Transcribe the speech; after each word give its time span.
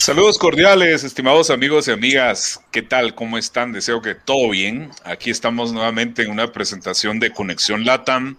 Saludos 0.00 0.38
cordiales, 0.38 1.04
estimados 1.04 1.50
amigos 1.50 1.86
y 1.86 1.90
amigas. 1.90 2.64
¿Qué 2.72 2.80
tal? 2.80 3.14
¿Cómo 3.14 3.36
están? 3.36 3.70
Deseo 3.70 4.00
que 4.00 4.14
todo 4.14 4.48
bien. 4.48 4.90
Aquí 5.04 5.28
estamos 5.28 5.74
nuevamente 5.74 6.22
en 6.22 6.30
una 6.30 6.50
presentación 6.52 7.20
de 7.20 7.30
Conexión 7.30 7.84
Latam 7.84 8.38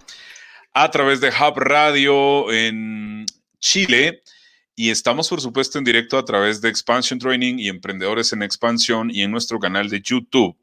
a 0.74 0.90
través 0.90 1.20
de 1.20 1.28
Hub 1.28 1.56
Radio 1.58 2.50
en 2.50 3.26
Chile. 3.60 4.24
Y 4.74 4.90
estamos, 4.90 5.28
por 5.28 5.40
supuesto, 5.40 5.78
en 5.78 5.84
directo 5.84 6.18
a 6.18 6.24
través 6.24 6.60
de 6.60 6.68
Expansion 6.68 7.20
Training 7.20 7.60
y 7.60 7.68
Emprendedores 7.68 8.32
en 8.32 8.42
Expansión 8.42 9.08
y 9.12 9.22
en 9.22 9.30
nuestro 9.30 9.60
canal 9.60 9.88
de 9.88 10.02
YouTube. 10.02 10.56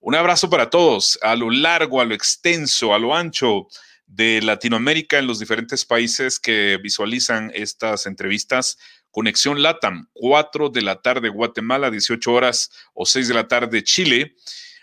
Un 0.00 0.14
abrazo 0.14 0.48
para 0.48 0.70
todos, 0.70 1.18
a 1.20 1.36
lo 1.36 1.50
largo, 1.50 2.00
a 2.00 2.06
lo 2.06 2.14
extenso, 2.14 2.94
a 2.94 2.98
lo 2.98 3.14
ancho 3.14 3.68
de 4.06 4.40
Latinoamérica 4.40 5.18
en 5.18 5.26
los 5.26 5.38
diferentes 5.38 5.84
países 5.84 6.40
que 6.40 6.78
visualizan 6.82 7.52
estas 7.54 8.06
entrevistas. 8.06 8.78
Conexión 9.10 9.62
LATAM, 9.62 10.08
4 10.12 10.68
de 10.68 10.82
la 10.82 11.00
tarde 11.00 11.28
Guatemala, 11.28 11.90
18 11.90 12.32
horas 12.32 12.70
o 12.94 13.06
6 13.06 13.28
de 13.28 13.34
la 13.34 13.48
tarde 13.48 13.82
Chile. 13.82 14.34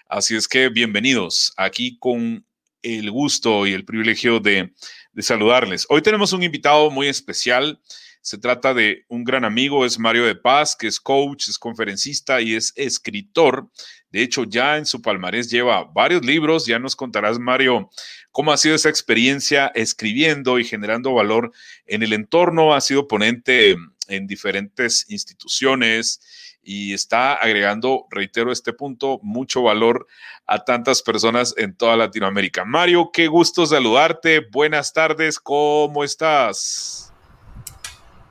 Así 0.07 0.35
es 0.35 0.47
que 0.47 0.69
bienvenidos 0.69 1.53
aquí 1.57 1.97
con 1.99 2.45
el 2.81 3.09
gusto 3.11 3.65
y 3.65 3.73
el 3.73 3.85
privilegio 3.85 4.39
de, 4.39 4.73
de 5.13 5.21
saludarles. 5.21 5.85
Hoy 5.89 6.01
tenemos 6.01 6.33
un 6.33 6.43
invitado 6.43 6.91
muy 6.91 7.07
especial. 7.07 7.81
Se 8.21 8.39
trata 8.39 8.73
de 8.73 9.05
un 9.07 9.23
gran 9.23 9.45
amigo, 9.45 9.85
es 9.85 9.99
Mario 9.99 10.25
de 10.25 10.35
Paz, 10.35 10.75
que 10.75 10.87
es 10.87 10.99
coach, 10.99 11.47
es 11.47 11.59
conferencista 11.59 12.41
y 12.41 12.55
es 12.55 12.73
escritor. 12.75 13.69
De 14.09 14.23
hecho, 14.23 14.45
ya 14.45 14.77
en 14.77 14.85
su 14.85 15.01
palmarés 15.01 15.51
lleva 15.51 15.83
varios 15.93 16.25
libros. 16.25 16.65
Ya 16.65 16.79
nos 16.79 16.95
contarás, 16.95 17.37
Mario, 17.37 17.89
cómo 18.31 18.51
ha 18.51 18.57
sido 18.57 18.75
esa 18.75 18.89
experiencia 18.89 19.71
escribiendo 19.75 20.57
y 20.57 20.65
generando 20.65 21.13
valor 21.13 21.51
en 21.85 22.01
el 22.01 22.13
entorno. 22.13 22.73
Ha 22.73 22.81
sido 22.81 23.07
ponente 23.07 23.75
en 24.07 24.27
diferentes 24.27 25.05
instituciones 25.09 26.21
y 26.65 26.93
está 26.93 27.33
agregando, 27.33 28.07
reitero 28.09 28.51
este 28.51 28.73
punto, 28.73 29.19
mucho 29.21 29.61
valor 29.61 30.07
a 30.47 30.65
tantas 30.65 31.01
personas 31.01 31.53
en 31.57 31.75
toda 31.75 31.95
Latinoamérica. 31.95 32.65
Mario, 32.65 33.11
qué 33.13 33.27
gusto 33.27 33.65
saludarte. 33.65 34.41
Buenas 34.51 34.91
tardes, 34.91 35.39
¿cómo 35.39 36.03
estás? 36.03 37.13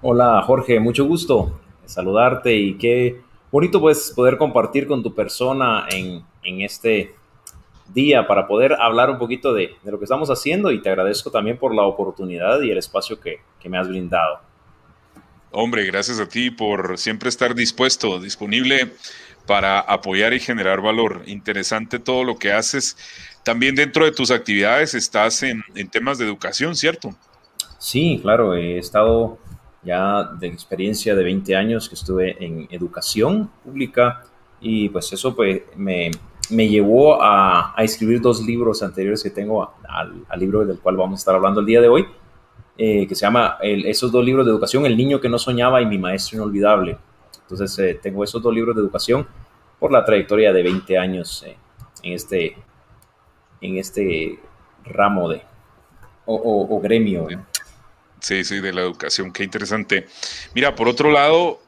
Hola 0.02 0.42
Jorge, 0.42 0.80
mucho 0.80 1.06
gusto 1.06 1.60
saludarte 1.86 2.54
y 2.54 2.76
qué 2.76 3.20
bonito 3.50 3.80
pues 3.80 4.12
poder 4.14 4.36
compartir 4.36 4.86
con 4.86 5.02
tu 5.02 5.14
persona 5.14 5.86
en, 5.90 6.24
este 6.42 7.14
día 7.92 8.26
para 8.26 8.46
poder 8.46 8.74
hablar 8.74 9.10
un 9.10 9.18
poquito 9.18 9.54
de, 9.54 9.76
lo 9.84 9.98
que 9.98 10.04
estamos 10.04 10.28
haciendo 10.28 10.72
y 10.72 10.82
te 10.82 10.90
agradezco 10.90 11.30
también 11.30 11.56
por 11.56 11.74
la 11.74 11.84
oportunidad 11.84 12.60
y 12.60 12.70
el 12.70 12.78
espacio 12.78 13.20
que, 13.20 13.38
que 13.60 13.68
me 13.68 13.78
has 13.78 13.88
brindado. 13.88 14.40
Hombre, 15.56 15.86
gracias 15.86 16.18
a 16.18 16.28
ti 16.28 16.50
por 16.50 16.98
siempre 16.98 17.28
estar 17.28 17.54
dispuesto, 17.54 18.18
disponible 18.18 18.90
para 19.46 19.78
apoyar 19.78 20.32
y 20.32 20.40
generar 20.40 20.80
valor. 20.80 21.22
Interesante 21.26 22.00
todo 22.00 22.24
lo 22.24 22.36
que 22.36 22.52
haces. 22.52 22.96
También 23.44 23.76
dentro 23.76 24.04
de 24.04 24.10
tus 24.10 24.32
actividades 24.32 24.94
estás 24.94 25.44
en, 25.44 25.62
temas 25.92 26.18
de 26.18 26.24
educación, 26.24 26.74
¿cierto? 26.74 27.14
Sí, 27.78 28.18
claro, 28.20 28.54
he 28.54 28.78
estado 28.78 29.38
ya 29.84 30.24
de 30.24 30.48
experiencia 30.48 31.14
de 31.14 31.22
20 31.22 31.54
años 31.54 31.88
que 31.88 31.94
estuve 31.94 32.44
en 32.44 32.66
educación 32.70 33.48
pública 33.62 34.24
y 34.60 34.88
pues 34.88 35.12
eso 35.12 35.36
pues 35.36 35.62
me, 35.76 36.10
me 36.50 36.68
llevó 36.68 37.22
a, 37.22 37.78
a, 37.78 37.84
escribir 37.84 38.20
dos 38.20 38.42
libros 38.44 38.82
anteriores 38.82 39.22
que 39.22 39.30
tengo 39.30 39.72
al, 39.88 40.24
libro 40.40 40.64
del 40.64 40.80
cual 40.80 40.96
vamos 40.96 41.18
a 41.18 41.20
estar 41.20 41.34
hablando 41.36 41.60
el 41.60 41.66
día 41.66 41.80
de 41.80 41.88
hoy, 41.88 42.06
eh, 42.76 43.06
que 43.06 43.14
se 43.14 43.22
llama 43.22 43.58
esos 43.62 44.10
dos 44.10 44.24
libros 44.24 44.44
de 44.44 44.52
educación, 44.52 44.84
El 44.84 44.96
niño 44.96 45.20
que 45.20 45.28
no 45.28 45.38
soñaba 45.38 45.80
y 45.80 45.86
Mi 45.86 45.98
maestro 45.98 46.38
inolvidable. 46.38 46.98
Entonces 47.42 47.78
eh, 47.78 47.98
tengo 48.02 48.24
esos 48.24 48.42
dos 48.42 48.52
libros 48.54 48.74
de 48.74 48.82
educación 48.82 49.26
por 49.78 49.92
la 49.92 50.04
trayectoria 50.04 50.52
de 50.52 50.62
20 50.62 50.98
años 50.98 51.44
eh, 51.46 51.56
en, 52.02 52.12
este, 52.12 52.56
en 53.60 53.76
este 53.78 54.38
ramo 54.84 55.28
de, 55.28 55.42
o, 56.26 56.34
o, 56.34 56.76
o 56.76 56.80
gremio. 56.80 57.28
Sí, 58.18 58.42
sí, 58.42 58.60
de 58.60 58.72
la 58.72 58.80
educación, 58.80 59.32
qué 59.32 59.44
interesante. 59.44 60.06
Mira, 60.54 60.74
por 60.74 60.88
otro 60.88 61.10
lado, 61.10 61.60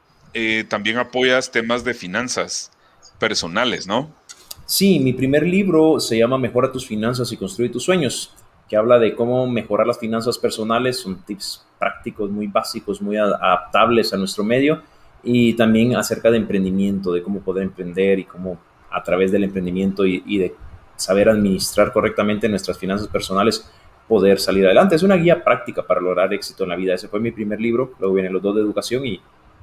también 0.67 0.97
apoyas 0.97 1.51
temas 1.51 1.83
de 1.83 1.93
finanzas 1.93 2.71
personales, 3.19 3.87
¿no? 3.87 4.11
Sí, 4.65 4.99
mi 4.99 5.13
primer 5.13 5.43
libro 5.43 5.99
se 5.99 6.17
llama 6.17 6.37
Mejora 6.37 6.71
tus 6.71 6.85
finanzas 6.85 7.31
y 7.31 7.37
construye 7.37 7.69
tus 7.69 7.83
sueños, 7.83 8.33
que 8.67 8.75
habla 8.75 8.99
de 8.99 9.15
cómo 9.15 9.47
mejorar 9.47 9.87
las 9.87 9.99
finanzas 9.99 10.37
personales, 10.37 10.99
son 10.99 11.21
tips 11.23 11.65
prácticos 11.79 12.29
muy 12.29 12.47
básicos, 12.47 13.01
muy 13.01 13.17
adaptables 13.17 14.13
a 14.13 14.17
nuestro 14.17 14.43
medio, 14.43 14.81
y 15.23 15.53
también 15.53 15.95
acerca 15.95 16.31
de 16.31 16.37
emprendimiento, 16.37 17.11
de 17.11 17.23
cómo 17.23 17.41
poder 17.41 17.63
emprender 17.63 18.19
y 18.19 18.25
cómo 18.25 18.57
a 18.89 19.03
través 19.03 19.31
del 19.31 19.43
emprendimiento 19.43 20.05
y, 20.05 20.37
de 20.37 20.55
saber 20.95 21.29
administrar 21.29 21.91
correctamente 21.91 22.49
nuestras 22.49 22.77
finanzas 22.77 23.07
personales 23.07 23.69
poder 24.07 24.39
salir 24.39 24.65
adelante. 24.65 24.95
Es 24.95 25.03
una 25.03 25.15
guía 25.15 25.43
práctica 25.43 25.83
para 25.85 26.01
lograr 26.01 26.33
éxito 26.33 26.63
en 26.63 26.69
la 26.69 26.75
vida. 26.75 26.93
Ese 26.93 27.07
fue 27.07 27.19
mi 27.19 27.31
primer 27.31 27.59
libro, 27.59 27.93
luego 27.99 28.15
vienen 28.15 28.33
los 28.33 28.41
dos 28.41 28.55
de 28.55 28.61
educación 28.61 29.05
y, 29.05 29.19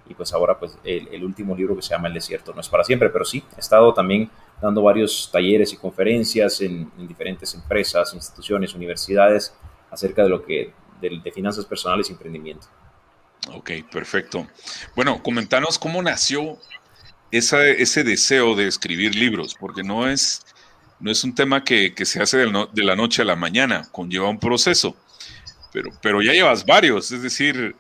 y 0.09 0.15
pues 0.15 0.33
ahora 0.33 0.59
pues 0.59 0.79
el, 0.85 1.25
último 1.25 1.57
libro 1.57 1.75
que 1.75 1.83
se 1.83 1.91
llama 1.91 2.09
El 2.09 2.15
desierto. 2.15 2.53
No 2.55 2.61
es 2.61 2.69
para 2.69 2.85
siempre, 2.85 3.09
pero 3.09 3.25
sí, 3.25 3.43
he 3.57 3.61
estado 3.61 3.93
también 3.95 4.31
dando 4.65 4.83
varios 4.83 5.29
talleres 5.31 5.73
y 5.73 5.77
conferencias 5.77 6.61
en, 6.61 6.91
diferentes 7.07 7.55
empresas, 7.55 8.15
instituciones, 8.15 8.75
universidades 8.75 9.55
acerca 9.91 10.23
de 10.23 10.29
lo 10.31 10.45
que 10.45 10.73
de, 11.01 11.21
de 11.23 11.33
finanzas 11.33 11.67
personales 11.67 12.09
y 12.09 12.13
emprendimiento. 12.13 12.67
Ok, 13.53 13.71
perfecto. 13.93 14.47
Bueno, 14.97 15.23
comentanos 15.23 15.79
cómo 15.79 16.03
nació 16.03 16.59
ese 17.31 18.05
deseo 18.05 18.55
de 18.55 18.69
escribir 18.69 19.15
libros, 19.15 19.55
porque 19.59 19.83
no 19.83 20.09
es 20.09 20.45
no 21.01 21.11
es 21.11 21.23
un 21.25 21.35
tema 21.35 21.63
que, 21.65 21.93
se 22.05 22.23
hace 22.23 22.39
de, 22.39 22.83
la 22.83 22.97
noche 22.97 23.21
a 23.21 23.25
la 23.27 23.37
mañana, 23.37 23.87
conlleva 23.93 24.31
un 24.31 24.39
proceso, 24.39 24.97
pero, 25.71 25.91
pero 26.01 26.23
ya 26.23 26.33
llevas 26.33 26.65
varios, 26.65 27.13
es 27.13 27.21
decir, 27.21 27.77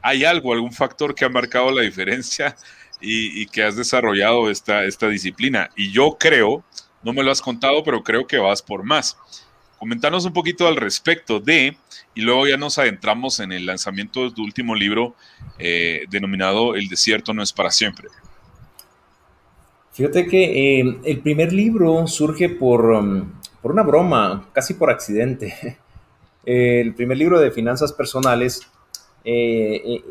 hay 0.00 0.24
algo, 0.24 0.52
algún 0.52 0.72
factor 0.72 1.12
que 1.12 1.24
ha 1.24 1.28
marcado 1.28 1.72
la 1.72 1.82
diferencia 1.82 2.54
y, 3.00 3.46
que 3.46 3.62
has 3.62 3.76
desarrollado 3.76 4.50
esta, 4.50 4.84
esta 4.84 5.08
disciplina. 5.08 5.70
Y 5.76 5.92
yo 5.92 6.16
creo, 6.18 6.64
no 7.02 7.12
me 7.12 7.22
lo 7.22 7.30
has 7.30 7.40
contado, 7.40 7.82
pero 7.84 8.02
creo 8.02 8.26
que 8.26 8.38
vas 8.38 8.62
por 8.62 8.82
más. 8.82 9.16
Comentanos 9.78 10.24
un 10.24 10.32
poquito 10.32 10.66
al 10.66 10.76
respecto 10.76 11.38
de, 11.38 11.76
y 12.14 12.22
luego 12.22 12.48
ya 12.48 12.56
nos 12.56 12.78
adentramos 12.78 13.38
en 13.38 13.52
el 13.52 13.66
lanzamiento 13.66 14.24
de 14.24 14.32
tu 14.32 14.42
último 14.42 14.74
libro 14.74 15.14
eh, 15.58 16.04
denominado 16.10 16.74
El 16.74 16.88
desierto 16.88 17.32
no 17.32 17.42
es 17.42 17.52
para 17.52 17.70
siempre. 17.70 18.08
Fíjate 19.92 20.26
que 20.26 20.80
eh, 20.80 20.98
el 21.04 21.20
primer 21.20 21.52
libro 21.52 22.06
surge 22.06 22.48
por, 22.48 22.86
um, 22.86 23.32
por, 23.62 23.72
una 23.72 23.82
broma, 23.82 24.48
casi 24.52 24.74
por 24.74 24.90
accidente. 24.90 25.78
el 26.44 26.94
primer 26.94 27.18
libro 27.18 27.38
de 27.38 27.50
finanzas 27.52 27.92
personales 27.92 28.62
eh, 29.24 30.02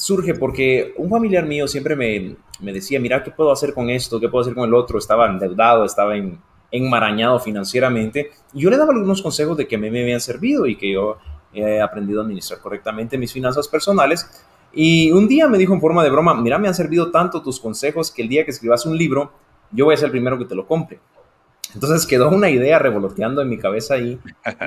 surge 0.00 0.34
porque 0.34 0.94
un 0.96 1.10
familiar 1.10 1.44
mío 1.44 1.68
siempre 1.68 1.94
me, 1.94 2.36
me, 2.60 2.72
decía, 2.72 2.98
mira, 2.98 3.22
¿qué 3.22 3.30
puedo 3.30 3.52
hacer 3.52 3.74
con 3.74 3.90
esto? 3.90 4.18
¿Qué 4.18 4.28
puedo 4.28 4.40
hacer 4.42 4.54
con 4.54 4.66
el 4.66 4.74
otro? 4.74 4.98
Estaba 4.98 5.28
endeudado, 5.28 5.84
estaba 5.84 6.16
en, 6.16 6.40
enmarañado 6.70 7.38
financieramente. 7.38 8.30
Y 8.54 8.60
yo 8.60 8.70
le 8.70 8.78
daba 8.78 8.92
algunos 8.92 9.20
consejos 9.20 9.58
de 9.58 9.68
que 9.68 9.76
a 9.76 9.78
mí 9.78 9.90
me 9.90 10.02
habían 10.02 10.20
servido 10.20 10.66
y 10.66 10.76
que 10.76 10.92
yo 10.92 11.18
he 11.52 11.82
aprendido 11.82 12.20
a 12.20 12.24
administrar 12.24 12.60
correctamente 12.60 13.18
mis 13.18 13.32
finanzas 13.32 13.68
personales. 13.68 14.46
Y 14.72 15.12
un 15.12 15.28
día 15.28 15.48
me 15.48 15.58
dijo 15.58 15.74
en 15.74 15.80
forma 15.80 16.02
de 16.02 16.10
broma, 16.10 16.34
mira, 16.34 16.58
me 16.58 16.68
han 16.68 16.74
servido 16.74 17.10
tanto 17.10 17.42
tus 17.42 17.60
consejos 17.60 18.10
que 18.10 18.22
el 18.22 18.28
día 18.28 18.44
que 18.44 18.52
escribas 18.52 18.86
un 18.86 18.96
libro, 18.96 19.32
yo 19.70 19.84
voy 19.84 19.94
a 19.94 19.98
ser 19.98 20.06
el 20.06 20.12
primero 20.12 20.38
que 20.38 20.46
te 20.46 20.54
lo 20.54 20.66
compre. 20.66 20.98
Entonces 21.74 22.06
quedó 22.06 22.28
una 22.28 22.50
idea 22.50 22.78
revoloteando 22.78 23.42
en 23.42 23.48
mi 23.48 23.58
cabeza 23.58 23.94
ahí. 23.94 24.18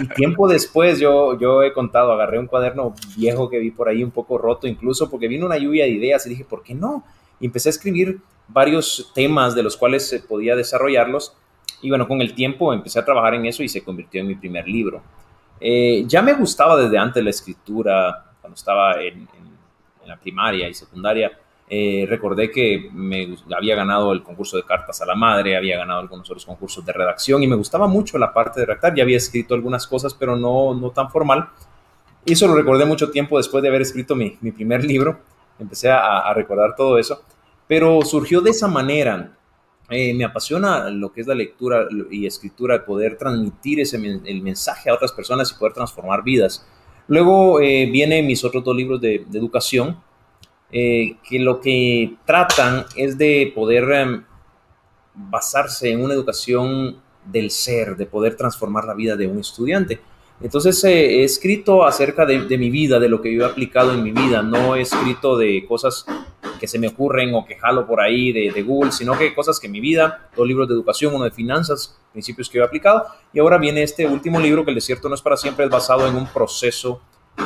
Y 0.01 0.07
tiempo 0.09 0.47
después 0.47 1.00
yo, 1.00 1.38
yo 1.39 1.63
he 1.63 1.73
contado, 1.73 2.11
agarré 2.11 2.39
un 2.39 2.47
cuaderno 2.47 2.94
viejo 3.17 3.50
que 3.50 3.59
vi 3.59 3.71
por 3.71 3.89
ahí 3.89 4.03
un 4.03 4.11
poco 4.11 4.38
roto 4.38 4.67
incluso 4.67 5.09
porque 5.09 5.27
vino 5.27 5.45
una 5.45 5.57
lluvia 5.57 5.85
de 5.85 5.91
ideas 5.91 6.25
y 6.25 6.29
dije, 6.29 6.45
¿por 6.45 6.63
qué 6.63 6.73
no? 6.73 7.03
Y 7.39 7.45
empecé 7.45 7.69
a 7.69 7.71
escribir 7.71 8.19
varios 8.47 9.11
temas 9.13 9.55
de 9.55 9.63
los 9.63 9.77
cuales 9.77 10.07
se 10.07 10.19
podía 10.19 10.55
desarrollarlos. 10.55 11.35
Y 11.81 11.89
bueno, 11.89 12.07
con 12.07 12.21
el 12.21 12.33
tiempo 12.33 12.73
empecé 12.73 13.00
a 13.00 13.05
trabajar 13.05 13.35
en 13.35 13.45
eso 13.45 13.63
y 13.63 13.69
se 13.69 13.83
convirtió 13.83 14.21
en 14.21 14.27
mi 14.27 14.35
primer 14.35 14.67
libro. 14.67 15.01
Eh, 15.59 16.03
ya 16.07 16.21
me 16.21 16.33
gustaba 16.33 16.77
desde 16.77 16.97
antes 16.97 17.23
la 17.23 17.29
escritura, 17.29 18.31
cuando 18.41 18.55
estaba 18.55 19.01
en 19.01 19.27
en 20.03 20.09
la 20.09 20.17
primaria 20.17 20.67
y 20.69 20.73
secundaria, 20.73 21.31
eh, 21.69 22.06
recordé 22.07 22.51
que 22.51 22.89
me 22.94 23.36
había 23.56 23.75
ganado 23.75 24.12
el 24.12 24.21
concurso 24.21 24.57
de 24.57 24.63
cartas 24.63 25.01
a 25.01 25.06
la 25.06 25.15
madre, 25.15 25.57
había 25.57 25.77
ganado 25.77 26.00
algunos 26.01 26.30
otros 26.30 26.45
concursos 26.45 26.86
de 26.86 26.94
redacción 26.94 27.42
y 27.42 27.48
me 27.48 27.56
gustaba 27.56 27.88
mucho 27.88 28.18
la 28.18 28.33
parte 28.33 28.60
de 28.60 28.65
redactar. 28.65 28.95
Ya 28.95 29.04
había 29.04 29.18
escrito 29.18 29.56
algunas 29.56 29.88
cosas, 29.88 30.13
pero 30.13 30.36
no, 30.36 30.74
no 30.74 30.92
tan 30.92 31.10
formal. 31.10 31.50
Y 32.25 32.33
eso 32.33 32.48
lo 32.48 32.56
recordé 32.56 32.86
mucho 32.86 33.12
tiempo 33.12 33.38
después 33.38 33.62
de 33.62 33.69
haber 33.69 33.81
escrito 33.81 34.15
mi, 34.15 34.38
mi 34.42 34.51
primer 34.51 34.83
libro. 34.83 35.19
Empecé 35.60 35.89
a, 35.89 36.19
a, 36.19 36.33
recordar 36.33 36.75
todo 36.75 36.98
eso. 36.98 37.24
Pero 37.68 38.01
surgió 38.04 38.42
de 38.42 38.51
esa 38.51 38.68
manera. 38.68 39.38
Eh, 39.89 40.13
me 40.13 40.24
apasiona 40.24 40.89
lo 40.89 41.12
que 41.12 41.21
es 41.21 41.27
la 41.27 41.36
lectura 41.36 41.88
y 42.10 42.25
escritura, 42.25 42.86
poder 42.86 43.18
transmitir 43.18 43.81
ese, 43.81 43.98
el 43.98 44.42
mensaje 44.42 44.89
a 44.89 44.94
otras 44.94 45.12
personas 45.12 45.51
y 45.51 45.60
poder 45.60 45.74
transformar 45.74 46.24
vidas. 46.24 46.65
Luego 47.07 47.60
eh, 47.60 47.88
vienen 47.92 48.25
mis 48.25 48.44
otros 48.45 48.63
dos 48.63 48.75
libros 48.75 49.01
de, 49.01 49.25
educación, 49.33 50.01
eh, 50.75 51.17
que 51.23 51.37
lo 51.37 51.61
que 51.61 52.15
tratan 52.25 52.85
es 52.95 53.15
de 53.15 53.51
poder 53.53 53.91
em, 53.91 54.23
basarse 55.13 55.91
en 55.91 56.03
una 56.03 56.15
educación 56.15 56.97
del 57.25 57.51
ser, 57.51 57.95
de 57.95 58.07
poder 58.07 58.35
transformar 58.35 58.85
la 58.85 58.95
vida 58.95 59.15
de 59.15 59.27
un 59.27 59.37
estudiante. 59.37 59.99
Entonces 60.41 60.83
eh, 60.83 61.21
he 61.21 61.23
escrito 61.23 61.85
acerca 61.85 62.25
de, 62.25 62.57
mi 62.57 62.71
vida, 62.71 62.99
de 62.99 63.07
lo 63.07 63.21
que 63.21 63.31
yo 63.31 63.43
he 63.43 63.45
aplicado 63.45 63.93
en 63.93 64.01
mi 64.01 64.11
vida, 64.11 64.41
no 64.41 64.75
he 64.75 64.81
escrito 64.81 65.37
de 65.37 65.63
cosas 65.67 66.07
que 66.59 66.67
se 66.67 66.79
me 66.79 66.87
ocurren 66.87 67.35
o 67.35 67.45
que 67.45 67.55
jalo 67.55 67.85
por 67.85 68.01
ahí 68.01 68.31
de, 68.31 68.63
Google, 68.63 68.91
sino 68.91 69.15
que 69.15 69.35
cosas 69.35 69.59
que 69.59 69.67
en 69.67 69.73
mi 69.73 69.79
vida, 69.79 70.27
dos 70.35 70.47
libros 70.47 70.67
de 70.67 70.73
educación, 70.73 71.13
uno 71.13 71.25
de 71.25 71.31
finanzas, 71.31 71.99
principios 72.11 72.49
que 72.49 72.57
yo 72.57 72.63
he 72.63 72.67
aplicado, 72.67 73.05
y 73.31 73.39
ahora 73.39 73.59
viene 73.59 73.83
este 73.83 74.07
último 74.07 74.39
libro 74.39 74.65
que 74.65 74.71
el 74.71 74.75
desierto 74.75 75.07
no 75.07 75.13
es 75.13 75.21
para 75.21 75.37
siempre, 75.37 75.65
es 75.65 75.71
basado 75.71 76.07
en 76.07 76.15
un 76.15 76.25
proceso 76.25 76.99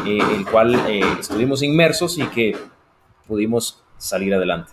eh, 0.05 0.19
el 0.33 0.45
cual 0.45 0.75
eh, 0.87 1.01
estuvimos 1.19 1.61
inmersos 1.61 2.17
y 2.17 2.25
que 2.27 2.55
pudimos 3.27 3.83
salir 3.97 4.33
adelante. 4.33 4.71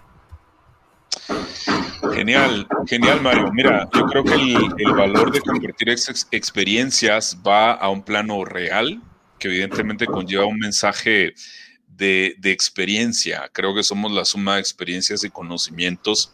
Genial, 2.14 2.66
genial 2.86 3.20
Mario. 3.22 3.50
Mira, 3.52 3.88
yo 3.92 4.06
creo 4.06 4.24
que 4.24 4.34
el, 4.34 4.92
valor 4.92 5.32
de 5.32 5.40
compartir 5.40 5.88
experiencias 6.30 7.38
va 7.46 7.72
a 7.72 7.88
un 7.88 8.02
plano 8.02 8.44
real, 8.44 9.02
que 9.38 9.48
evidentemente 9.48 10.06
conlleva 10.06 10.46
un 10.46 10.58
mensaje 10.58 11.34
de, 11.88 12.36
experiencia. 12.44 13.50
Creo 13.52 13.74
que 13.74 13.82
somos 13.82 14.12
la 14.12 14.24
suma 14.24 14.54
de 14.54 14.60
experiencias 14.60 15.24
y 15.24 15.30
conocimientos. 15.30 16.32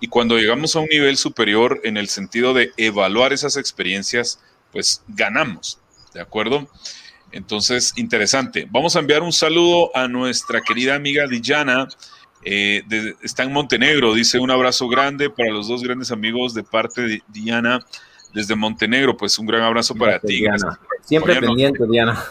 Y 0.00 0.08
cuando 0.08 0.36
llegamos 0.36 0.76
a 0.76 0.80
un 0.80 0.88
nivel 0.88 1.16
superior 1.16 1.80
en 1.84 1.96
el 1.96 2.08
sentido 2.08 2.52
de 2.52 2.72
evaluar 2.76 3.32
esas 3.32 3.56
experiencias, 3.56 4.40
pues 4.72 5.02
ganamos, 5.08 5.78
¿de 6.12 6.20
acuerdo? 6.20 6.68
Entonces, 7.32 7.92
interesante. 7.96 8.66
Vamos 8.70 8.96
a 8.96 9.00
enviar 9.00 9.22
un 9.22 9.32
saludo 9.32 9.90
a 9.94 10.08
nuestra 10.08 10.60
querida 10.60 10.94
amiga 10.94 11.26
Diana 11.26 11.88
eh, 12.48 12.84
está 13.24 13.42
en 13.42 13.52
Montenegro, 13.52 14.14
dice 14.14 14.38
un 14.38 14.52
abrazo 14.52 14.88
grande 14.88 15.28
para 15.28 15.50
los 15.50 15.66
dos 15.66 15.82
grandes 15.82 16.12
amigos 16.12 16.54
de 16.54 16.62
parte 16.62 17.02
de 17.02 17.22
Diana 17.26 17.84
desde 18.32 18.54
Montenegro. 18.54 19.16
Pues 19.16 19.36
un 19.40 19.46
gran 19.46 19.62
abrazo 19.62 19.96
para 19.96 20.20
ti. 20.20 20.44
Siempre 21.02 21.40
pendiente, 21.40 21.84
Diana. 21.88 22.22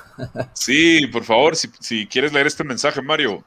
Sí, 0.53 1.07
por 1.07 1.25
favor, 1.25 1.57
si, 1.57 2.07
quieres 2.07 2.31
leer 2.31 2.47
este 2.47 2.63
mensaje, 2.63 3.01
Mario. 3.01 3.43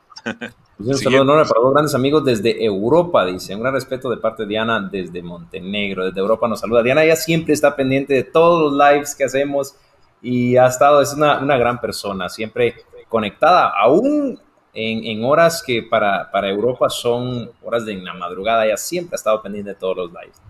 un 0.79 0.95
saludo 0.95 1.23
enorme 1.23 1.49
para 1.49 1.61
dos 1.63 1.73
grandes 1.73 1.95
amigos 1.95 2.23
desde 2.23 2.63
Europa, 2.63 3.25
dice. 3.25 3.55
Un 3.55 3.63
gran 3.63 3.73
respeto 3.73 4.11
de 4.11 4.19
parte 4.19 4.43
de 4.43 4.51
Diana 4.51 4.87
desde 4.93 5.23
Montenegro, 5.23 6.05
desde 6.05 6.21
Europa 6.21 6.49
nos 6.49 6.61
saluda. 6.61 6.83
Diana 6.83 7.03
ya 7.03 7.17
siempre 7.17 7.55
está 7.55 7.75
pendiente 7.77 8.13
de 8.13 8.25
todos 8.25 8.61
los 8.61 8.79
lives 8.79 9.15
que 9.15 9.25
hacemos 9.25 9.75
y 10.23 10.57
ha 10.57 10.67
estado, 10.67 11.01
es 11.01 11.13
una, 11.13 11.39
una 11.39 11.57
gran 11.57 11.81
persona, 11.81 12.29
siempre 12.29 12.77
conectada, 13.09 13.69
aún 13.69 14.41
en, 14.75 15.25
horas 15.25 15.63
que 15.67 15.83
para, 15.83 16.29
Europa 16.49 16.89
son 16.89 17.51
horas 17.63 17.85
de 17.85 17.95
la 17.95 18.15
madrugada. 18.15 18.67
Ella 18.67 18.77
siempre 18.77 19.15
ha 19.15 19.17
estado 19.17 19.43
pendiente 19.43 19.71
de 19.71 19.77
todos 19.77 19.97
los 19.97 20.13
lives. 20.13 20.41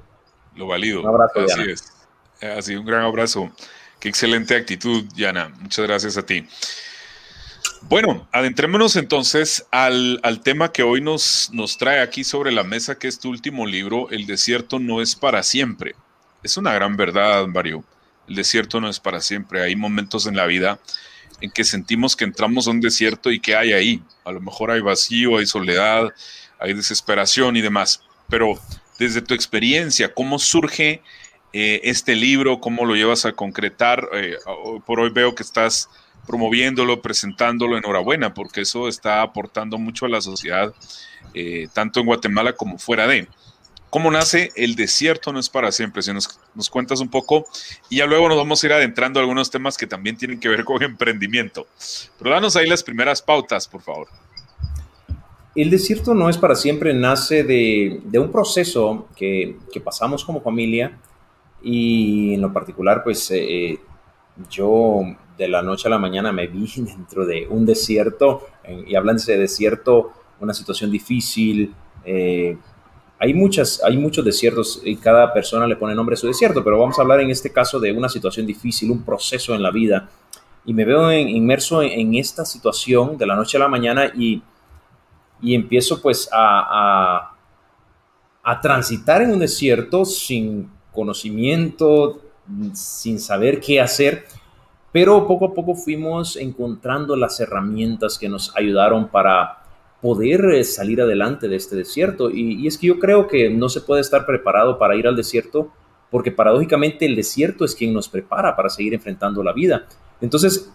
Lo 0.54 0.66
valido. 0.66 1.00
Un 1.00 1.08
abrazo, 1.08 1.40
Así 1.40 1.70
es. 1.70 1.92
Así, 2.40 2.76
un 2.76 2.84
gran 2.84 3.02
abrazo. 3.02 3.50
Qué 3.98 4.08
excelente 4.08 4.54
actitud, 4.54 5.04
Yana. 5.14 5.48
Muchas 5.60 5.86
gracias 5.86 6.16
a 6.16 6.26
ti. 6.26 6.46
Bueno, 7.82 8.28
adentrémonos 8.32 8.96
entonces 8.96 9.66
al, 9.70 10.20
tema 10.42 10.72
que 10.72 10.82
hoy 10.82 11.00
nos, 11.00 11.50
nos 11.52 11.78
trae 11.78 12.00
aquí 12.00 12.24
sobre 12.24 12.52
la 12.52 12.64
mesa, 12.64 12.98
que 12.98 13.08
es 13.08 13.18
tu 13.18 13.30
último 13.30 13.66
libro, 13.66 14.10
El 14.10 14.26
desierto 14.26 14.78
no 14.78 15.00
es 15.00 15.14
para 15.14 15.42
siempre. 15.42 15.94
Es 16.42 16.56
una 16.56 16.72
gran 16.72 16.96
verdad, 16.96 17.46
Mario. 17.46 17.84
El 18.28 18.34
desierto 18.34 18.80
no 18.80 18.88
es 18.88 19.00
para 19.00 19.20
siempre. 19.20 19.62
Hay 19.62 19.74
momentos 19.76 20.26
en 20.26 20.36
la 20.36 20.46
vida 20.46 20.78
en 21.40 21.50
que 21.50 21.64
sentimos 21.64 22.16
que 22.16 22.24
entramos 22.24 22.66
a 22.66 22.70
un 22.70 22.80
desierto 22.80 23.30
y 23.30 23.40
que 23.40 23.56
hay 23.56 23.72
ahí. 23.72 24.02
A 24.24 24.32
lo 24.32 24.40
mejor 24.40 24.70
hay 24.70 24.80
vacío, 24.80 25.38
hay 25.38 25.46
soledad, 25.46 26.12
hay 26.58 26.74
desesperación 26.74 27.56
y 27.56 27.60
demás. 27.60 28.02
Pero 28.28 28.58
desde 28.98 29.22
tu 29.22 29.34
experiencia, 29.34 30.12
¿cómo 30.12 30.38
surge 30.38 31.02
eh, 31.52 31.80
este 31.84 32.14
libro? 32.14 32.60
¿Cómo 32.60 32.84
lo 32.84 32.94
llevas 32.94 33.24
a 33.24 33.32
concretar? 33.32 34.08
Eh, 34.12 34.36
por 34.84 35.00
hoy 35.00 35.10
veo 35.10 35.34
que 35.34 35.42
estás 35.42 35.88
promoviéndolo, 36.26 37.00
presentándolo. 37.00 37.76
Enhorabuena, 37.78 38.34
porque 38.34 38.62
eso 38.62 38.88
está 38.88 39.22
aportando 39.22 39.78
mucho 39.78 40.06
a 40.06 40.08
la 40.08 40.20
sociedad, 40.20 40.74
eh, 41.34 41.68
tanto 41.72 42.00
en 42.00 42.06
Guatemala 42.06 42.52
como 42.54 42.78
fuera 42.78 43.06
de. 43.06 43.28
¿Cómo 43.90 44.10
nace 44.10 44.52
El 44.54 44.74
desierto 44.74 45.32
no 45.32 45.40
es 45.40 45.48
para 45.48 45.72
siempre? 45.72 46.02
Si 46.02 46.12
nos, 46.12 46.28
cuentas 46.70 47.00
un 47.00 47.08
poco 47.08 47.46
y 47.88 47.98
ya 47.98 48.06
luego 48.06 48.28
nos 48.28 48.36
vamos 48.36 48.62
a 48.62 48.66
ir 48.66 48.72
adentrando 48.72 49.18
a 49.18 49.22
algunos 49.22 49.50
temas 49.50 49.78
que 49.78 49.86
también 49.86 50.16
tienen 50.16 50.38
que 50.38 50.48
ver 50.48 50.64
con 50.64 50.82
emprendimiento. 50.82 51.66
Pero 52.18 52.30
danos 52.30 52.56
ahí 52.56 52.68
las 52.68 52.82
primeras 52.82 53.22
pautas, 53.22 53.66
por 53.66 53.80
favor. 53.80 54.08
El 55.54 55.70
desierto 55.70 56.14
no 56.14 56.28
es 56.28 56.36
para 56.36 56.54
siempre, 56.54 56.92
nace 56.92 57.42
de, 57.42 58.00
un 58.18 58.30
proceso 58.30 59.08
que, 59.16 59.56
pasamos 59.82 60.24
como 60.24 60.40
familia 60.42 60.98
y 61.62 62.34
en 62.34 62.42
lo 62.42 62.52
particular, 62.52 63.02
pues 63.02 63.30
eh, 63.32 63.78
yo 64.50 65.00
de 65.36 65.48
la 65.48 65.62
noche 65.62 65.88
a 65.88 65.90
la 65.90 65.98
mañana 65.98 66.30
me 66.30 66.46
vi 66.46 66.70
dentro 66.76 67.24
de 67.24 67.46
un 67.48 67.64
desierto 67.64 68.46
y 68.86 68.94
hablando 68.94 69.22
de 69.24 69.38
desierto, 69.38 70.12
una 70.40 70.52
situación 70.52 70.90
difícil, 70.90 71.74
eh, 72.04 72.56
hay, 73.18 73.34
muchas, 73.34 73.82
hay 73.84 73.96
muchos 73.96 74.24
desiertos 74.24 74.80
y 74.84 74.96
cada 74.96 75.32
persona 75.32 75.66
le 75.66 75.76
pone 75.76 75.94
nombre 75.94 76.14
a 76.14 76.16
su 76.16 76.28
desierto, 76.28 76.62
pero 76.62 76.78
vamos 76.78 76.98
a 76.98 77.02
hablar 77.02 77.20
en 77.20 77.30
este 77.30 77.52
caso 77.52 77.80
de 77.80 77.92
una 77.92 78.08
situación 78.08 78.46
difícil, 78.46 78.90
un 78.90 79.02
proceso 79.02 79.54
en 79.54 79.62
la 79.62 79.70
vida. 79.70 80.08
Y 80.64 80.72
me 80.72 80.84
veo 80.84 81.10
inmerso 81.12 81.82
en, 81.82 82.14
esta 82.14 82.44
situación 82.44 83.16
de 83.16 83.26
la 83.26 83.34
noche 83.34 83.56
a 83.56 83.60
la 83.60 83.68
mañana 83.68 84.12
y, 84.14 84.42
y 85.40 85.54
empiezo 85.54 86.00
pues 86.00 86.28
a, 86.30 87.32
a, 88.44 88.60
transitar 88.60 89.22
en 89.22 89.32
un 89.32 89.38
desierto 89.38 90.04
sin 90.04 90.70
conocimiento, 90.92 92.20
sin 92.72 93.18
saber 93.18 93.60
qué 93.60 93.80
hacer, 93.80 94.26
pero 94.92 95.26
poco 95.26 95.46
a 95.46 95.54
poco 95.54 95.74
fuimos 95.74 96.36
encontrando 96.36 97.16
las 97.16 97.40
herramientas 97.40 98.18
que 98.18 98.28
nos 98.28 98.54
ayudaron 98.56 99.08
para 99.08 99.67
poder 100.00 100.44
eh, 100.54 100.64
salir 100.64 101.00
adelante 101.00 101.48
de 101.48 101.56
este 101.56 101.76
desierto. 101.76 102.30
Y, 102.30 102.66
es 102.66 102.78
que 102.78 102.88
yo 102.88 102.98
creo 102.98 103.26
que 103.26 103.50
no 103.50 103.68
se 103.68 103.80
puede 103.80 104.00
estar 104.00 104.26
preparado 104.26 104.78
para 104.78 104.96
ir 104.96 105.06
al 105.06 105.16
desierto 105.16 105.72
porque 106.10 106.32
paradójicamente 106.32 107.04
el 107.04 107.16
desierto 107.16 107.64
es 107.64 107.74
quien 107.74 107.92
nos 107.92 108.08
prepara 108.08 108.56
para 108.56 108.70
seguir 108.70 108.94
enfrentando 108.94 109.42
la 109.42 109.52
vida. 109.52 109.86
Entonces, 110.20 110.72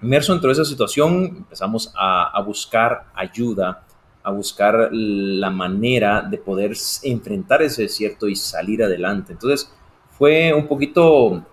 inmerso 0.00 0.38
de 0.38 0.52
esa 0.52 0.64
situación, 0.64 1.38
empezamos 1.38 1.92
a, 1.96 2.40
buscar 2.42 3.06
ayuda, 3.14 3.82
a 4.22 4.30
buscar 4.30 4.90
la 4.92 5.50
manera 5.50 6.22
de 6.22 6.38
poder 6.38 6.72
enfrentar 7.02 7.62
ese 7.62 7.82
desierto 7.82 8.28
y 8.28 8.36
salir 8.36 8.84
adelante. 8.84 9.32
Entonces, 9.32 9.72
fue 10.10 10.54
un 10.54 10.68
poquito, 10.68 11.44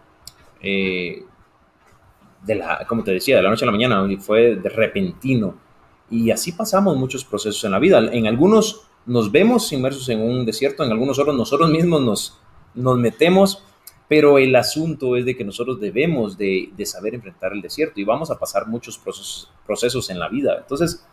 eh, 0.62 1.24
de 2.44 2.56
la, 2.56 2.86
como 2.88 3.03
te 3.03 3.12
decía, 3.12 3.38
de 3.38 3.42
la 3.42 3.50
noche 3.50 3.65
a 3.65 3.68
la 3.68 3.72
mañana, 3.72 4.08
fue 4.20 4.58
de 4.58 4.70
repentino 4.70 5.62
y 6.13 6.29
así 6.29 6.51
pasamos 6.51 6.96
muchos 6.96 7.25
procesos 7.25 7.63
en 7.63 7.72
la 7.72 7.79
vida. 7.79 7.98
En 8.12 8.27
algunos 8.27 8.82
nos 9.08 9.32
vemos 9.32 9.72
inmersos 9.74 10.08
en 10.10 10.22
un 10.22 10.46
desierto, 10.46 10.84
en 10.84 10.91
algunos 10.91 11.17
otros 11.17 11.36
nosotros 11.36 11.72
mismos 11.72 12.01
nos, 12.01 12.39
nos 12.75 13.00
metemos, 13.00 13.63
pero 14.08 14.38
el 14.38 14.55
asunto 14.55 15.17
es 15.17 15.25
de 15.25 15.36
que 15.36 15.43
nosotros 15.43 15.79
debemos 15.79 16.38
de, 16.38 16.72
saber 16.86 17.15
enfrentar 17.15 17.53
el 17.53 17.63
desierto 17.63 18.00
y 18.00 18.03
vamos 18.03 18.29
a 18.29 18.38
pasar 18.38 18.67
muchos 18.67 19.00
procesos, 19.00 19.50
procesos 19.65 20.12
en 20.12 20.20
la 20.20 20.29
vida. 20.29 20.58
Entonces, 20.60 21.03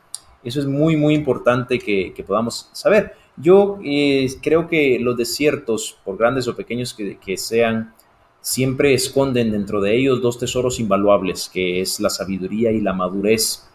eso 0.44 0.60
es 0.60 0.66
muy, 0.66 0.96
muy 0.96 1.14
importante 1.14 1.78
que, 1.78 2.12
podamos 2.26 2.68
saber. 2.74 3.14
Yo 3.38 3.78
eh, 3.82 4.28
creo 4.42 4.68
que 4.68 4.98
los 5.00 5.16
desiertos, 5.16 5.96
por 6.04 6.18
grandes 6.18 6.46
o 6.46 6.54
pequeños 6.54 6.92
que, 6.92 7.18
que 7.18 7.38
sean, 7.38 7.94
siempre 8.42 8.92
esconden 8.92 9.50
dentro 9.50 9.80
de 9.80 9.96
ellos 9.96 10.20
dos 10.20 10.38
tesoros 10.38 10.78
invaluables, 10.78 11.48
que 11.50 11.80
es 11.80 12.00
la 12.00 12.10
sabiduría 12.10 12.70
y 12.70 12.82
la 12.82 12.92
madurez 12.92 13.69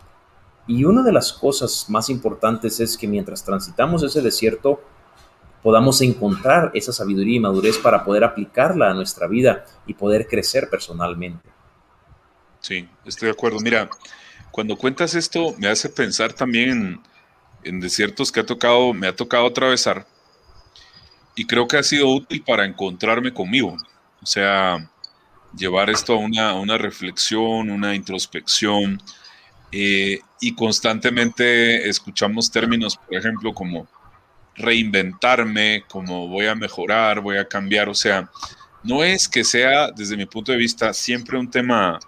y 0.67 0.83
una 0.83 1.03
de 1.03 1.11
las 1.11 1.31
cosas 1.31 1.85
más 1.89 2.09
importantes 2.09 2.79
es 2.79 2.97
que 2.97 3.07
mientras 3.07 3.43
transitamos 3.43 4.01
ese 4.03 4.21
desierto, 4.21 4.81
podamos 5.61 6.01
encontrar 6.01 6.71
esa 6.73 6.91
sabiduría 6.91 7.37
y 7.37 7.39
madurez 7.39 7.77
para 7.77 8.03
poder 8.03 8.23
aplicarla 8.23 8.89
a 8.89 8.93
nuestra 8.93 9.27
vida 9.27 9.65
y 9.85 9.93
poder 9.93 10.27
crecer 10.27 10.69
personalmente. 10.69 11.47
Sí, 12.59 12.87
estoy 13.05 13.27
de 13.27 13.33
acuerdo. 13.33 13.59
Mira, 13.59 13.89
cuando 14.51 14.75
cuentas 14.75 15.13
esto, 15.13 15.53
me 15.57 15.67
hace 15.67 15.89
pensar 15.89 16.33
también 16.33 17.01
en, 17.63 17.79
desiertos 17.79 18.31
que 18.31 18.39
ha 18.39 18.45
tocado, 18.45 18.93
me 18.93 19.07
ha 19.07 19.15
tocado 19.15 19.47
atravesar 19.47 20.07
y 21.35 21.45
creo 21.45 21.67
que 21.67 21.77
ha 21.77 21.83
sido 21.83 22.07
útil 22.09 22.43
para 22.43 22.65
encontrarme 22.65 23.33
conmigo. 23.33 23.75
O 24.21 24.25
sea, 24.25 24.89
llevar 25.55 25.89
esto 25.89 26.13
a 26.13 26.17
una, 26.17 26.53
una 26.55 26.77
reflexión, 26.77 27.69
una 27.69 27.93
introspección, 27.93 29.01
eh, 29.71 30.19
y 30.39 30.55
constantemente 30.55 31.89
escuchamos 31.89 32.51
términos, 32.51 32.97
por 32.97 33.17
ejemplo, 33.17 33.53
como 33.53 33.87
reinventarme, 34.55 35.83
como 35.87 36.27
voy 36.27 36.47
a 36.47 36.55
mejorar, 36.55 37.21
voy 37.21 37.37
a 37.37 37.47
cambiar. 37.47 37.89
O 37.89 37.93
sea, 37.93 38.29
no 38.83 39.03
es 39.03 39.27
que 39.27 39.43
sea, 39.43 39.91
desde 39.91 40.17
mi 40.17 40.25
punto 40.25 40.51
de 40.51 40.57
vista, 40.57 40.93
siempre 40.93 41.37
un 41.37 41.49
tema 41.49 41.99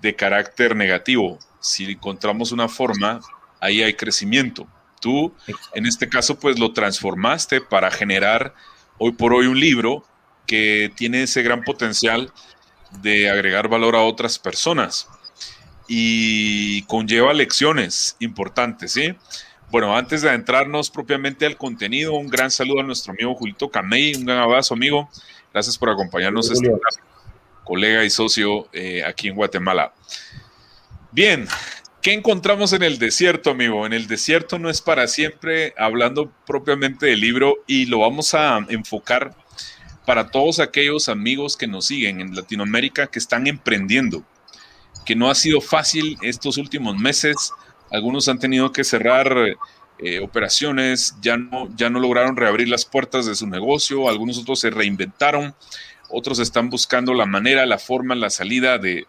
de 0.00 0.14
carácter 0.14 0.74
negativo. 0.74 1.38
Si 1.60 1.84
encontramos 1.84 2.52
una 2.52 2.68
forma, 2.68 3.20
ahí 3.60 3.82
hay 3.82 3.94
crecimiento. 3.94 4.66
Tú, 5.00 5.34
en 5.74 5.86
este 5.86 6.08
caso, 6.08 6.38
pues 6.38 6.58
lo 6.58 6.72
transformaste 6.72 7.60
para 7.60 7.90
generar 7.90 8.54
hoy 8.98 9.12
por 9.12 9.32
hoy 9.32 9.46
un 9.46 9.58
libro 9.58 10.04
que 10.46 10.92
tiene 10.96 11.22
ese 11.22 11.42
gran 11.42 11.62
potencial 11.62 12.32
de 13.00 13.30
agregar 13.30 13.68
valor 13.68 13.96
a 13.96 14.00
otras 14.00 14.38
personas 14.38 15.08
y 15.92 16.82
conlleva 16.82 17.32
lecciones 17.32 18.14
importantes, 18.20 18.92
¿sí? 18.92 19.12
Bueno, 19.72 19.96
antes 19.96 20.22
de 20.22 20.28
adentrarnos 20.28 20.88
propiamente 20.88 21.46
al 21.46 21.56
contenido, 21.56 22.14
un 22.14 22.28
gran 22.28 22.52
saludo 22.52 22.78
a 22.78 22.84
nuestro 22.84 23.12
amigo 23.12 23.34
Julito 23.34 23.68
Camey, 23.68 24.14
un 24.14 24.24
gran 24.24 24.38
abrazo, 24.38 24.74
amigo. 24.74 25.10
Gracias 25.52 25.76
por 25.76 25.90
acompañarnos, 25.90 26.48
este 26.48 26.70
colega 27.64 28.04
y 28.04 28.10
socio 28.10 28.68
eh, 28.72 29.02
aquí 29.04 29.26
en 29.26 29.34
Guatemala. 29.34 29.92
Bien, 31.10 31.48
¿qué 32.02 32.12
encontramos 32.12 32.72
en 32.72 32.84
el 32.84 33.00
desierto, 33.00 33.50
amigo? 33.50 33.84
En 33.84 33.92
el 33.92 34.06
desierto 34.06 34.60
no 34.60 34.70
es 34.70 34.80
para 34.80 35.08
siempre, 35.08 35.74
hablando 35.76 36.32
propiamente 36.46 37.06
del 37.06 37.18
libro, 37.18 37.56
y 37.66 37.86
lo 37.86 37.98
vamos 37.98 38.34
a 38.34 38.64
enfocar 38.68 39.34
para 40.06 40.30
todos 40.30 40.60
aquellos 40.60 41.08
amigos 41.08 41.56
que 41.56 41.66
nos 41.66 41.86
siguen 41.86 42.20
en 42.20 42.36
Latinoamérica 42.36 43.08
que 43.08 43.18
están 43.18 43.48
emprendiendo, 43.48 44.24
que 45.04 45.16
no 45.16 45.30
ha 45.30 45.34
sido 45.34 45.60
fácil 45.60 46.18
estos 46.22 46.56
últimos 46.56 46.96
meses 46.96 47.52
algunos 47.90 48.28
han 48.28 48.38
tenido 48.38 48.72
que 48.72 48.84
cerrar 48.84 49.36
eh, 49.98 50.20
operaciones, 50.20 51.16
ya 51.20 51.36
no, 51.36 51.68
ya 51.76 51.90
no 51.90 51.98
lograron 51.98 52.36
reabrir 52.36 52.68
las 52.68 52.84
puertas 52.84 53.26
de 53.26 53.34
su 53.34 53.46
negocio, 53.46 54.08
algunos 54.08 54.38
otros 54.38 54.60
se 54.60 54.70
reinventaron, 54.70 55.54
otros 56.08 56.38
están 56.38 56.70
buscando 56.70 57.14
la 57.14 57.26
manera, 57.26 57.66
la 57.66 57.78
forma, 57.78 58.14
la 58.14 58.30
salida 58.30 58.78
de, 58.78 59.06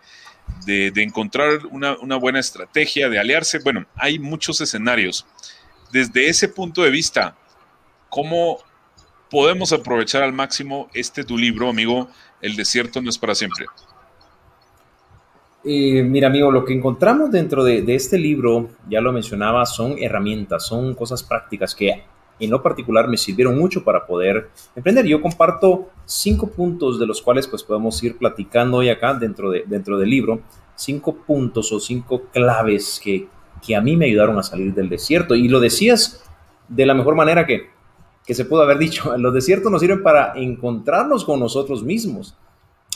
encontrar 0.68 1.66
una, 1.70 1.98
una, 2.00 2.18
buena 2.18 2.40
estrategia, 2.40 3.10
de 3.10 3.20
aliarse. 3.20 3.60
Bueno, 3.60 3.86
hay 3.96 4.20
muchos 4.20 4.62
escenarios. 4.62 5.26
Desde 5.92 6.28
ese 6.28 6.48
punto 6.48 6.84
de 6.84 6.90
vista, 6.90 7.38
¿cómo 8.10 8.60
podemos 9.30 9.72
aprovechar 9.74 10.24
al 10.24 10.34
máximo 10.34 10.90
este 10.94 11.24
tu 11.24 11.38
libro, 11.38 11.70
amigo? 11.70 12.10
El 12.42 12.56
desierto 12.56 13.02
no 13.02 13.10
es 13.10 13.18
para 13.18 13.36
siempre. 13.36 13.66
Mira, 15.64 16.28
amigo, 16.28 16.50
lo 16.50 16.66
que 16.66 16.74
encontramos 16.74 17.30
dentro 17.30 17.64
de, 17.64 17.84
este 17.94 18.18
libro, 18.18 18.70
ya 18.90 19.00
lo 19.00 19.12
mencionaba, 19.12 19.66
son 19.68 19.96
herramientas, 20.00 20.66
son 20.66 20.96
cosas 20.96 21.22
prácticas 21.22 21.76
que 21.76 22.04
en 22.40 22.50
lo 22.50 22.64
particular 22.64 23.08
me 23.08 23.18
sirvieron 23.18 23.60
mucho 23.60 23.84
para 23.84 24.08
poder 24.08 24.50
emprender. 24.76 25.06
Yo 25.06 25.22
comparto 25.22 25.90
cinco 26.06 26.48
puntos 26.48 27.00
de 27.00 27.06
los 27.06 27.22
cuales 27.22 27.48
pues 27.48 27.62
podemos 27.62 28.02
ir 28.02 28.18
platicando 28.18 28.78
hoy 28.78 28.90
acá 28.90 29.14
dentro, 29.14 29.52
de, 29.52 29.64
dentro 29.68 30.00
del 30.00 30.10
libro, 30.10 30.42
cinco 30.76 31.14
puntos 31.14 31.72
o 31.72 31.80
cinco 31.80 32.24
claves 32.34 33.00
que, 33.04 33.28
que 33.64 33.76
a 33.76 33.82
mí 33.82 33.96
me 33.96 34.06
ayudaron 34.08 34.40
a 34.40 34.44
salir 34.44 34.74
del 34.74 34.90
desierto. 34.90 35.36
Y 35.36 35.48
lo 35.48 35.60
decías 35.60 36.24
de 36.68 36.88
la 36.88 36.96
mejor 36.96 37.14
manera 37.14 37.46
que, 37.46 37.70
que 38.26 38.34
se 38.34 38.46
pudo 38.46 38.64
haber 38.64 38.80
dicho. 38.80 39.16
Los 39.18 39.32
desiertos 39.32 39.72
nos 39.72 39.80
sirven 39.80 40.02
para 40.02 40.34
encontrarnos 40.36 41.24
con 41.24 41.40
nosotros 41.40 41.84
mismos. 41.84 42.36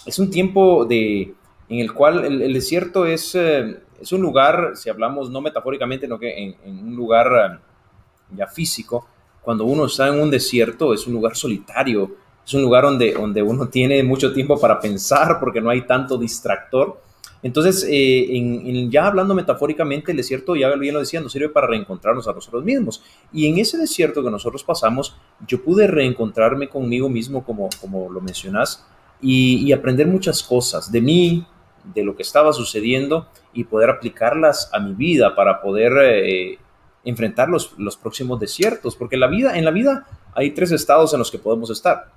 Es 0.07 0.17
un 0.17 0.31
tiempo 0.31 0.86
de, 0.86 1.36
en 1.69 1.79
el 1.79 1.93
cual 1.93 2.25
el, 2.25 2.53
desierto 2.53 3.05
es, 3.05 3.34
eh, 3.36 3.79
es, 4.00 4.12
un 4.12 4.22
lugar, 4.22 4.74
si 4.75 4.89
hablamos 4.89 5.29
no 5.29 5.41
metafóricamente, 5.41 6.05
sino 6.05 6.19
que 6.19 6.55
en, 6.63 6.88
un 6.88 6.95
lugar 6.95 7.27
eh, 7.34 8.36
ya 8.36 8.48
físico, 8.48 9.07
cuando 9.41 9.65
uno 9.65 9.86
está 9.86 10.07
en 10.07 10.19
un 10.19 10.29
desierto 10.29 10.93
es 10.93 11.05
un 11.07 11.13
lugar 11.13 11.36
solitario, 11.36 12.15
es 12.45 12.53
un 12.53 12.62
lugar 12.62 12.84
donde, 12.84 13.13
donde 13.13 13.41
uno 13.41 13.67
tiene 13.69 14.03
mucho 14.03 14.31
tiempo 14.34 14.60
para 14.60 14.79
pensar 14.79 15.39
porque 15.39 15.62
no 15.62 15.69
hay 15.69 15.81
tanto 15.81 16.17
distractor. 16.17 17.01
Entonces, 17.41 17.86
eh, 17.88 18.38
en, 18.38 18.89
ya 18.89 19.05
hablando 19.05 19.36
metafóricamente, 19.36 20.12
el 20.12 20.17
desierto, 20.17 20.55
ya 20.55 20.74
bien 20.75 20.95
lo 20.95 21.00
decía, 21.00 21.22
nos 21.22 21.31
sirve 21.31 21.50
para 21.50 21.67
reencontrarnos 21.67 22.27
a 22.27 22.34
nosotros 22.34 22.63
mismos. 22.63 23.03
Y 23.31 23.45
en 23.45 23.60
ese 23.60 23.77
desierto 23.77 24.24
que 24.24 24.31
nosotros 24.31 24.63
pasamos, 24.63 25.15
yo 25.48 25.63
pude 25.63 25.86
reencontrarme 25.86 26.69
conmigo 26.69 27.07
mismo, 27.07 27.43
como, 27.43 27.69
como 27.79 28.12
lo 28.12 28.19
mencionas, 28.19 28.84
y, 29.22 29.57
y 29.57 29.72
aprender 29.74 30.07
muchas 30.07 30.41
cosas 30.41 30.91
de 30.91 31.01
mí, 31.01 31.45
de 31.94 32.04
lo 32.04 32.15
que 32.15 32.24
estaba 32.24 32.54
sucediendo 32.54 33.27
y 33.54 33.65
poder 33.65 33.89
aplicarlas 33.89 34.70
a 34.74 34.80
mi 34.80 34.94
vida 34.94 35.36
para 35.36 35.62
poder 35.62 35.94
eh, 36.01 36.60
enfrentar 37.04 37.50
los, 37.50 37.77
los, 37.77 37.98
próximos 37.98 38.39
desiertos. 38.39 38.96
Porque 38.96 39.18
la 39.18 39.27
vida, 39.27 39.58
en 39.58 39.65
la 39.65 39.72
vida 39.72 40.08
hay 40.34 40.51
tres 40.51 40.72
estados 40.72 41.13
en 41.13 41.20
los 41.20 41.32
que 41.32 41.39
podemos 41.39 41.70
estar, 41.70 42.12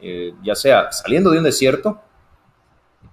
eh, 0.00 0.34
ya 0.42 0.54
sea 0.54 0.92
saliendo 0.92 1.30
de 1.30 1.38
un 1.38 1.44
desierto, 1.44 2.00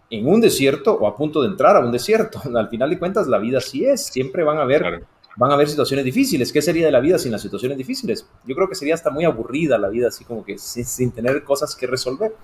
en 0.09 0.27
un 0.27 0.41
desierto 0.41 0.93
o 0.93 1.07
a 1.07 1.15
punto 1.15 1.41
de 1.41 1.47
entrar 1.47 1.75
a 1.75 1.79
un 1.79 1.91
desierto. 1.91 2.41
Al 2.55 2.69
final 2.69 2.89
de 2.89 2.99
cuentas, 2.99 3.27
la 3.27 3.37
vida 3.37 3.61
sí 3.61 3.85
es, 3.85 4.05
siempre 4.05 4.43
van 4.43 4.57
a 4.57 4.63
haber... 4.63 5.05
Van 5.37 5.49
a 5.49 5.53
haber 5.53 5.69
situaciones 5.69 6.03
difíciles. 6.03 6.51
¿Qué 6.51 6.61
sería 6.61 6.85
de 6.85 6.91
la 6.91 6.99
vida 6.99 7.17
sin 7.17 7.31
las 7.31 7.41
situaciones 7.41 7.77
difíciles? 7.77 8.27
Yo 8.45 8.53
creo 8.53 8.67
que 8.67 8.75
sería 8.75 8.95
hasta 8.95 9.09
muy 9.09 9.23
aburrida 9.23 9.77
la 9.77 9.87
vida, 9.87 10.09
así 10.09 10.25
como 10.25 10.43
que 10.43 10.57
sin 10.57 11.11
tener 11.13 11.45
cosas 11.45 11.73
que 11.73 11.87
resolver. 11.87 12.35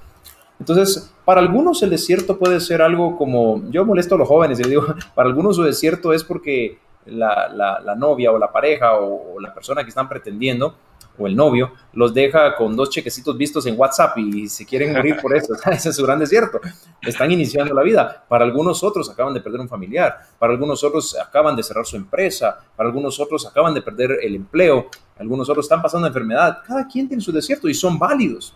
Entonces, 0.59 1.13
para 1.23 1.41
algunos 1.41 1.83
el 1.83 1.89
desierto 1.89 2.37
puede 2.37 2.59
ser 2.59 2.81
algo 2.81 3.17
como, 3.17 3.61
yo 3.69 3.85
molesto 3.85 4.15
a 4.15 4.17
los 4.17 4.27
jóvenes 4.27 4.59
y 4.59 4.63
digo, 4.63 4.85
para 5.15 5.29
algunos 5.29 5.55
su 5.55 5.63
desierto 5.63 6.13
es 6.13 6.23
porque 6.23 6.79
la, 7.05 7.95
novia 7.97 8.31
o 8.31 8.37
la 8.37 8.51
pareja 8.51 8.95
o, 8.95 9.39
la 9.39 9.53
persona 9.53 9.83
que 9.83 9.89
están 9.89 10.09
pretendiendo 10.09 10.75
o 11.19 11.25
el 11.25 11.35
novio 11.35 11.71
los 11.93 12.13
deja 12.13 12.55
con 12.55 12.75
dos 12.75 12.91
chequecitos 12.91 13.35
vistos 13.35 13.65
en 13.65 13.77
WhatsApp 13.77 14.17
y 14.19 14.47
se 14.47 14.65
quieren 14.65 14.93
morir 14.93 15.17
por 15.21 15.35
eso. 15.35 15.53
Ese 15.71 15.89
es 15.89 15.95
su 15.95 16.03
gran 16.03 16.19
desierto. 16.19 16.59
Están 17.01 17.31
iniciando 17.31 17.73
la 17.73 17.81
vida. 17.81 18.25
Para 18.27 18.45
algunos 18.45 18.83
otros 18.83 19.09
acaban 19.09 19.33
de 19.33 19.41
perder 19.41 19.61
un 19.61 19.69
familiar. 19.69 20.17
Para 20.37 20.53
algunos 20.53 20.83
otros 20.83 21.17
acaban 21.17 21.55
de 21.55 21.63
cerrar 21.63 21.85
su 21.85 21.95
empresa. 21.95 22.59
Para 22.75 22.89
algunos 22.89 23.19
otros 23.19 23.47
acaban 23.47 23.73
de 23.73 23.81
perder 23.81 24.19
el 24.21 24.35
empleo. 24.35 24.89
Algunos 25.17 25.49
otros 25.49 25.65
están 25.65 25.81
pasando 25.81 26.05
enfermedad. 26.07 26.59
Cada 26.67 26.87
quien 26.87 27.07
tiene 27.07 27.23
su 27.23 27.31
desierto 27.31 27.67
y 27.67 27.73
son 27.73 27.97
válidos 27.97 28.53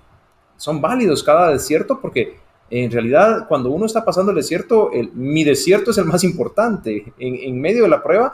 son 0.62 0.80
válidos 0.80 1.24
cada 1.24 1.50
desierto 1.50 2.00
porque 2.00 2.38
en 2.70 2.91
realidad 2.91 3.48
cuando 3.48 3.72
uno 3.72 3.88
está 3.88 4.06
pasando 4.06 4.32
el 4.32 4.38
desierto, 4.38 4.91
el, 4.91 5.12
mi 5.13 5.44
desierto 5.44 5.89
es 5.89 5.98
el 5.98 6.06
más 6.06 6.24
importante. 6.24 7.12
En, 7.18 7.60
medio 7.60 7.82
de 7.84 7.89
la 7.89 8.03
prueba, 8.03 8.32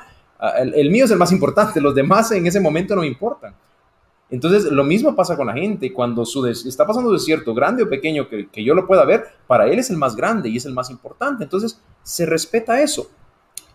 el, 0.57 0.91
mío 0.91 1.05
es 1.05 1.11
el 1.11 1.17
más 1.17 1.31
importante, 1.31 1.79
los 1.79 1.95
demás 1.95 2.29
en 2.33 2.45
ese 2.45 2.59
momento 2.59 2.97
no 2.97 3.05
importan. 3.05 3.55
Entonces, 4.29 4.65
lo 4.65 4.83
mismo 4.83 5.15
pasa 5.15 5.37
con 5.37 5.47
la 5.47 5.53
gente. 5.53 5.93
Cuando 5.93 6.25
su 6.25 6.45
está 6.45 6.85
pasando 6.85 7.09
un 7.09 7.15
desierto, 7.15 7.53
grande 7.53 7.83
o 7.83 7.89
pequeño, 7.89 8.27
que, 8.27 8.63
yo 8.63 8.75
lo 8.75 8.85
pueda 8.85 9.05
ver, 9.05 9.23
para 9.47 9.67
él 9.67 9.79
es 9.79 9.89
el 9.89 9.95
más 9.95 10.17
grande 10.17 10.49
y 10.49 10.57
es 10.57 10.65
el 10.65 10.73
más 10.73 10.89
importante. 10.89 11.45
Entonces, 11.45 11.81
se 12.03 12.25
respeta 12.25 12.81
eso. 12.81 13.09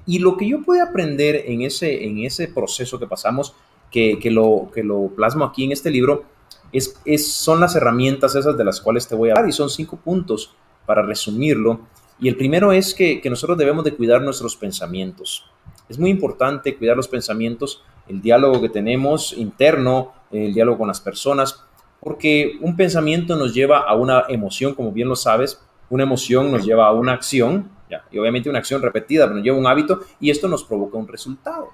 Y 0.05 0.19
lo 0.19 0.37
que 0.37 0.47
yo 0.47 0.61
pude 0.61 0.83
aprender 0.83 1.45
en 1.47 1.63
ese, 1.63 2.05
en 2.05 2.19
ese 2.19 2.49
proceso 2.49 2.99
que 2.99 3.07
pasamos, 3.07 3.55
que, 3.91 4.19
que, 4.19 4.31
lo, 4.31 4.71
que 4.75 4.85
lo 4.85 5.09
plasmo 5.17 5.47
aquí 5.47 5.65
en 5.65 5.73
este 5.73 5.91
libro, 5.91 6.25
es, 6.73 7.33
son 7.33 7.61
las 7.61 7.77
herramientas 7.77 8.35
esas 8.35 8.57
de 8.57 8.65
las 8.65 8.81
cuales 8.81 9.07
te 9.07 9.15
voy 9.15 9.29
a 9.29 9.33
hablar 9.33 9.49
y 9.49 9.53
son 9.53 9.69
cinco 9.69 9.97
puntos 9.97 10.55
para 10.87 11.03
resumirlo. 11.03 11.81
Y 12.19 12.29
el 12.29 12.37
primero 12.37 12.73
es 12.73 12.95
que, 12.95 13.21
nosotros 13.29 13.59
debemos 13.59 13.85
de 13.85 13.95
cuidar 13.95 14.23
nuestros 14.23 14.57
pensamientos. 14.57 15.45
Es 15.89 15.99
muy 15.99 16.11
importante 16.11 16.77
cuidar 16.77 16.97
los 16.97 17.09
pensamientos, 17.09 17.83
el 18.09 18.23
diálogo 18.23 18.61
que 18.61 18.69
tenemos 18.69 19.33
interno, 19.33 20.13
el 20.31 20.55
diálogo 20.55 20.79
con 20.79 20.89
las 20.89 21.01
personas, 21.01 21.65
porque 22.01 22.53
un 22.61 22.77
pensamiento 22.77 23.37
nos 23.37 23.55
lleva 23.55 23.81
a 23.81 23.95
una 23.95 24.25
emoción, 24.29 24.75
como 24.75 24.93
bien 24.93 25.09
lo 25.09 25.17
sabes, 25.17 25.61
una 25.91 26.05
emoción 26.05 26.51
nos 26.51 26.65
lleva 26.65 26.87
a 26.87 26.93
una 26.93 27.13
acción, 27.13 27.71
ya, 27.91 28.05
y 28.11 28.19
obviamente 28.19 28.49
una 28.49 28.61
acción 28.61 28.81
repetida, 28.81 29.25
pero 29.25 29.37
nos 29.37 29.45
lleva 29.45 29.57
a 29.57 29.61
un 29.61 29.67
hábito, 29.67 30.01
y 30.19 30.31
esto 30.31 30.49
nos 30.49 30.65
provoca 30.65 30.97
un 30.97 31.07
resultado. 31.07 31.69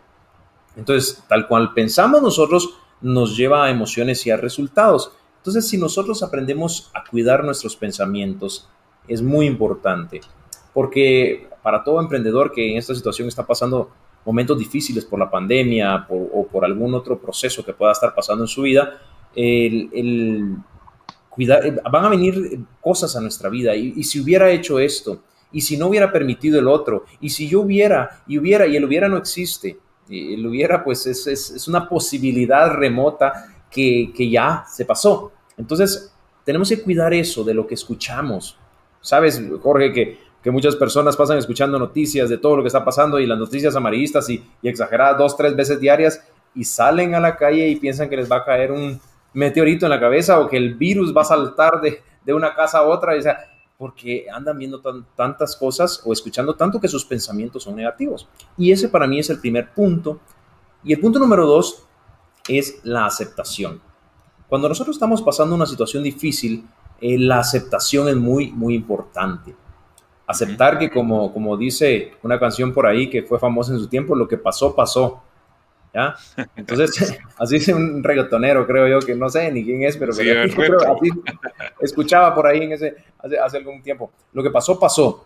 Entonces, 0.77 1.23
tal 1.29 1.47
cual 1.47 1.73
pensamos 1.73 2.23
nosotros, 2.23 2.75
nos 3.01 3.37
lleva 3.37 3.65
a 3.65 3.71
emociones 3.71 4.27
y 4.27 4.31
a 4.31 4.37
resultados. 4.37 5.13
Entonces, 5.39 5.69
si 5.69 5.79
nosotros 5.79 6.23
aprendemos 6.23 6.91
a 6.95 7.05
cuidar 7.09 7.45
nuestros 7.45 7.77
pensamientos, 7.77 8.69
es 9.07 9.23
muy 9.23 9.47
importante, 9.47 10.21
porque 10.75 11.49
para 11.63 11.83
todo 11.83 12.01
emprendedor 12.01 12.53
que 12.53 12.71
en 12.71 12.77
esta 12.77 12.95
situación 12.95 13.29
está 13.29 13.47
pasando 13.47 13.91
momentos 14.25 14.59
difíciles 14.59 15.05
por 15.05 15.19
la 15.19 15.31
pandemia 15.31 16.07
o 16.11 16.47
por 16.47 16.65
algún 16.65 16.95
otro 16.95 17.19
proceso 17.19 17.65
que 17.65 17.73
pueda 17.73 17.93
estar 17.93 18.15
pasando 18.15 18.45
en 18.45 18.49
su 18.49 18.63
vida, 18.63 19.01
eh, 19.35 19.89
van 21.91 22.05
a 22.05 22.09
venir 22.09 22.61
cosas 22.81 23.15
a 23.17 23.21
nuestra 23.21 23.49
vida 23.49 23.75
y, 23.75 23.95
y 23.97 24.05
si 24.05 24.21
hubiera 24.21 24.51
hecho 24.51 24.79
esto, 24.79 25.23
y 25.53 25.61
si 25.61 25.77
no 25.77 25.87
hubiera 25.87 26.13
permitido 26.13 26.59
el 26.59 26.69
otro, 26.69 27.05
y 27.21 27.31
si 27.31 27.49
yo 27.49 27.61
hubiera, 27.61 28.23
y 28.27 28.39
hubiera, 28.39 28.67
y 28.67 28.77
el 28.77 28.85
hubiera 28.85 29.09
no 29.09 29.17
existe, 29.17 29.79
lo 30.09 30.51
hubiera, 30.51 30.83
pues 30.83 31.07
es, 31.07 31.27
es, 31.27 31.69
una 31.69 31.89
posibilidad 31.89 32.73
remota 32.73 33.47
que, 33.71 34.11
que, 34.17 34.29
ya 34.31 34.65
se 34.69 34.85
pasó. 34.85 35.33
Entonces, 35.57 36.13
tenemos 36.45 36.69
que 36.69 36.83
cuidar 36.83 37.13
eso 37.13 37.45
de 37.45 37.55
lo 37.55 37.67
que 37.67 37.75
escuchamos. 37.75 38.59
Sabes, 39.01 39.43
Jorge, 39.63 39.93
que, 39.93 40.19
que 40.43 40.51
muchas 40.51 40.77
personas 40.77 41.17
pasan 41.17 41.39
escuchando 41.39 41.79
noticias 41.79 42.29
de 42.29 42.39
todo 42.39 42.57
lo 42.57 42.63
que 42.63 42.69
está 42.69 42.85
pasando 42.85 43.19
y 43.21 43.27
las 43.27 43.39
noticias 43.39 43.77
amarillistas 43.77 44.31
y, 44.31 44.43
exageradas 44.63 45.19
dos, 45.19 45.37
tres 45.37 45.55
veces 45.55 45.81
diarias 45.81 46.23
y 46.55 46.65
salen 46.65 47.15
a 47.15 47.21
la 47.21 47.37
calle 47.37 47.69
y 47.69 47.77
piensan 47.77 48.09
que 48.09 48.17
les 48.17 48.31
va 48.31 48.37
a 48.37 48.45
caer 48.45 48.73
un 48.73 49.01
meteorito 49.35 49.87
en 49.87 49.91
la 49.91 50.01
cabeza 50.01 50.41
o 50.41 50.49
que 50.49 50.57
el 50.57 50.75
virus 50.75 51.15
va 51.15 51.23
a 51.23 51.27
saltar 51.27 51.81
de, 51.81 52.01
de 52.25 52.33
una 52.33 52.55
casa 52.55 52.79
a 52.79 52.83
otra. 52.83 53.15
O 53.15 53.21
sea, 53.21 53.39
porque 53.79 54.27
andan 54.29 54.59
viendo 54.59 54.83
tantas 55.15 55.55
cosas 55.55 56.03
o 56.05 56.13
escuchando 56.13 56.57
tanto 56.57 56.81
que 56.81 56.89
sus 56.89 57.05
pensamientos 57.05 57.63
son 57.63 57.77
negativos. 57.77 58.29
Y 58.57 58.73
ese 58.73 58.89
para 58.89 59.07
mí 59.07 59.21
es 59.21 59.31
el 59.31 59.39
primer 59.39 59.73
punto. 59.73 60.19
Y 60.83 60.93
el 60.93 61.01
punto 61.01 61.21
número 61.21 61.47
dos 61.47 61.85
es 62.49 62.81
la 62.83 63.07
aceptación. 63.07 63.81
Cuando 64.49 64.69
nosotros 64.69 64.97
estamos 64.97 65.23
pasando 65.23 65.55
una 65.55 65.65
situación 65.65 66.03
difícil, 66.03 66.67
eh, 67.01 67.19
la 67.19 67.39
aceptación 67.39 68.09
es 68.09 68.17
muy, 68.17 68.51
muy 68.51 68.75
importante. 68.75 69.55
Aceptar 70.27 70.77
que 70.81 70.91
como, 70.91 71.33
como 71.33 71.57
dice 71.57 72.15
una 72.25 72.41
canción 72.41 72.73
por 72.75 72.85
ahí 72.85 73.09
que 73.09 73.23
fue 73.23 73.39
famosa 73.39 73.73
en 73.73 73.79
su 73.79 73.87
tiempo, 73.87 74.17
lo 74.17 74.27
que 74.27 74.39
pasó, 74.39 74.75
pasó. 74.75 75.23
¿Ya? 75.95 76.15
Entonces, 76.57 77.19
así 77.39 77.57
dice 77.57 77.75
un 77.75 78.03
reggaetonero, 78.03 78.67
creo 78.67 78.89
yo, 78.89 79.07
que 79.07 79.15
no 79.15 79.29
sé 79.29 79.51
ni 79.53 79.65
quién 79.65 79.83
es, 79.83 79.97
pero, 79.97 80.13
escuchaba 81.81 82.35
por 82.35 82.47
ahí 82.47 82.63
en 82.63 82.73
ese, 82.73 82.97
hace, 83.19 83.39
hace 83.39 83.57
algún 83.57 83.83
tiempo. 83.83 84.11
Lo 84.33 84.43
que 84.43 84.51
pasó, 84.51 84.79
pasó. 84.79 85.25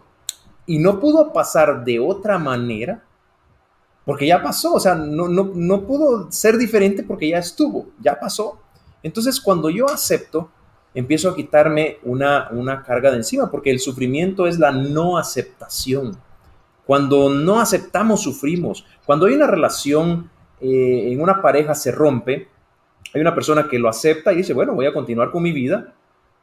Y 0.66 0.78
no 0.78 1.00
pudo 1.00 1.32
pasar 1.32 1.84
de 1.84 1.98
otra 1.98 2.38
manera 2.38 3.02
porque 4.04 4.26
ya 4.26 4.42
pasó, 4.42 4.74
o 4.74 4.80
sea, 4.80 4.94
no, 4.94 5.28
no, 5.28 5.52
no 5.54 5.82
pudo 5.82 6.30
ser 6.30 6.58
diferente 6.58 7.02
porque 7.04 7.28
ya 7.28 7.38
estuvo, 7.38 7.90
ya 8.00 8.18
pasó. 8.18 8.60
Entonces, 9.02 9.40
cuando 9.40 9.70
yo 9.70 9.86
acepto, 9.88 10.50
empiezo 10.94 11.30
a 11.30 11.36
quitarme 11.36 11.98
una, 12.02 12.48
una 12.50 12.82
carga 12.82 13.10
de 13.10 13.18
encima, 13.18 13.50
porque 13.50 13.70
el 13.70 13.78
sufrimiento 13.78 14.46
es 14.46 14.58
la 14.58 14.72
no 14.72 15.18
aceptación. 15.18 16.16
Cuando 16.84 17.30
no 17.30 17.60
aceptamos, 17.60 18.22
sufrimos. 18.22 18.84
Cuando 19.06 19.26
hay 19.26 19.34
una 19.34 19.46
relación 19.46 20.30
eh, 20.62 21.12
en 21.12 21.20
una 21.20 21.42
pareja 21.42 21.74
se 21.74 21.92
rompe, 21.92 22.48
hay 23.12 23.20
una 23.20 23.34
persona 23.34 23.68
que 23.68 23.78
lo 23.78 23.88
acepta 23.88 24.32
y 24.32 24.36
dice, 24.36 24.54
bueno, 24.54 24.74
voy 24.74 24.86
a 24.86 24.94
continuar 24.94 25.30
con 25.30 25.42
mi 25.42 25.52
vida, 25.52 25.92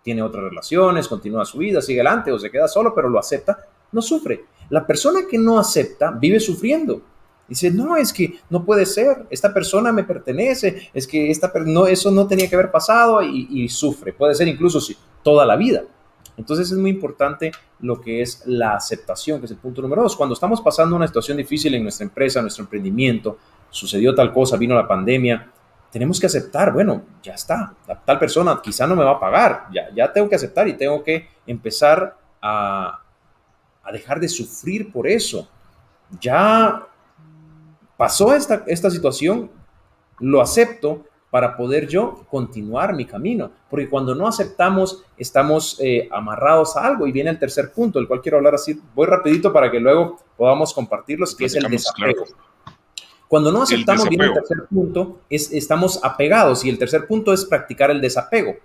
tiene 0.03 0.21
otras 0.21 0.43
relaciones, 0.43 1.07
continúa 1.07 1.45
su 1.45 1.57
vida, 1.57 1.81
sigue 1.81 2.01
adelante 2.01 2.31
o 2.31 2.37
se 2.37 2.51
queda 2.51 2.67
solo, 2.67 2.93
pero 2.93 3.09
lo 3.09 3.17
acepta, 3.17 3.65
no 3.91 4.01
sufre. 4.01 4.45
La 4.69 4.85
persona 4.85 5.21
que 5.29 5.37
no 5.37 5.57
acepta 5.57 6.11
vive 6.11 6.39
sufriendo 6.39 7.01
Dice, 7.49 7.71
no, 7.71 7.97
es 7.97 8.13
que 8.13 8.35
no 8.51 8.63
puede 8.63 8.85
ser, 8.85 9.25
esta 9.31 9.51
persona 9.51 9.91
me 9.91 10.03
pertenece, 10.03 10.89
es 10.93 11.07
que 11.07 11.31
esta, 11.31 11.51
no, 11.65 11.87
eso 11.87 12.11
no 12.11 12.27
tenía 12.27 12.47
que 12.47 12.53
haber 12.53 12.69
pasado 12.69 13.23
y, 13.23 13.67
sufre, 13.69 14.13
puede 14.13 14.35
ser 14.35 14.47
incluso 14.47 14.79
toda 15.23 15.47
la 15.47 15.55
vida. 15.55 15.83
Entonces 16.37 16.71
es 16.71 16.77
muy 16.77 16.91
importante 16.91 17.51
lo 17.81 17.99
que 17.99 18.21
es 18.21 18.43
la 18.45 18.75
aceptación, 18.75 19.39
que 19.39 19.45
es 19.45 19.51
el 19.51 19.57
punto 19.57 19.81
número 19.81 20.03
dos. 20.03 20.15
Cuando 20.15 20.33
estamos 20.33 20.61
pasando 20.61 20.95
una 20.95 21.07
situación 21.07 21.37
difícil 21.37 21.73
en 21.73 21.83
nuestra 21.83 22.05
empresa, 22.05 22.39
nuestro 22.39 22.63
emprendimiento, 22.63 23.39
sucedió 23.69 24.15
tal 24.15 24.33
cosa, 24.33 24.57
vino 24.57 24.75
la 24.75 24.87
pandemia, 24.87 25.51
tenemos 25.91 26.19
que 26.19 26.27
aceptar, 26.27 26.71
bueno, 26.71 27.03
ya 27.23 27.33
está, 27.33 27.73
tal 28.05 28.19
persona 28.19 28.59
quizá 28.63 28.85
no 28.85 28.95
me 28.95 29.03
va 29.03 29.11
a 29.11 29.19
pagar, 29.19 29.67
ya, 29.73 29.89
ya 29.95 30.11
tengo 30.13 30.29
que 30.29 30.35
aceptar 30.35 30.67
y 30.67 30.73
tengo 30.73 31.03
que 31.03 31.27
empezar 31.47 32.15
a, 32.41 33.01
a 33.83 33.91
dejar 33.91 34.19
de 34.19 34.29
sufrir 34.29 34.91
por 34.91 35.07
eso. 35.07 35.49
Ya 36.19 36.87
pasó 37.97 38.33
esta, 38.35 38.63
esta 38.67 38.89
situación, 38.89 39.49
lo 40.19 40.41
acepto 40.41 41.05
para 41.29 41.55
poder 41.55 41.87
yo 41.87 42.25
continuar 42.29 42.93
mi 42.93 43.05
camino. 43.05 43.51
Porque 43.69 43.89
cuando 43.89 44.15
no 44.15 44.27
aceptamos, 44.27 45.03
estamos 45.17 45.79
eh, 45.79 46.07
amarrados 46.11 46.75
a 46.75 46.85
algo. 46.85 47.05
Y 47.07 47.11
viene 47.11 47.29
el 47.29 47.39
tercer 47.39 47.71
punto, 47.71 47.99
el 47.99 48.07
cual 48.07 48.21
quiero 48.21 48.37
hablar 48.37 48.55
así, 48.55 48.79
voy 48.95 49.05
rapidito 49.05 49.53
para 49.53 49.69
que 49.69 49.79
luego 49.79 50.17
podamos 50.37 50.73
compartirlos, 50.73 51.35
que 51.35 51.45
es 51.45 51.55
el 51.55 51.63
desapego. 51.63 52.25
Cuando 53.29 53.51
no 53.51 53.61
aceptamos, 53.61 54.09
viene 54.09 54.25
el 54.25 54.33
tercer 54.33 54.65
punto, 54.67 55.19
es, 55.29 55.53
estamos 55.53 55.99
apegados. 56.03 56.65
Y 56.65 56.69
el 56.69 56.79
tercer 56.79 57.07
punto 57.07 57.31
es 57.31 57.45
practicar 57.45 57.91
el 57.91 58.01
desapego. 58.01 58.55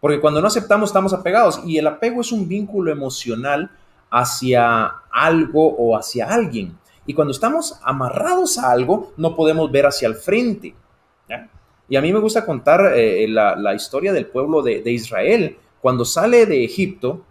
Porque 0.00 0.20
cuando 0.20 0.40
no 0.40 0.46
aceptamos, 0.46 0.88
estamos 0.88 1.12
apegados. 1.12 1.60
Y 1.66 1.78
el 1.78 1.86
apego 1.88 2.20
es 2.20 2.30
un 2.30 2.46
vínculo 2.48 2.92
emocional 2.92 3.70
hacia 4.08 4.86
algo 5.12 5.74
o 5.76 5.96
hacia 5.96 6.32
alguien. 6.32 6.78
Y 7.06 7.14
cuando 7.14 7.32
estamos 7.32 7.80
amarrados 7.82 8.56
a 8.58 8.70
algo, 8.70 9.12
no 9.16 9.34
podemos 9.34 9.70
ver 9.72 9.86
hacia 9.86 10.06
el 10.06 10.14
frente. 10.14 10.74
Y 11.88 11.96
a 11.96 12.02
mí 12.02 12.12
me 12.12 12.20
gusta 12.20 12.44
contar 12.44 12.92
eh, 12.94 13.26
la, 13.26 13.74
historia 13.74 14.12
del 14.12 14.26
pueblo 14.26 14.62
de, 14.62 14.92
Israel. 14.92 15.56
Cuando 15.80 16.04
sale 16.04 16.46
de 16.46 16.64
Egipto, 16.64 17.24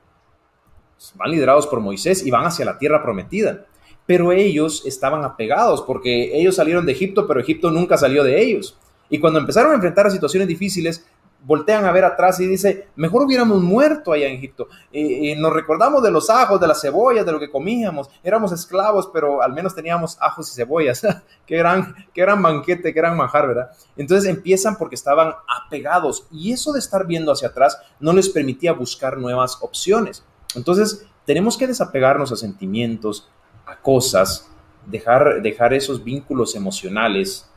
van 1.16 1.32
liderados 1.32 1.68
por 1.68 1.80
Moisés 1.80 2.26
y 2.26 2.32
van 2.32 2.46
hacia 2.46 2.66
la 2.66 2.78
tierra 2.78 3.02
prometida. 3.04 3.66
Pero 4.08 4.32
ellos 4.32 4.84
estaban 4.88 5.24
apegados 5.24 5.84
porque 5.84 6.32
ellos 6.40 6.56
salieron 6.56 6.88
de 6.88 6.94
Egipto, 6.94 7.28
pero 7.28 7.40
Egipto 7.40 7.70
nunca 7.70 7.96
salió 7.98 8.24
de 8.24 8.42
ellos. 8.42 8.80
Y 9.10 9.20
cuando 9.20 9.40
empezaron 9.40 9.72
a 9.72 9.76
enfrentar 9.76 10.08
a 10.08 10.10
situaciones 10.10 10.48
difíciles, 10.48 11.06
voltean 11.48 11.86
a 11.86 11.92
ver 11.92 12.04
atrás 12.04 12.40
y 12.40 12.48
dice, 12.48 12.90
mejor 12.96 13.24
hubiéramos 13.24 13.62
muerto 13.62 14.12
allá 14.12 14.28
en 14.28 14.36
Egipto. 14.36 14.68
Y, 14.92 15.36
nos 15.36 15.54
recordamos 15.54 16.04
de 16.04 16.12
los 16.12 16.30
ajos, 16.30 16.60
de 16.60 16.68
las 16.68 16.82
cebollas, 16.82 17.26
de 17.26 17.32
lo 17.32 17.40
que 17.40 17.50
comíamos. 17.50 18.10
Éramos 18.24 18.52
esclavos, 18.52 19.10
pero 19.14 19.42
al 19.42 19.54
menos 19.54 19.76
teníamos 19.76 20.18
ajos 20.20 20.52
y 20.52 20.56
cebollas. 20.56 21.02
qué, 21.46 21.58
gran, 21.58 21.96
qué 22.14 22.22
gran 22.22 22.42
banquete, 22.42 22.94
qué 22.94 23.00
gran 23.00 23.16
manjar, 23.16 23.48
¿verdad? 23.48 23.70
Entonces 23.96 24.30
empiezan 24.30 24.78
porque 24.78 24.96
estaban 24.96 25.34
apegados 25.66 26.28
y 26.32 26.52
eso 26.52 26.74
de 26.74 26.80
estar 26.80 27.06
viendo 27.08 27.32
hacia 27.32 27.50
atrás 27.50 27.80
no 28.00 28.14
les 28.14 28.30
permitía 28.30 28.74
buscar 28.74 29.18
nuevas 29.18 29.58
opciones. 29.62 30.26
Entonces 30.56 31.06
tenemos 31.26 31.58
que 31.58 31.68
desapegarnos 31.68 32.32
a 32.32 32.36
sentimientos, 32.36 33.30
a 33.68 33.76
cosas, 33.76 34.50
dejar, 34.86 35.42
dejar 35.42 35.74
esos 35.74 36.04
vínculos 36.04 36.56
emocionales 36.56 37.48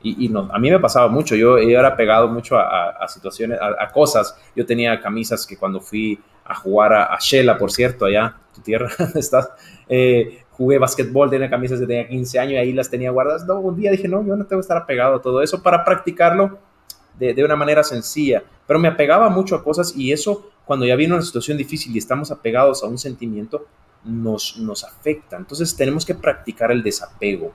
y, 0.00 0.28
no, 0.28 0.48
a 0.52 0.58
mí 0.60 0.70
me 0.70 0.78
pasaba 0.78 1.08
mucho, 1.08 1.34
yo, 1.34 1.58
era 1.58 1.96
pegado 1.96 2.28
mucho 2.28 2.56
a, 2.56 3.06
situaciones, 3.08 3.58
a, 3.60 3.88
cosas. 3.88 4.36
Yo 4.54 4.64
tenía 4.64 5.00
camisas 5.00 5.44
que 5.44 5.56
cuando 5.56 5.80
fui 5.80 6.20
a 6.44 6.54
jugar 6.54 6.92
a, 6.92 7.18
Shela, 7.20 7.58
por 7.58 7.72
cierto, 7.72 8.04
allá, 8.04 8.36
tu 8.54 8.60
tierra, 8.60 8.88
estás, 9.16 9.50
eh, 9.88 10.44
jugué 10.52 10.78
básquetbol, 10.78 11.30
tenía 11.30 11.50
camisas 11.50 11.80
de 11.80 11.86
tenía 11.86 12.06
15 12.06 12.38
años 12.38 12.52
y 12.52 12.56
ahí 12.56 12.72
las 12.72 12.88
tenía 12.88 13.10
guardadas. 13.10 13.44
No, 13.44 13.58
un 13.58 13.76
día 13.76 13.90
dije, 13.90 14.06
no, 14.06 14.24
yo 14.24 14.36
no 14.36 14.46
tengo 14.46 14.60
que 14.60 14.64
estar 14.64 14.76
apegado 14.76 15.16
a 15.16 15.22
todo 15.22 15.42
eso 15.42 15.62
para 15.62 15.84
practicarlo 15.84 16.58
de, 17.18 17.34
de, 17.34 17.44
una 17.44 17.56
manera 17.56 17.82
sencilla. 17.82 18.44
Pero 18.68 18.78
me 18.78 18.86
apegaba 18.86 19.28
mucho 19.30 19.56
a 19.56 19.64
cosas 19.64 19.96
y 19.96 20.12
eso, 20.12 20.48
cuando 20.64 20.86
ya 20.86 20.94
viene 20.94 21.14
una 21.14 21.22
situación 21.24 21.58
difícil 21.58 21.92
y 21.92 21.98
estamos 21.98 22.30
apegados 22.30 22.84
a 22.84 22.86
un 22.86 22.98
sentimiento, 22.98 23.66
nos, 24.04 24.56
nos 24.58 24.84
afecta. 24.84 25.36
Entonces 25.36 25.74
tenemos 25.76 26.04
que 26.04 26.14
practicar 26.14 26.70
el 26.70 26.82
desapego 26.82 27.52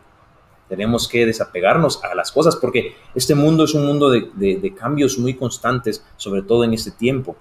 tenemos 0.73 1.07
que 1.07 1.25
desapegarnos 1.25 2.03
a 2.03 2.15
las 2.15 2.31
cosas 2.31 2.55
porque 2.55 2.95
este 3.13 3.35
mundo 3.35 3.65
es 3.65 3.73
un 3.73 3.85
mundo 3.85 4.09
de, 4.09 4.73
cambios 4.75 5.17
muy 5.17 5.35
constantes, 5.35 6.03
sobre 6.17 6.41
todo 6.41 6.63
en 6.63 6.73
este 6.73 6.91
tiempo. 6.91 7.35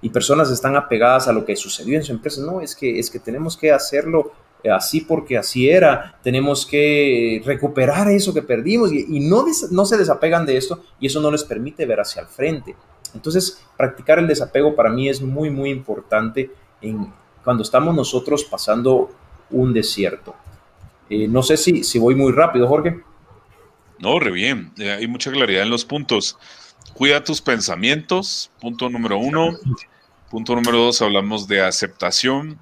Y 0.00 0.10
personas 0.10 0.50
están 0.50 0.74
apegadas 0.74 1.28
a 1.28 1.32
lo 1.32 1.44
que 1.44 1.54
sucedió 1.54 1.96
en 1.96 2.02
su 2.02 2.10
empresa. 2.10 2.42
No, 2.42 2.60
es 2.60 2.74
que, 2.74 2.98
es 2.98 3.08
que 3.08 3.20
tenemos 3.20 3.56
que 3.56 3.70
hacerlo 3.70 4.32
así 4.68 5.02
porque 5.02 5.38
así 5.38 5.68
era. 5.68 6.18
Tenemos 6.24 6.66
que 6.66 7.40
recuperar 7.44 8.08
eso 8.08 8.34
que 8.34 8.42
perdimos 8.42 8.92
y, 8.92 9.20
no, 9.20 9.44
no 9.70 9.84
se 9.84 9.96
desapegan 9.96 10.44
de 10.44 10.56
esto 10.56 10.82
y 10.98 11.06
eso 11.06 11.20
no 11.20 11.30
les 11.30 11.44
permite 11.44 11.86
ver 11.86 12.00
hacia 12.00 12.22
el 12.22 12.28
frente. 12.28 12.74
Entonces, 13.14 13.62
practicar 13.76 14.18
el 14.18 14.26
desapego 14.26 14.74
para 14.74 14.90
mí 14.90 15.08
es 15.08 15.20
muy, 15.20 15.50
muy 15.50 15.70
importante 15.70 16.50
en, 16.80 17.12
cuando 17.44 17.62
estamos 17.62 17.94
nosotros 17.94 18.44
pasando 18.44 19.10
un 19.50 19.72
desierto. 19.72 20.34
Eh, 21.10 21.28
no 21.28 21.42
sé 21.42 21.56
si, 21.56 21.84
si 21.84 21.98
voy 21.98 22.14
muy 22.14 22.32
rápido, 22.32 22.66
Jorge. 22.68 23.00
No, 23.98 24.18
re 24.18 24.30
bien. 24.30 24.72
Eh, 24.78 24.90
hay 24.90 25.06
mucha 25.06 25.30
claridad 25.30 25.62
en 25.62 25.70
los 25.70 25.84
puntos. 25.84 26.38
Cuida 26.94 27.22
tus 27.22 27.40
pensamientos, 27.40 28.50
punto 28.60 28.88
número 28.88 29.18
uno. 29.18 29.50
Punto 30.30 30.54
número 30.54 30.78
dos, 30.78 31.02
hablamos 31.02 31.46
de 31.46 31.62
aceptación. 31.62 32.58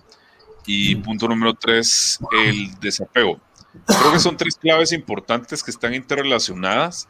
Y 0.66 0.96
punto 0.96 1.28
número 1.28 1.54
tres, 1.54 2.18
el 2.46 2.78
desapego. 2.80 3.40
Creo 3.86 4.12
que 4.12 4.18
son 4.18 4.36
tres 4.36 4.56
claves 4.56 4.92
importantes 4.92 5.62
que 5.62 5.70
están 5.70 5.94
interrelacionadas, 5.94 7.08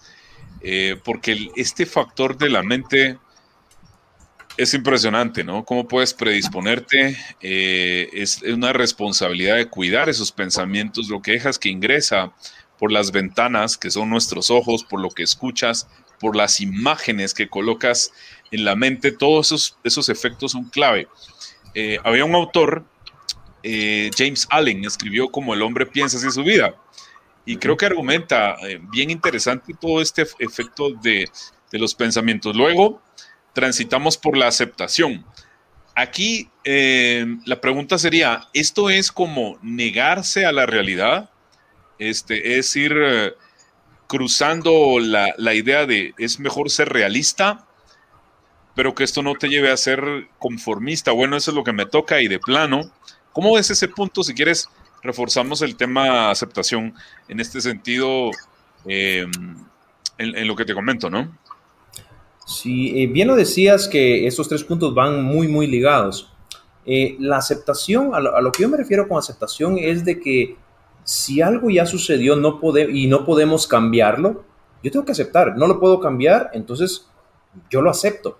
eh, 0.60 0.96
porque 1.04 1.50
este 1.56 1.86
factor 1.86 2.36
de 2.36 2.50
la 2.50 2.62
mente 2.62 3.18
es 4.56 4.74
impresionante, 4.74 5.44
¿no? 5.44 5.64
Cómo 5.64 5.86
puedes 5.86 6.14
predisponerte. 6.14 7.16
Eh, 7.40 8.08
es, 8.12 8.42
una 8.42 8.72
responsabilidad 8.72 9.56
de 9.56 9.68
cuidar 9.68 10.08
esos 10.08 10.32
pensamientos, 10.32 11.08
lo 11.08 11.22
que 11.22 11.32
dejas 11.32 11.58
que 11.58 11.68
ingresa 11.68 12.32
por 12.78 12.92
las 12.92 13.12
ventanas, 13.12 13.76
que 13.76 13.90
son 13.90 14.10
nuestros 14.10 14.50
ojos, 14.50 14.84
por 14.84 15.00
lo 15.00 15.10
que 15.10 15.22
escuchas, 15.22 15.88
por 16.18 16.36
las 16.36 16.60
imágenes 16.60 17.34
que 17.34 17.48
colocas 17.48 18.12
en 18.50 18.64
la 18.64 18.76
mente. 18.76 19.12
Todos 19.12 19.46
esos, 19.48 19.78
esos 19.84 20.08
efectos 20.08 20.52
son 20.52 20.64
clave. 20.64 21.08
Eh, 21.74 21.98
había 22.04 22.24
un 22.24 22.34
autor, 22.34 22.84
eh, 23.62 24.10
James 24.16 24.46
Allen, 24.50 24.84
escribió 24.84 25.30
como 25.30 25.54
el 25.54 25.62
hombre 25.62 25.86
piensa 25.86 26.18
en 26.24 26.32
su 26.32 26.42
vida. 26.42 26.74
Y 27.46 27.56
creo 27.56 27.76
que 27.76 27.86
argumenta 27.86 28.56
bien 28.92 29.10
interesante 29.10 29.74
todo 29.80 30.02
este 30.02 30.26
efecto 30.38 30.90
de, 31.02 31.28
de 31.72 31.78
los 31.78 31.94
pensamientos. 31.94 32.54
Luego, 32.54 33.00
transitamos 33.52 34.16
por 34.16 34.36
la 34.36 34.48
aceptación. 34.48 35.24
Aquí 35.94 36.48
eh, 36.64 37.26
la 37.44 37.60
pregunta 37.60 37.98
sería, 37.98 38.48
¿esto 38.52 38.90
es 38.90 39.10
como 39.12 39.58
negarse 39.62 40.46
a 40.46 40.52
la 40.52 40.66
realidad? 40.66 41.30
Este, 41.98 42.58
es 42.58 42.74
ir 42.76 42.94
eh, 42.96 43.32
cruzando 44.06 44.98
la, 45.00 45.34
la, 45.36 45.54
idea 45.54 45.86
de 45.86 46.14
es 46.16 46.40
mejor 46.40 46.70
ser 46.70 46.88
realista, 46.88 47.66
pero 48.74 48.94
que 48.94 49.04
esto 49.04 49.22
no 49.22 49.34
te 49.34 49.48
lleve 49.48 49.70
a 49.70 49.76
ser 49.76 50.28
conformista. 50.38 51.12
Bueno, 51.12 51.36
eso 51.36 51.50
es 51.50 51.54
lo 51.54 51.64
que 51.64 51.72
me 51.72 51.86
toca 51.86 52.20
y 52.20 52.28
de 52.28 52.38
plano. 52.38 52.90
¿Cómo 53.32 53.54
ves 53.54 53.70
ese 53.70 53.88
punto? 53.88 54.22
Si 54.22 54.32
quieres, 54.34 54.68
reforzamos 55.02 55.60
el 55.62 55.76
tema 55.76 56.30
aceptación 56.30 56.94
en 57.28 57.40
este 57.40 57.60
sentido. 57.60 58.30
Eh, 58.86 59.26
en, 60.20 60.46
lo 60.46 60.56
que 60.56 60.64
te 60.64 60.74
comento, 60.74 61.10
¿no? 61.10 61.36
Sí, 62.50 63.00
eh, 63.00 63.06
bien 63.06 63.28
lo 63.28 63.36
decías 63.36 63.86
que 63.86 64.26
estos 64.26 64.48
tres 64.48 64.64
puntos 64.64 64.92
van 64.92 65.22
muy, 65.22 65.46
muy 65.46 65.68
ligados. 65.68 66.32
Eh, 66.84 67.14
la 67.20 67.36
aceptación, 67.36 68.12
a 68.12 68.18
lo, 68.18 68.50
que 68.50 68.62
yo 68.62 68.68
me 68.68 68.76
refiero 68.76 69.06
con 69.06 69.18
aceptación 69.18 69.78
es 69.78 70.04
de 70.04 70.18
que 70.18 70.56
si 71.04 71.40
algo 71.40 71.70
ya 71.70 71.86
sucedió 71.86 72.34
no 72.34 72.58
y 72.88 73.06
no 73.06 73.24
podemos 73.24 73.68
cambiarlo, 73.68 74.42
yo 74.82 74.90
tengo 74.90 75.04
que 75.04 75.12
aceptar, 75.12 75.56
no 75.56 75.68
lo 75.68 75.78
puedo 75.78 76.00
cambiar, 76.00 76.50
entonces 76.52 77.08
yo 77.70 77.82
lo 77.82 77.88
acepto. 77.88 78.36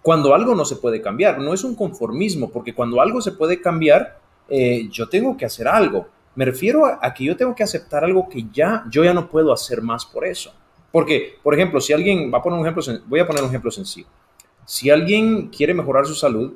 Cuando 0.00 0.32
algo 0.32 0.54
no 0.54 0.64
se 0.64 0.76
puede 0.76 1.02
cambiar, 1.02 1.40
no 1.40 1.52
es 1.52 1.64
un 1.64 1.74
conformismo, 1.74 2.50
porque 2.50 2.72
cuando 2.72 3.00
algo 3.00 3.20
se 3.20 3.32
puede 3.32 3.60
cambiar, 3.60 4.20
eh, 4.48 4.88
yo 4.92 5.08
tengo 5.08 5.36
que 5.36 5.46
hacer 5.46 5.66
algo. 5.66 6.06
Me 6.36 6.44
refiero 6.44 6.86
a, 6.86 7.12
que 7.12 7.24
yo 7.24 7.36
tengo 7.36 7.56
que 7.56 7.64
aceptar 7.64 8.04
algo 8.04 8.28
que 8.28 8.46
ya 8.52 8.84
yo 8.88 9.02
ya 9.02 9.12
no 9.12 9.28
puedo 9.28 9.52
hacer 9.52 9.82
más 9.82 10.06
por 10.06 10.24
eso. 10.24 10.54
Porque, 10.92 11.38
por 11.42 11.54
ejemplo, 11.54 11.80
si 11.80 11.92
alguien 11.92 12.32
va 12.32 12.38
a 12.38 12.42
poner 12.42 12.58
un 12.58 12.66
ejemplo, 12.66 12.82
voy 13.06 13.20
a 13.20 13.26
poner 13.26 13.42
un 13.42 13.48
ejemplo 13.48 13.70
sencillo. 13.70 14.08
Si 14.64 14.90
alguien 14.90 15.48
quiere 15.48 15.74
mejorar 15.74 16.06
su 16.06 16.14
salud, 16.14 16.54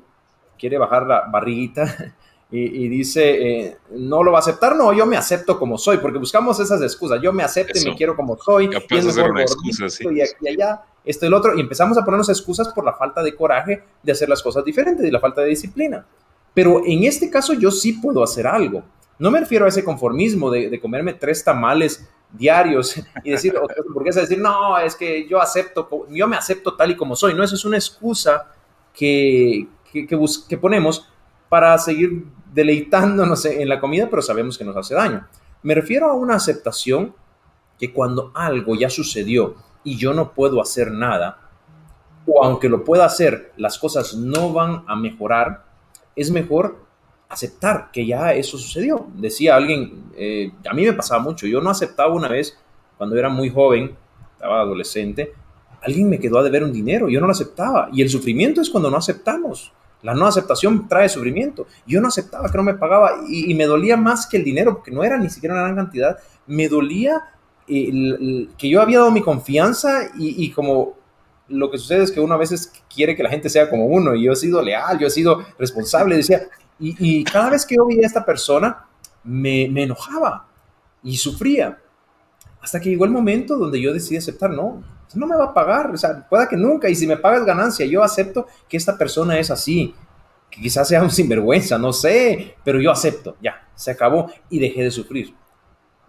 quiere 0.59 0.79
bajar 0.79 1.07
la 1.07 1.23
barriguita 1.31 2.15
y, 2.51 2.89
dice, 2.89 3.65
eh, 3.67 3.77
no 3.91 4.23
lo 4.23 4.33
va 4.33 4.39
a 4.39 4.41
aceptar, 4.41 4.77
no, 4.77 4.93
yo 4.93 5.07
me 5.07 5.17
acepto 5.17 5.59
como 5.59 5.77
soy, 5.77 5.99
porque 5.99 6.19
buscamos 6.19 6.61
esas 6.61 6.81
excusas, 6.83 7.21
yo 7.21 7.33
me 7.33 7.43
acepto 7.43 7.79
y 7.79 7.85
me 7.85 7.97
quiero 7.97 8.15
como 8.15 8.37
soy, 8.39 8.71
y 8.71 8.97
es 8.97 9.17
mejor 9.17 9.41
excusa, 9.41 9.87
y 10.05 10.21
aquí 10.21 10.35
y 10.41 10.49
allá, 10.49 10.83
esto 11.05 11.27
y 11.27 11.29
el 11.29 11.35
otro, 11.35 11.57
y 11.57 11.61
empezamos 11.61 11.99
a 11.99 12.05
ponernos 12.05 12.29
excusas 12.29 12.69
por 12.69 12.85
la 12.85 12.93
falta 12.93 13.23
de 13.25 13.35
coraje 13.35 13.83
de 14.03 14.13
hacer 14.13 14.29
las 14.29 14.41
cosas 14.41 14.65
diferentes 14.65 15.05
y 15.05 15.11
la 15.11 15.19
falta 15.19 15.41
de 15.41 15.49
disciplina. 15.49 16.07
Pero 16.55 16.83
en 16.87 17.03
este 17.03 17.29
caso 17.29 17.53
yo 17.53 17.73
sí 17.73 17.95
puedo 17.95 18.23
hacer 18.23 18.47
algo. 18.47 18.85
No 19.19 19.31
me 19.31 19.41
refiero 19.41 19.65
a 19.65 19.69
ese 19.69 19.85
conformismo 19.85 20.51
de, 20.51 20.81
comerme 20.81 21.15
tres 21.15 21.43
tamales 21.45 22.09
diarios 22.37 22.97
y 23.23 23.31
decir, 23.31 23.55
decir, 24.05 24.39
no, 24.39 24.79
es 24.79 24.97
que 24.97 25.27
yo 25.29 25.41
acepto, 25.41 25.89
yo 26.11 26.27
me 26.27 26.37
acepto 26.37 26.75
tal 26.75 26.91
y 26.91 26.97
como 26.97 27.17
soy. 27.17 27.35
No, 27.35 27.43
eso 27.43 27.55
es 27.55 27.65
una 27.65 27.77
excusa 27.77 28.53
que, 28.93 29.69
que, 29.93 30.07
que 30.07 30.59
ponemos 30.59 31.09
para 31.49 31.77
seguir 31.79 32.27
deleitándonos 32.53 33.45
en 33.45 33.69
la 33.69 33.81
comida, 33.81 34.09
pero 34.11 34.23
sabemos 34.23 34.59
que 34.59 34.65
nos 34.65 34.77
hace 34.77 34.95
daño. 34.95 35.27
Me 35.63 35.75
refiero 35.75 36.11
a 36.11 36.15
una 36.15 36.37
aceptación 36.37 37.15
que 37.79 37.93
cuando 37.93 38.31
algo 38.35 38.75
ya 38.75 38.91
sucedió 38.91 39.57
y 39.83 39.97
yo 39.97 40.15
no 40.15 40.33
puedo 40.33 40.61
hacer 40.61 40.91
nada, 40.91 41.41
o 42.27 42.45
aunque 42.45 42.69
lo 42.69 42.85
pueda 42.85 43.05
hacer, 43.05 43.53
las 43.57 43.79
cosas 43.79 44.15
no 44.15 44.53
van 44.53 44.85
a 44.87 44.97
mejorar, 44.97 45.65
es 46.17 46.31
mejor 46.31 46.84
aceptar 47.29 47.91
que 47.93 48.07
ya 48.07 48.33
eso 48.35 48.59
sucedió. 48.59 49.07
Decía 49.15 49.57
alguien, 49.57 50.05
eh, 50.17 50.53
a 50.69 50.75
mí 50.75 50.85
me 50.85 50.93
pasaba 50.93 51.23
mucho, 51.23 51.47
yo 51.47 51.61
no 51.61 51.71
aceptaba 51.71 52.13
una 52.13 52.29
vez, 52.29 52.57
cuando 52.97 53.17
era 53.17 53.29
muy 53.29 53.51
joven, 53.51 53.97
estaba 54.35 54.61
adolescente, 54.61 55.33
alguien 55.83 56.09
me 56.09 56.19
quedó 56.19 56.39
a 56.39 56.43
deber 56.43 56.65
un 56.65 56.73
dinero, 56.73 57.09
yo 57.09 57.21
no 57.21 57.27
lo 57.27 57.33
aceptaba. 57.33 57.89
Y 57.93 58.03
el 58.03 58.09
sufrimiento 58.09 58.61
es 58.61 58.71
cuando 58.71 58.91
no 58.91 58.97
aceptamos. 58.97 59.73
La 60.03 60.15
no 60.15 60.27
aceptación 60.27 60.87
trae 60.87 61.09
sufrimiento. 61.09 61.67
Yo 61.87 62.01
no 62.01 62.09
aceptaba 62.09 62.51
que 62.51 62.59
no 62.59 62.63
me 62.63 62.75
pagaba 62.75 63.23
y, 63.27 63.55
me 63.55 63.65
dolía 63.65 63.97
más 63.97 64.27
que 64.27 64.37
el 64.37 64.45
dinero, 64.45 64.75
porque 64.75 64.91
no 64.91 65.03
era 65.03 65.19
ni 65.19 65.31
siquiera 65.31 65.55
una 65.55 65.65
gran 65.65 65.77
cantidad. 65.77 66.19
Me 66.47 66.69
dolía 66.69 67.23
eh, 67.67 68.49
que 68.59 68.69
yo 68.69 68.83
había 68.83 68.99
dado 68.99 69.11
mi 69.11 69.23
confianza 69.23 70.11
y, 70.17 70.51
como 70.51 70.95
lo 71.49 71.71
que 71.71 71.79
sucede 71.79 72.05
es 72.05 72.13
que 72.13 72.21
uno 72.21 72.35
a 72.35 72.39
veces 72.39 72.73
quiere 72.93 73.15
que 73.15 73.23
la 73.23 73.31
gente 73.31 73.51
sea 73.51 73.69
como 73.69 73.87
uno 73.87 74.15
y 74.15 74.25
yo 74.25 74.33
he 74.33 74.37
sido 74.37 74.63
leal, 74.63 74.99
yo 74.99 75.07
he 75.07 75.11
sido 75.11 75.45
responsable, 75.59 76.17
decía, 76.17 76.49
y, 76.79 77.23
cada 77.25 77.51
vez 77.51 77.65
que 77.65 77.77
yo 77.77 77.87
veía 77.87 78.03
a 78.03 78.07
esta 78.07 78.25
persona 78.25 78.87
me, 79.23 79.65
enojaba 79.65 80.49
y 81.03 81.17
sufría. 81.17 81.79
Hasta 82.61 82.81
que 82.81 82.91
llegó 82.91 83.05
el 83.05 83.11
momento 83.11 83.57
donde 83.57 83.81
yo 83.81 83.93
decidí 83.93 84.17
aceptar, 84.17 84.51
no, 84.51 84.83
no 85.15 85.27
me 85.27 85.37
va 85.37 85.47
a 85.47 85.55
pagar, 85.55 85.91
o 85.91 85.97
sea, 85.97 86.27
pueda 86.29 86.49
que 86.49 86.57
nunca, 86.57 86.89
y 86.89 86.95
si 86.95 87.07
me 87.07 87.17
pagas 87.17 87.45
ganancia, 87.45 87.87
yo 87.87 88.03
acepto 88.03 88.47
que 88.69 88.77
esta 88.77 88.97
persona 88.97 89.39
es 89.39 89.51
así, 89.51 89.95
que 90.51 90.61
quizás 90.61 90.89
sea 90.89 91.03
un 91.03 91.11
sinvergüenza, 91.11 91.79
no 91.79 91.93
sé, 91.93 92.57
pero 92.65 92.81
yo 92.81 92.91
acepto, 92.91 93.37
ya, 93.41 93.69
se 93.75 93.91
acabó 93.91 94.31
y 94.49 94.59
dejé 94.59 94.83
de 94.83 94.91
sufrir. 94.91 95.35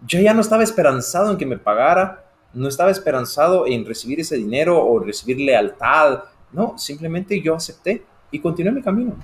Yo 0.06 0.20
ya 0.20 0.34
no 0.34 0.40
estaba 0.40 0.62
esperanzado 0.62 1.30
en 1.30 1.36
que 1.36 1.46
me 1.46 1.58
pagara, 1.58 2.25
no 2.54 2.68
estaba 2.68 2.90
esperanzado 2.90 3.66
en 3.66 3.84
recibir 3.84 4.20
ese 4.20 4.36
dinero 4.36 4.84
o 4.84 4.98
recibir 4.98 5.38
lealtad, 5.38 6.20
no, 6.52 6.78
simplemente 6.78 7.40
yo 7.40 7.54
acepté 7.54 8.04
y 8.30 8.40
continué 8.40 8.72
mi 8.72 8.82
camino. 8.82 9.14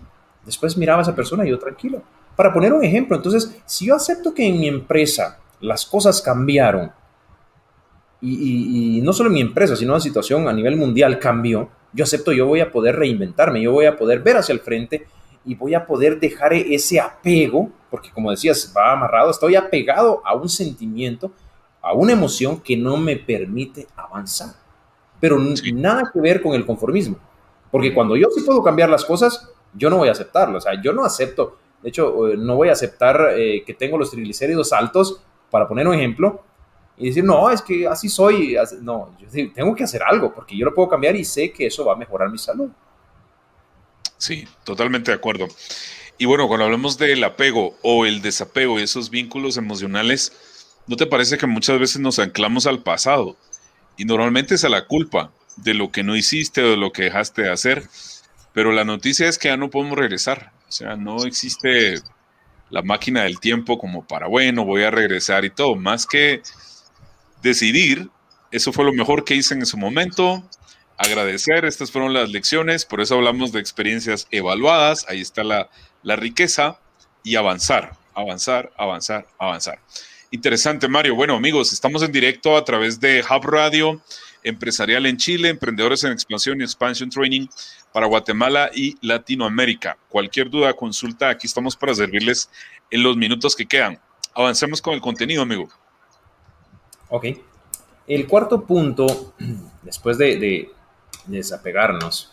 Después 0.44 0.76
miraba 0.76 1.00
a 1.00 1.02
esa 1.02 1.14
persona 1.14 1.46
y 1.46 1.50
yo 1.50 1.58
tranquilo. 1.58 2.02
Para 2.36 2.52
poner 2.52 2.72
un 2.72 2.84
ejemplo, 2.84 3.16
entonces, 3.16 3.56
si 3.64 3.86
yo 3.86 3.94
acepto 3.94 4.34
que 4.34 4.46
en 4.46 4.58
mi 4.58 4.68
empresa 4.68 5.38
las 5.60 5.86
cosas 5.86 6.20
cambiaron, 6.20 6.90
y, 8.24 9.00
no 9.02 9.12
solo 9.12 9.28
en 9.28 9.34
mi 9.34 9.40
empresa, 9.40 9.74
sino 9.74 9.94
la 9.94 10.00
situación 10.00 10.46
a 10.46 10.52
nivel 10.52 10.76
mundial 10.76 11.18
cambió, 11.18 11.68
yo 11.92 12.04
acepto, 12.04 12.32
yo 12.32 12.46
voy 12.46 12.60
a 12.60 12.70
poder 12.70 12.96
reinventarme, 12.96 13.60
yo 13.60 13.72
voy 13.72 13.86
a 13.86 13.96
poder 13.96 14.20
ver 14.20 14.36
hacia 14.36 14.52
el 14.52 14.60
frente 14.60 15.06
y 15.44 15.56
voy 15.56 15.74
a 15.74 15.84
poder 15.84 16.20
dejar 16.20 16.52
ese 16.52 17.00
apego, 17.00 17.70
porque 17.90 18.10
como 18.10 18.30
decías, 18.30 18.72
va 18.76 18.92
amarrado, 18.92 19.30
estoy 19.30 19.56
apegado 19.56 20.22
a 20.24 20.34
un 20.34 20.48
sentimiento, 20.48 21.32
a 21.82 21.92
una 21.92 22.12
emoción 22.12 22.60
que 22.60 22.76
no 22.76 22.96
me 22.96 23.16
permite 23.16 23.86
avanzar. 23.96 24.54
Pero 25.20 25.38
nada 25.38 26.10
que 26.12 26.20
ver 26.20 26.40
con 26.40 26.54
el 26.54 26.64
conformismo, 26.64 27.18
porque 27.70 27.92
cuando 27.92 28.16
yo 28.16 28.28
sí 28.34 28.42
puedo 28.42 28.62
cambiar 28.62 28.88
las 28.88 29.04
cosas, 29.04 29.50
yo 29.74 29.90
no 29.90 29.98
voy 29.98 30.08
a 30.08 30.12
aceptarlo, 30.12 30.58
o 30.58 30.60
sea, 30.60 30.80
yo 30.82 30.92
no 30.92 31.04
acepto, 31.04 31.58
de 31.82 31.88
hecho, 31.88 32.14
no 32.36 32.56
voy 32.56 32.68
a 32.68 32.72
aceptar 32.72 33.34
eh, 33.36 33.62
que 33.64 33.74
tengo 33.74 33.98
los 33.98 34.10
triglicéridos 34.10 34.72
altos, 34.72 35.20
para 35.50 35.68
poner 35.68 35.86
un 35.86 35.94
ejemplo, 35.94 36.42
y 36.96 37.08
decir, 37.08 37.24
no, 37.24 37.50
es 37.50 37.62
que 37.62 37.86
así 37.86 38.08
soy. 38.08 38.56
No, 38.80 39.16
yo 39.18 39.26
tengo 39.52 39.74
que 39.74 39.84
hacer 39.84 40.02
algo 40.02 40.32
porque 40.32 40.56
yo 40.56 40.64
lo 40.64 40.74
puedo 40.74 40.88
cambiar 40.88 41.16
y 41.16 41.24
sé 41.24 41.52
que 41.52 41.66
eso 41.66 41.84
va 41.84 41.94
a 41.94 41.96
mejorar 41.96 42.30
mi 42.30 42.38
salud. 42.38 42.70
Sí, 44.18 44.46
totalmente 44.64 45.10
de 45.10 45.16
acuerdo. 45.16 45.48
Y 46.18 46.26
bueno, 46.26 46.46
cuando 46.46 46.66
hablamos 46.66 46.98
del 46.98 47.24
apego 47.24 47.74
o 47.82 48.06
el 48.06 48.22
desapego 48.22 48.78
y 48.78 48.82
esos 48.82 49.10
vínculos 49.10 49.56
emocionales, 49.56 50.61
¿no 50.86 50.96
te 50.96 51.06
parece 51.06 51.38
que 51.38 51.46
muchas 51.46 51.78
veces 51.78 52.00
nos 52.00 52.18
anclamos 52.18 52.66
al 52.66 52.82
pasado? 52.82 53.36
Y 53.96 54.04
normalmente 54.04 54.54
es 54.54 54.64
a 54.64 54.68
la 54.68 54.86
culpa 54.86 55.32
de 55.56 55.74
lo 55.74 55.90
que 55.90 56.02
no 56.02 56.16
hiciste 56.16 56.62
o 56.62 56.70
de 56.70 56.76
lo 56.76 56.92
que 56.92 57.04
dejaste 57.04 57.42
de 57.42 57.52
hacer. 57.52 57.88
Pero 58.52 58.72
la 58.72 58.84
noticia 58.84 59.28
es 59.28 59.38
que 59.38 59.48
ya 59.48 59.56
no 59.56 59.70
podemos 59.70 59.96
regresar. 59.96 60.52
O 60.68 60.72
sea, 60.72 60.96
no 60.96 61.24
existe 61.24 62.00
la 62.70 62.82
máquina 62.82 63.24
del 63.24 63.38
tiempo 63.38 63.78
como 63.78 64.06
para, 64.06 64.28
bueno, 64.28 64.64
voy 64.64 64.82
a 64.82 64.90
regresar 64.90 65.44
y 65.44 65.50
todo. 65.50 65.76
Más 65.76 66.06
que 66.06 66.42
decidir, 67.42 68.08
eso 68.50 68.72
fue 68.72 68.84
lo 68.84 68.92
mejor 68.92 69.24
que 69.24 69.34
hice 69.34 69.54
en 69.54 69.66
su 69.66 69.76
momento, 69.76 70.42
agradecer, 70.96 71.64
estas 71.66 71.90
fueron 71.90 72.14
las 72.14 72.30
lecciones, 72.30 72.86
por 72.86 73.00
eso 73.02 73.16
hablamos 73.16 73.52
de 73.52 73.60
experiencias 73.60 74.26
evaluadas, 74.30 75.04
ahí 75.08 75.20
está 75.20 75.44
la, 75.44 75.68
la 76.02 76.16
riqueza, 76.16 76.78
y 77.22 77.36
avanzar, 77.36 77.92
avanzar, 78.14 78.72
avanzar, 78.76 79.26
avanzar. 79.38 79.78
Interesante, 80.32 80.88
Mario. 80.88 81.14
Bueno, 81.14 81.36
amigos, 81.36 81.74
estamos 81.74 82.02
en 82.02 82.10
directo 82.10 82.56
a 82.56 82.64
través 82.64 82.98
de 82.98 83.22
Hub 83.22 83.44
Radio 83.44 84.00
Empresarial 84.42 85.04
en 85.04 85.18
Chile, 85.18 85.50
Emprendedores 85.50 86.04
en 86.04 86.12
Expansión 86.12 86.58
y 86.58 86.64
Expansion 86.64 87.10
Training 87.10 87.48
para 87.92 88.06
Guatemala 88.06 88.70
y 88.74 88.96
Latinoamérica. 89.06 89.98
Cualquier 90.08 90.48
duda, 90.48 90.72
consulta, 90.72 91.28
aquí 91.28 91.46
estamos 91.46 91.76
para 91.76 91.94
servirles 91.94 92.48
en 92.90 93.02
los 93.02 93.14
minutos 93.14 93.54
que 93.54 93.66
quedan. 93.66 94.00
Avancemos 94.34 94.80
con 94.80 94.94
el 94.94 95.02
contenido, 95.02 95.42
amigo. 95.42 95.68
Ok. 97.10 97.26
El 98.06 98.26
cuarto 98.26 98.64
punto, 98.64 99.34
después 99.82 100.16
de, 100.16 100.70
desapegarnos, 101.26 102.32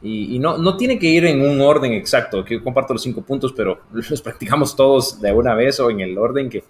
y, 0.00 0.38
no, 0.38 0.56
no, 0.56 0.78
tiene 0.78 0.98
que 0.98 1.08
ir 1.08 1.26
en 1.26 1.42
un 1.42 1.60
orden 1.60 1.92
exacto, 1.92 2.42
que 2.46 2.62
comparto 2.62 2.94
los 2.94 3.02
cinco 3.02 3.20
puntos, 3.20 3.52
pero 3.54 3.82
los 3.92 4.22
practicamos 4.22 4.74
todos 4.74 5.20
de 5.20 5.32
una 5.32 5.54
vez 5.54 5.78
o 5.80 5.90
en 5.90 6.00
el 6.00 6.16
orden 6.16 6.48
que, 6.48 6.64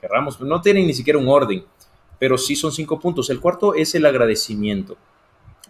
querramos. 0.00 0.40
No 0.40 0.60
tienen 0.60 0.86
ni 0.86 0.94
siquiera 0.94 1.18
un 1.18 1.28
orden, 1.28 1.64
pero 2.18 2.38
sí 2.38 2.56
son 2.56 2.72
cinco 2.72 2.98
puntos. 2.98 3.30
El 3.30 3.40
cuarto 3.40 3.74
es 3.74 3.94
el 3.94 4.06
agradecimiento. 4.06 4.96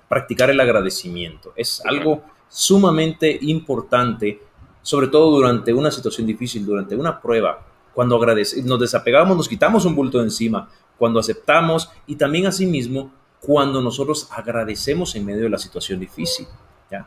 Practicar 0.09 0.51
el 0.51 0.61
agradecimiento. 0.61 1.53
Es 1.57 1.85
algo 1.85 2.23
sumamente 2.49 3.39
importante, 3.43 4.41
sobre 4.83 5.09
todo 5.09 5.31
durante 5.31 5.73
una 5.73 5.91
situación 5.91 6.27
difícil, 6.27 6.65
durante 6.65 6.95
una 6.95 7.21
prueba. 7.21 7.67
Cuando 7.93 8.19
nos 8.19 8.81
desapegamos, 8.81 9.37
nos 9.37 9.49
quitamos 9.49 9.85
un 9.85 9.95
bulto 9.95 10.19
de 10.19 10.25
encima, 10.25 10.69
cuando 10.99 11.19
aceptamos 11.19 11.91
y 12.07 12.17
también 12.17 12.47
asimismo 12.47 13.11
cuando 13.41 13.81
nosotros 13.81 14.29
agradecemos 14.31 15.15
en 15.15 15.25
medio 15.25 15.45
de 15.45 15.51
la 15.51 15.59
situación 15.59 16.01
difícil. 16.01 16.47
¿ya? 16.91 17.07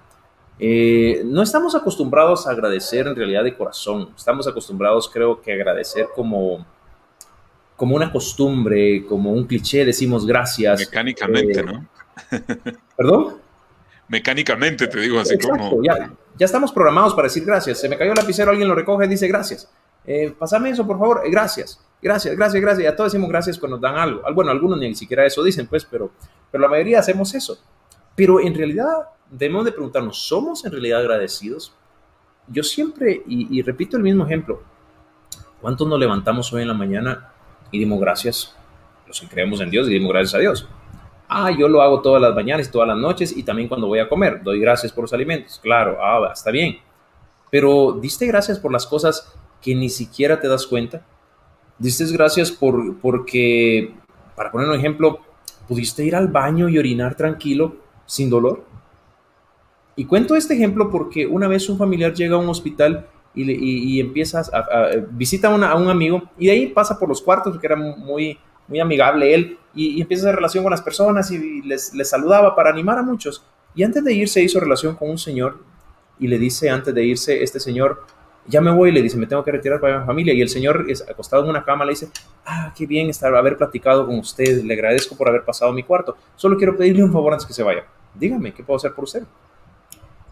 Eh, 0.57 1.21
no 1.25 1.41
estamos 1.41 1.75
acostumbrados 1.75 2.47
a 2.47 2.51
agradecer 2.51 3.07
en 3.07 3.15
realidad 3.15 3.43
de 3.43 3.55
corazón, 3.55 4.09
estamos 4.15 4.47
acostumbrados 4.47 5.09
creo 5.09 5.41
que 5.41 5.51
a 5.51 5.55
agradecer 5.55 6.07
como, 6.15 6.65
como 7.79 7.95
una 7.95 8.11
costumbre, 8.11 9.05
como 9.05 9.31
un 9.31 9.47
cliché, 9.47 9.85
decimos 9.85 10.27
gracias. 10.27 10.81
Mecánicamente, 10.81 11.61
eh, 11.61 11.63
¿no? 11.63 11.87
¿Perdón? 12.97 13.37
Mecánicamente 14.09 14.85
te 14.87 14.99
digo 14.99 15.17
así 15.17 15.37
como... 15.39 15.81
Ya, 15.81 16.11
ya 16.37 16.45
estamos 16.45 16.73
programados 16.73 17.13
para 17.13 17.29
decir 17.29 17.45
gracias. 17.45 17.79
Se 17.79 17.87
me 17.87 17.97
cayó 17.97 18.11
el 18.11 18.17
lapicero, 18.17 18.51
alguien 18.51 18.67
lo 18.67 18.75
recoge 18.75 19.05
y 19.05 19.07
dice 19.07 19.29
gracias. 19.29 19.71
Eh, 20.05 20.35
pásame 20.37 20.71
eso, 20.71 20.85
por 20.85 20.99
favor, 20.99 21.21
gracias. 21.31 21.79
Gracias, 22.01 22.35
gracias, 22.35 22.61
gracias. 22.61 22.83
Ya 22.83 22.93
todos 22.97 23.13
decimos 23.13 23.29
gracias 23.29 23.57
cuando 23.57 23.77
nos 23.77 23.81
dan 23.81 23.95
algo. 23.95 24.23
Bueno, 24.33 24.51
algunos 24.51 24.77
ni 24.77 24.93
siquiera 24.93 25.25
eso 25.25 25.41
dicen, 25.41 25.65
pues, 25.65 25.85
pero, 25.85 26.11
pero 26.51 26.61
la 26.61 26.67
mayoría 26.67 26.99
hacemos 26.99 27.33
eso. 27.33 27.57
Pero 28.13 28.41
en 28.41 28.55
realidad 28.55 29.07
debemos 29.31 29.63
de 29.63 29.71
preguntarnos, 29.71 30.21
¿somos 30.21 30.65
en 30.65 30.73
realidad 30.73 30.99
agradecidos? 30.99 31.73
Yo 32.49 32.61
siempre, 32.61 33.23
y, 33.25 33.61
repito 33.61 33.95
el 33.95 34.03
mismo 34.03 34.25
ejemplo, 34.25 34.61
¿cuántos 35.61 35.87
nos 35.87 35.97
levantamos 35.97 36.51
hoy 36.51 36.63
en 36.63 36.67
la 36.67 36.73
mañana 36.73 37.31
y 37.71 37.79
dimos 37.79 37.99
gracias? 37.99 38.55
Los 39.07 39.21
que 39.21 39.27
creemos 39.27 39.59
en 39.61 39.69
Dios 39.69 39.87
y 39.87 39.91
dimos 39.91 40.11
gracias 40.11 40.35
a 40.35 40.39
Dios. 40.39 40.67
Ah, 41.27 41.51
yo 41.51 41.67
lo 41.67 41.81
hago 41.81 42.01
todas 42.01 42.21
las 42.21 42.33
mañanas 42.33 42.67
y 42.67 42.71
todas 42.71 42.87
las 42.87 42.97
noches 42.97 43.35
y 43.35 43.43
también 43.43 43.67
cuando 43.67 43.87
voy 43.87 43.99
a 43.99 44.09
comer. 44.09 44.41
Doy 44.43 44.59
gracias 44.59 44.91
por 44.91 45.03
los 45.03 45.13
alimentos. 45.13 45.59
Claro, 45.61 45.97
ah, 46.01 46.31
está 46.33 46.51
bien. 46.51 46.79
Pero 47.51 47.97
diste 48.01 48.25
gracias 48.25 48.59
por 48.59 48.71
las 48.71 48.85
cosas 48.85 49.33
que 49.61 49.75
ni 49.75 49.89
siquiera 49.89 50.39
te 50.39 50.47
das 50.47 50.65
cuenta. 50.65 51.05
Diste 51.77 52.05
gracias 52.11 52.51
por, 52.51 52.97
porque, 52.97 53.93
para 54.35 54.51
poner 54.51 54.67
un 54.67 54.75
ejemplo, 54.75 55.19
pudiste 55.67 56.03
ir 56.03 56.15
al 56.15 56.27
baño 56.27 56.67
y 56.67 56.77
orinar 56.77 57.15
tranquilo, 57.15 57.77
sin 58.05 58.29
dolor. 58.29 58.65
Y 59.95 60.05
cuento 60.05 60.35
este 60.35 60.55
ejemplo 60.55 60.89
porque 60.89 61.27
una 61.27 61.47
vez 61.47 61.69
un 61.69 61.77
familiar 61.77 62.13
llega 62.13 62.35
a 62.35 62.39
un 62.39 62.49
hospital 62.49 63.07
y, 63.33 63.51
y, 63.51 63.99
empiezas 63.99 64.51
a, 64.53 64.89
visita 65.11 65.47
a, 65.49 65.75
un 65.75 65.89
amigo 65.89 66.23
y 66.37 66.47
de 66.47 66.51
ahí 66.51 66.67
pasa 66.67 66.97
por 66.97 67.07
los 67.07 67.21
cuartos 67.21 67.53
porque 67.53 67.67
era 67.67 67.75
muy, 67.75 68.37
muy 68.67 68.79
amigable 68.79 69.33
él 69.33 69.57
y, 69.73 70.01
empieza 70.01 70.23
a 70.23 70.29
hacer 70.29 70.35
relación 70.35 70.63
con 70.63 70.71
las 70.71 70.81
personas 70.81 71.29
y 71.31 71.61
les, 71.61 71.93
les 71.93 72.09
saludaba 72.09 72.55
para 72.55 72.69
animar 72.69 72.97
a 72.97 73.03
muchos. 73.03 73.43
Y 73.75 73.83
antes 73.83 74.03
de 74.03 74.13
irse 74.13 74.41
hizo 74.41 74.59
relación 74.59 74.95
con 74.95 75.09
un 75.09 75.17
señor 75.17 75.59
y 76.19 76.27
le 76.27 76.37
dice 76.37 76.69
antes 76.69 76.93
de 76.93 77.03
irse 77.03 77.43
este 77.43 77.59
señor, 77.59 78.03
ya 78.49 78.61
me 78.61 78.71
voy, 78.71 78.91
le 78.91 79.01
dice, 79.01 79.15
me 79.15 79.27
tengo 79.27 79.43
que 79.43 79.51
retirar 79.51 79.79
para 79.79 79.99
mi 79.99 80.05
familia. 80.05 80.33
Y 80.33 80.41
el 80.41 80.49
señor, 80.49 80.85
es 80.89 81.07
acostado 81.07 81.43
en 81.43 81.49
una 81.49 81.63
cama, 81.63 81.85
le 81.85 81.91
dice, 81.91 82.09
ah, 82.45 82.73
qué 82.75 82.87
bien 82.87 83.09
estar, 83.09 83.33
haber 83.35 83.57
platicado 83.57 84.07
con 84.07 84.17
usted, 84.17 84.63
le 84.63 84.73
agradezco 84.73 85.15
por 85.15 85.29
haber 85.29 85.45
pasado 85.45 85.71
mi 85.71 85.83
cuarto. 85.83 86.17
Solo 86.35 86.57
quiero 86.57 86.75
pedirle 86.75 87.03
un 87.03 87.13
favor 87.13 87.33
antes 87.33 87.45
que 87.45 87.53
se 87.53 87.61
vaya. 87.61 87.85
Dígame, 88.15 88.53
¿qué 88.53 88.63
puedo 88.63 88.77
hacer 88.77 88.93
por 88.93 89.03
usted? 89.03 89.23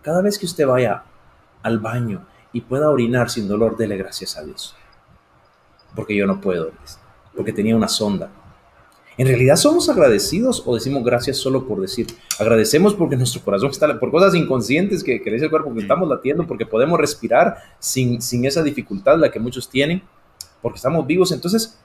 Cada 0.02 0.22
vez 0.22 0.40
que 0.40 0.48
usted 0.48 0.66
vaya 0.66 1.04
al 1.62 1.80
baño 1.80 2.26
y 2.54 2.62
pueda 2.62 2.90
orinar 2.90 3.30
sin 3.30 3.48
dolor, 3.48 3.78
dele 3.78 3.98
gracias 3.98 4.38
a 4.38 4.44
Dios. 4.44 4.76
Porque 5.96 6.16
yo 6.16 6.28
no 6.28 6.42
puedo, 6.42 6.72
porque 7.36 7.54
tenía 7.54 7.76
una 7.76 7.88
sonda 7.88 8.30
¿En 9.18 9.26
realidad 9.26 9.56
somos 9.56 9.90
agradecidos 9.90 10.62
o 10.64 10.76
decimos 10.76 11.04
gracias 11.04 11.38
solo 11.38 11.68
por 11.68 11.82
decir? 11.82 12.06
Agradecemos 12.40 12.94
porque 12.94 13.16
nuestro 13.16 13.42
corazón 13.42 13.72
está, 13.72 14.00
por 14.00 14.12
cosas 14.12 14.36
inconscientes 14.36 15.04
que, 15.04 15.24
que 15.24 15.32
dice 15.32 15.46
el 15.46 15.50
cuerpo, 15.50 15.74
que 15.74 15.82
estamos 15.82 16.08
latiendo, 16.08 16.46
porque 16.46 16.68
podemos 16.68 17.00
respirar 17.00 17.58
sin, 17.80 18.22
sin 18.22 18.46
esa 18.46 18.62
dificultad 18.62 19.18
la 19.18 19.32
que 19.32 19.40
muchos 19.40 19.72
tienen, 19.72 20.04
porque 20.62 20.78
estamos 20.78 21.08
vivos. 21.08 21.32
Entonces, 21.32 21.80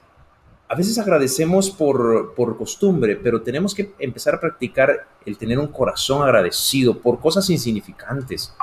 a 0.67 0.75
veces 0.75 0.99
agradecemos 0.99 1.71
por, 1.71 2.35
por 2.35 2.55
costumbre, 2.55 3.15
pero 3.15 3.41
tenemos 3.41 3.73
que 3.73 3.93
empezar 3.97 4.35
a 4.35 4.39
practicar 4.39 5.07
el 5.25 5.35
tener 5.35 5.57
un 5.57 5.67
corazón 5.67 6.21
agradecido 6.21 6.99
por 6.99 7.19
cosas 7.19 7.49
insignificantes. 7.49 8.53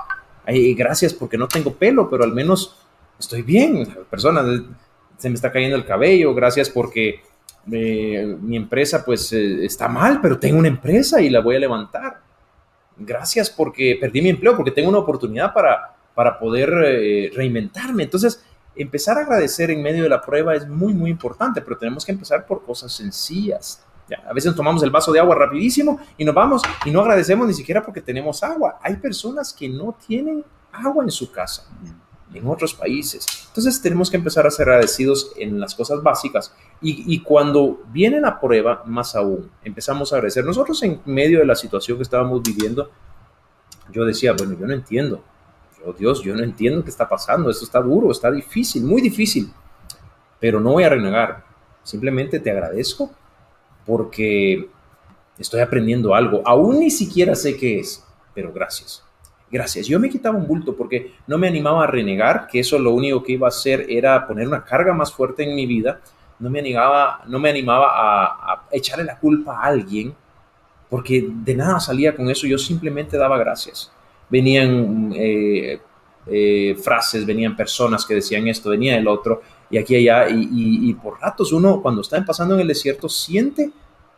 Gracias 0.76 1.14
porque 1.14 1.38
no 1.38 1.48
tengo 1.48 1.74
pelo, 1.74 2.08
pero 2.10 2.24
al 2.24 2.32
menos 2.32 2.76
estoy 3.18 3.42
bien. 3.42 3.86
Persona, 4.08 4.42
se 5.16 5.28
me 5.28 5.34
está 5.34 5.52
cayendo 5.52 5.76
el 5.76 5.84
cabello, 5.84 6.34
gracias 6.34 6.70
porque 6.70 7.22
mi 7.66 8.56
empresa 8.56 9.04
pues 9.04 9.32
eh, 9.32 9.64
está 9.64 9.86
mal, 9.86 10.20
pero 10.20 10.38
tengo 10.38 10.58
una 10.58 10.68
empresa 10.68 11.20
y 11.20 11.30
la 11.30 11.40
voy 11.40 11.56
a 11.56 11.60
levantar. 11.60 12.20
Gracias 12.96 13.50
porque 13.50 13.96
perdí 14.00 14.22
mi 14.22 14.30
empleo, 14.30 14.56
porque 14.56 14.70
tengo 14.70 14.88
una 14.88 14.98
oportunidad 14.98 15.52
para, 15.52 15.94
para 16.14 16.38
poder 16.38 16.70
eh, 16.84 17.30
reinventarme. 17.34 18.02
Entonces, 18.02 18.44
empezar 18.74 19.18
a 19.18 19.22
agradecer 19.22 19.70
en 19.70 19.82
medio 19.82 20.02
de 20.02 20.08
la 20.08 20.20
prueba 20.20 20.54
es 20.54 20.66
muy, 20.68 20.94
muy 20.94 21.10
importante, 21.10 21.60
pero 21.60 21.78
tenemos 21.78 22.04
que 22.04 22.12
empezar 22.12 22.46
por 22.46 22.64
cosas 22.64 22.92
sencillas. 22.92 23.84
A 24.16 24.32
veces 24.32 24.54
tomamos 24.54 24.82
el 24.82 24.90
vaso 24.90 25.12
de 25.12 25.20
agua 25.20 25.34
rapidísimo 25.34 26.00
y 26.16 26.24
nos 26.24 26.34
vamos 26.34 26.62
y 26.84 26.90
no 26.90 27.00
agradecemos 27.00 27.46
ni 27.46 27.54
siquiera 27.54 27.82
porque 27.82 28.00
tenemos 28.00 28.42
agua. 28.42 28.78
Hay 28.82 28.96
personas 28.96 29.52
que 29.52 29.68
no 29.68 29.96
tienen 30.06 30.44
agua 30.72 31.04
en 31.04 31.10
su 31.10 31.30
casa 31.30 31.66
en 32.34 32.46
otros 32.46 32.74
países. 32.74 33.26
Entonces 33.48 33.80
tenemos 33.82 34.10
que 34.10 34.16
empezar 34.16 34.46
a 34.46 34.50
ser 34.50 34.68
agradecidos 34.68 35.32
en 35.36 35.58
las 35.58 35.74
cosas 35.74 36.02
básicas 36.02 36.54
y, 36.80 37.20
cuando 37.22 37.82
viene 37.90 38.20
la 38.20 38.40
prueba, 38.40 38.82
más 38.86 39.14
aún, 39.16 39.50
empezamos 39.64 40.12
a 40.12 40.16
agradecer. 40.16 40.44
Nosotros 40.44 40.82
en 40.82 41.00
medio 41.04 41.40
de 41.40 41.46
la 41.46 41.54
situación 41.54 41.98
que 41.98 42.02
estábamos 42.02 42.42
viviendo, 42.42 42.90
yo 43.92 44.04
decía, 44.04 44.32
bueno, 44.32 44.56
yo 44.58 44.66
no 44.66 44.72
entiendo. 44.72 45.22
Yo, 45.84 45.92
Dios, 45.92 46.22
yo 46.22 46.34
no 46.34 46.42
entiendo 46.42 46.84
qué 46.84 46.90
está 46.90 47.08
pasando. 47.08 47.50
Esto 47.50 47.64
está 47.64 47.80
duro, 47.80 48.10
está 48.10 48.30
difícil, 48.30 48.84
muy 48.84 49.02
difícil. 49.02 49.52
Pero 50.38 50.60
no 50.60 50.72
voy 50.72 50.84
a 50.84 50.90
renegar. 50.90 51.44
Simplemente 51.82 52.38
te 52.38 52.50
agradezco 52.50 53.10
porque 53.86 54.68
estoy 55.38 55.60
aprendiendo 55.60 56.14
algo. 56.14 56.42
Aún 56.44 56.80
ni 56.80 56.90
siquiera 56.90 57.34
sé 57.34 57.56
qué 57.56 57.80
es, 57.80 58.04
pero 58.34 58.52
gracias 58.52 59.04
gracias. 59.50 59.86
Yo 59.86 59.98
me 59.98 60.08
quitaba 60.08 60.38
un 60.38 60.46
bulto 60.46 60.76
porque 60.76 61.12
no 61.26 61.36
me 61.36 61.48
animaba 61.48 61.84
a 61.84 61.86
renegar, 61.86 62.46
que 62.46 62.60
eso 62.60 62.78
lo 62.78 62.92
único 62.92 63.22
que 63.22 63.32
iba 63.32 63.46
a 63.46 63.48
hacer 63.48 63.86
era 63.88 64.26
poner 64.26 64.46
una 64.46 64.64
carga 64.64 64.94
más 64.94 65.12
fuerte 65.12 65.42
en 65.42 65.54
mi 65.54 65.66
vida. 65.66 66.00
No 66.38 66.48
me 66.48 66.60
animaba, 66.60 67.22
no 67.26 67.38
me 67.38 67.50
animaba 67.50 67.88
a, 67.90 68.66
echarle 68.70 69.04
la 69.04 69.18
culpa 69.18 69.58
a 69.58 69.64
alguien, 69.64 70.14
porque 70.88 71.28
de 71.28 71.54
nada 71.54 71.80
salía 71.80 72.14
con 72.14 72.30
eso. 72.30 72.46
Yo 72.46 72.58
simplemente 72.58 73.18
daba 73.18 73.38
gracias. 73.38 73.92
Venían 74.28 75.12
eh, 75.14 75.80
eh, 76.26 76.76
frases, 76.82 77.26
venían 77.26 77.56
personas 77.56 78.06
que 78.06 78.14
decían 78.14 78.46
esto, 78.46 78.70
venía 78.70 78.96
el 78.96 79.08
otro, 79.08 79.42
y 79.70 79.78
aquí 79.78 79.96
y 79.96 80.08
allá, 80.08 80.28
y, 80.30 80.92
por 80.94 81.20
ratos 81.20 81.52
uno 81.52 81.80
cuando 81.80 82.02
está 82.02 82.22
pasando 82.24 82.54
en 82.54 82.60
el 82.60 82.68
desierto 82.68 83.08
siente 83.08 83.70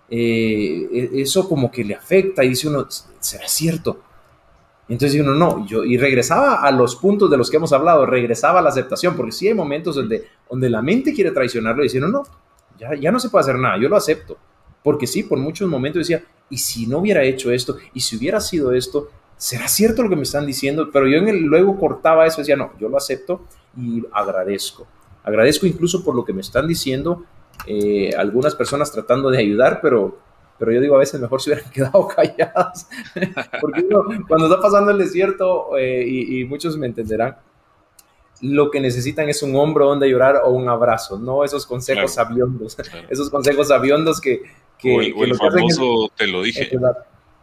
eh, 0.08 0.88
e, 0.92 1.20
eso 1.20 1.48
como 1.48 1.70
que 1.70 1.84
le 1.84 1.94
afecta 1.94 2.42
y 2.42 2.50
dice 2.50 2.68
uno, 2.68 2.86
¿será 2.88 3.46
cierto? 3.46 4.00
Entonces 4.88 5.20
uno 5.20 5.34
no, 5.34 5.66
yo, 5.66 5.84
y 5.84 5.96
regresaba 5.96 6.56
a 6.56 6.70
los 6.70 6.96
puntos 6.96 7.30
de 7.30 7.36
los 7.36 7.50
que 7.50 7.56
hemos 7.56 7.72
hablado, 7.72 8.04
regresaba 8.04 8.58
a 8.58 8.62
la 8.62 8.70
aceptación, 8.70 9.16
porque 9.16 9.32
sí 9.32 9.48
hay 9.48 9.54
momentos 9.54 9.94
donde, 9.94 10.26
donde 10.50 10.68
la 10.68 10.82
mente 10.82 11.14
quiere 11.14 11.30
traicionarlo 11.30 11.82
y 11.82 11.86
decir, 11.86 12.00
no, 12.00 12.08
no, 12.08 12.22
ya, 12.78 12.94
ya 12.94 13.12
no 13.12 13.20
se 13.20 13.30
puede 13.30 13.42
hacer 13.42 13.58
nada, 13.58 13.78
yo 13.78 13.88
lo 13.88 13.96
acepto. 13.96 14.36
Porque 14.82 15.06
sí, 15.06 15.22
por 15.22 15.38
muchos 15.38 15.68
momentos 15.68 16.00
decía, 16.00 16.24
y 16.50 16.58
si 16.58 16.86
no 16.86 16.98
hubiera 16.98 17.22
hecho 17.22 17.52
esto, 17.52 17.76
y 17.94 18.00
si 18.00 18.16
hubiera 18.16 18.40
sido 18.40 18.72
esto, 18.72 19.08
¿será 19.36 19.68
cierto 19.68 20.02
lo 20.02 20.10
que 20.10 20.16
me 20.16 20.22
están 20.22 20.44
diciendo? 20.44 20.90
Pero 20.92 21.06
yo 21.06 21.18
en 21.18 21.28
el, 21.28 21.40
luego 21.42 21.78
cortaba 21.78 22.26
eso 22.26 22.40
y 22.40 22.42
decía, 22.42 22.56
no, 22.56 22.72
yo 22.78 22.88
lo 22.88 22.96
acepto 22.96 23.46
y 23.76 24.02
agradezco. 24.12 24.86
Agradezco 25.24 25.66
incluso 25.66 26.04
por 26.04 26.14
lo 26.14 26.24
que 26.24 26.32
me 26.32 26.40
están 26.40 26.66
diciendo 26.66 27.24
eh, 27.66 28.12
algunas 28.16 28.54
personas 28.54 28.92
tratando 28.92 29.30
de 29.30 29.38
ayudar, 29.38 29.80
pero 29.80 30.18
pero 30.62 30.70
yo 30.70 30.80
digo 30.80 30.94
a 30.94 31.00
veces 31.00 31.20
mejor 31.20 31.42
si 31.42 31.50
hubieran 31.50 31.68
quedado 31.72 32.06
calladas, 32.06 32.88
porque 33.60 33.84
cuando 34.28 34.46
está 34.46 34.60
pasando 34.60 34.92
el 34.92 34.98
desierto, 34.98 35.76
eh, 35.76 36.04
y, 36.06 36.44
muchos 36.44 36.76
me 36.76 36.86
entenderán, 36.86 37.36
lo 38.42 38.70
que 38.70 38.80
necesitan 38.80 39.28
es 39.28 39.42
un 39.42 39.56
hombro 39.56 39.86
donde 39.86 40.08
llorar 40.08 40.40
o 40.44 40.50
un 40.50 40.68
abrazo, 40.68 41.18
no 41.18 41.42
esos 41.42 41.66
consejos 41.66 42.16
aviondos, 42.16 42.76
esos 43.10 43.28
consejos 43.28 43.72
aviondos 43.72 44.20
que... 44.20 44.42
que, 44.78 45.12
o 45.16 45.24
el, 45.24 45.34
famoso 45.34 46.08
te 46.16 46.28
lo 46.28 46.42
dije. 46.42 46.70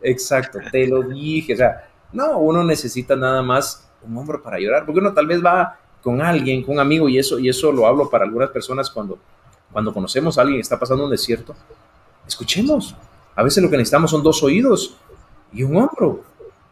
Exacto, 0.01 0.59
te 0.71 0.87
lo 0.87 1.03
dije, 1.03 1.55
o 1.55 1.57
sea, 1.57 1.89
no, 2.13 2.39
uno 2.39 2.63
necesita 2.63 3.17
nada 3.17 3.41
más 3.41 3.91
un 4.01 4.17
hombro 4.17 4.41
para 4.41 4.59
llorar, 4.59 4.85
porque 4.85 5.01
uno 5.01 5.13
tal 5.13 5.27
vez 5.27 5.43
va 5.43 5.77
con 6.01 6.21
alguien, 6.21 6.63
con 6.63 6.75
un 6.75 6.79
amigo, 6.79 7.09
y 7.09 7.17
eso, 7.17 7.39
y 7.39 7.49
eso 7.49 7.71
lo 7.71 7.87
hablo 7.87 8.09
para 8.09 8.25
algunas 8.25 8.49
personas 8.49 8.89
cuando, 8.89 9.17
cuando 9.71 9.93
conocemos 9.93 10.37
a 10.37 10.41
alguien 10.41 10.59
está 10.59 10.79
pasando 10.79 11.03
un 11.03 11.11
desierto, 11.11 11.55
escuchemos, 12.27 12.95
a 13.35 13.43
veces 13.43 13.63
lo 13.63 13.69
que 13.69 13.77
necesitamos 13.77 14.11
son 14.11 14.23
dos 14.23 14.41
oídos 14.43 14.95
y 15.51 15.63
un 15.63 15.77
hombro. 15.77 16.23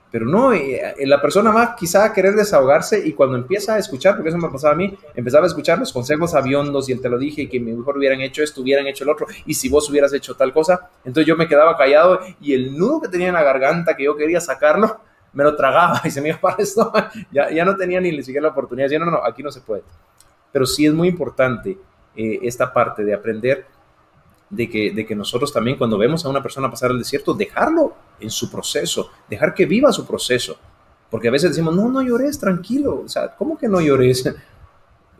Pero 0.10 0.26
no, 0.26 0.54
eh, 0.54 0.96
eh, 0.98 1.06
la 1.06 1.22
persona 1.22 1.52
va 1.52 1.76
quizá 1.76 2.06
a 2.06 2.13
querer 2.13 2.34
desahogarse 2.34 3.06
y 3.06 3.12
cuando 3.12 3.36
empieza 3.36 3.76
a 3.76 3.78
escuchar, 3.78 4.16
porque 4.16 4.30
eso 4.30 4.38
me 4.38 4.48
pasaba 4.50 4.74
a 4.74 4.78
mí, 4.78 4.98
empezaba 5.13 5.44
a 5.44 5.48
escuchar 5.48 5.80
los 5.80 5.92
consejos 5.92 6.34
aviondos 6.34 6.88
y 6.88 6.94
él 6.94 7.02
te 7.02 7.10
lo 7.10 7.18
dije, 7.18 7.42
y 7.44 7.48
que 7.48 7.60
mejor 7.60 7.98
hubieran 7.98 8.22
hecho 8.22 8.42
esto, 8.42 8.62
hubieran 8.62 8.88
hecho 8.88 9.04
el 9.04 9.10
otro, 9.10 9.28
y 9.46 9.54
si 9.54 9.68
vos 9.68 9.90
hubieras 9.90 10.13
hecho 10.13 10.34
tal 10.36 10.54
cosa, 10.54 10.90
entonces 11.04 11.28
yo 11.28 11.36
me 11.36 11.48
quedaba 11.48 11.76
callado 11.76 12.22
y 12.40 12.54
el 12.54 12.78
nudo 12.78 13.02
que 13.02 13.10
tenía 13.10 13.28
en 13.28 13.34
la 13.34 13.44
garganta 13.44 13.98
que 13.98 14.06
yo 14.06 14.16
quería 14.16 14.40
sacarlo, 14.40 15.02
me 15.38 15.43
lo 15.43 15.56
tragaba 15.56 16.02
y 16.04 16.10
se 16.10 16.19
me 16.19 16.30
iba 16.30 16.39
para 16.39 16.56
esto, 16.58 16.91
ya, 17.32 17.52
ya 17.52 17.63
no 17.63 17.76
tenía 17.76 18.02
ni 18.02 18.12
siquiera 18.23 18.47
la 18.47 18.54
oportunidad, 18.54 18.88
decía, 18.88 18.97
no, 18.97 19.06
no, 19.06 19.23
aquí 19.23 19.43
no 19.43 19.52
se 19.52 19.62
puede. 19.62 19.84
Pero 20.52 20.65
sí 20.65 20.88
es 20.88 20.93
muy 20.93 21.10
importante 21.10 21.78
eh, 22.15 22.39
esta 22.41 22.73
parte 22.73 23.04
de 23.04 23.13
aprender 23.13 23.67
de 24.50 24.67
que, 24.67 24.91
de 24.91 25.06
que 25.06 25.15
nosotros 25.15 25.54
también 25.54 25.78
cuando 25.78 25.95
vemos 25.95 26.26
a 26.26 26.30
una 26.30 26.41
persona 26.41 26.71
pasar 26.71 26.89
el 26.89 26.97
desierto, 26.97 27.36
dejarlo 27.36 27.93
en 28.19 28.32
su 28.32 28.50
proceso, 28.50 29.12
dejar 29.30 29.54
que 29.54 29.67
viva 29.67 29.91
su 29.91 30.08
proceso. 30.08 30.58
Porque 31.12 31.28
a 31.28 31.32
veces 31.32 31.52
decimos, 31.52 31.76
no, 31.76 31.88
no 31.88 32.02
llores, 32.02 32.39
tranquilo. 32.39 33.04
O 33.06 33.08
sea, 33.08 33.36
¿cómo 33.36 33.58
que 33.58 33.67
no 33.67 33.80
llores? 33.80 34.28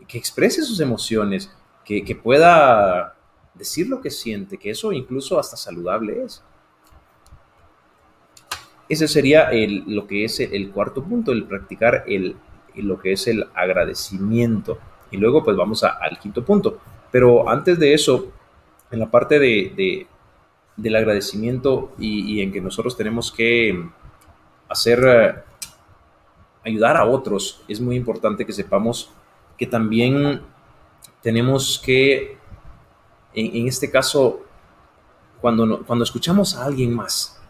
Que 0.08 0.16
exprese 0.16 0.62
sus 0.62 0.80
emociones, 0.80 1.52
que, 1.84 2.02
que 2.02 2.16
pueda 2.16 3.14
decir 3.52 3.90
lo 3.90 4.00
que 4.00 4.10
siente, 4.10 4.56
que 4.56 4.70
eso 4.70 4.90
incluso 4.90 5.38
hasta 5.38 5.54
saludable 5.54 6.24
es. 6.24 6.42
Ese 8.88 9.06
sería 9.06 9.50
lo 9.86 10.06
que 10.06 10.24
es 10.24 10.40
el, 10.40 10.70
cuarto 10.70 11.04
punto, 11.04 11.32
el 11.32 11.44
practicar 11.44 12.04
el, 12.06 12.36
lo 12.74 12.98
que 12.98 13.12
es 13.12 13.26
el 13.26 13.46
agradecimiento. 13.54 14.78
Y 15.10 15.16
luego 15.18 15.44
pues 15.44 15.56
vamos 15.56 15.84
al 15.84 16.18
quinto 16.18 16.44
punto, 16.44 16.78
Pero 17.10 17.48
antes 17.48 17.78
de 17.78 17.94
eso, 17.94 18.28
en 18.90 18.98
la 18.98 19.10
parte 19.10 19.38
de, 19.38 20.06
del 20.76 20.96
agradecimiento 20.96 21.92
y, 21.98 22.40
en 22.40 22.52
que 22.52 22.60
nosotros 22.60 22.96
tenemos 22.96 23.32
que 23.32 23.88
hacer, 24.68 25.04
eh, 25.06 25.34
ayudar 26.64 26.96
a 26.96 27.04
otros, 27.04 27.62
es 27.68 27.80
muy 27.80 27.96
importante 27.96 28.46
que 28.46 28.52
sepamos 28.52 29.10
que 29.56 29.66
también 29.66 30.40
tenemos 31.22 31.82
que, 31.84 32.38
en, 33.34 33.66
este 33.66 33.90
caso, 33.90 34.42
cuando, 35.40 35.84
cuando 35.84 36.04
escuchamos 36.04 36.56
a 36.56 36.64
alguien 36.64 36.94
más, 36.94 37.40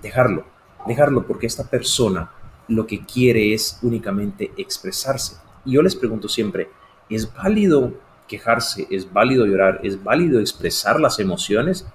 dejarlo, 0.00 0.53
dejarlo 0.86 1.26
porque 1.26 1.46
esta 1.46 1.68
persona 1.68 2.30
lo 2.68 2.86
que 2.86 3.04
quiere 3.04 3.54
es 3.54 3.78
únicamente 3.82 4.52
expresarse. 4.56 5.36
Y 5.64 5.72
yo 5.72 5.82
les 5.82 5.96
pregunto 5.96 6.28
siempre, 6.28 6.68
¿es 7.08 7.32
válido 7.32 7.92
quejarse? 8.28 8.86
¿Es 8.90 9.10
válido 9.12 9.46
llorar? 9.46 9.80
¿Es 9.82 10.02
válido 10.02 10.40
expresar 10.40 11.00
las 11.00 11.18
emociones? 11.18 11.86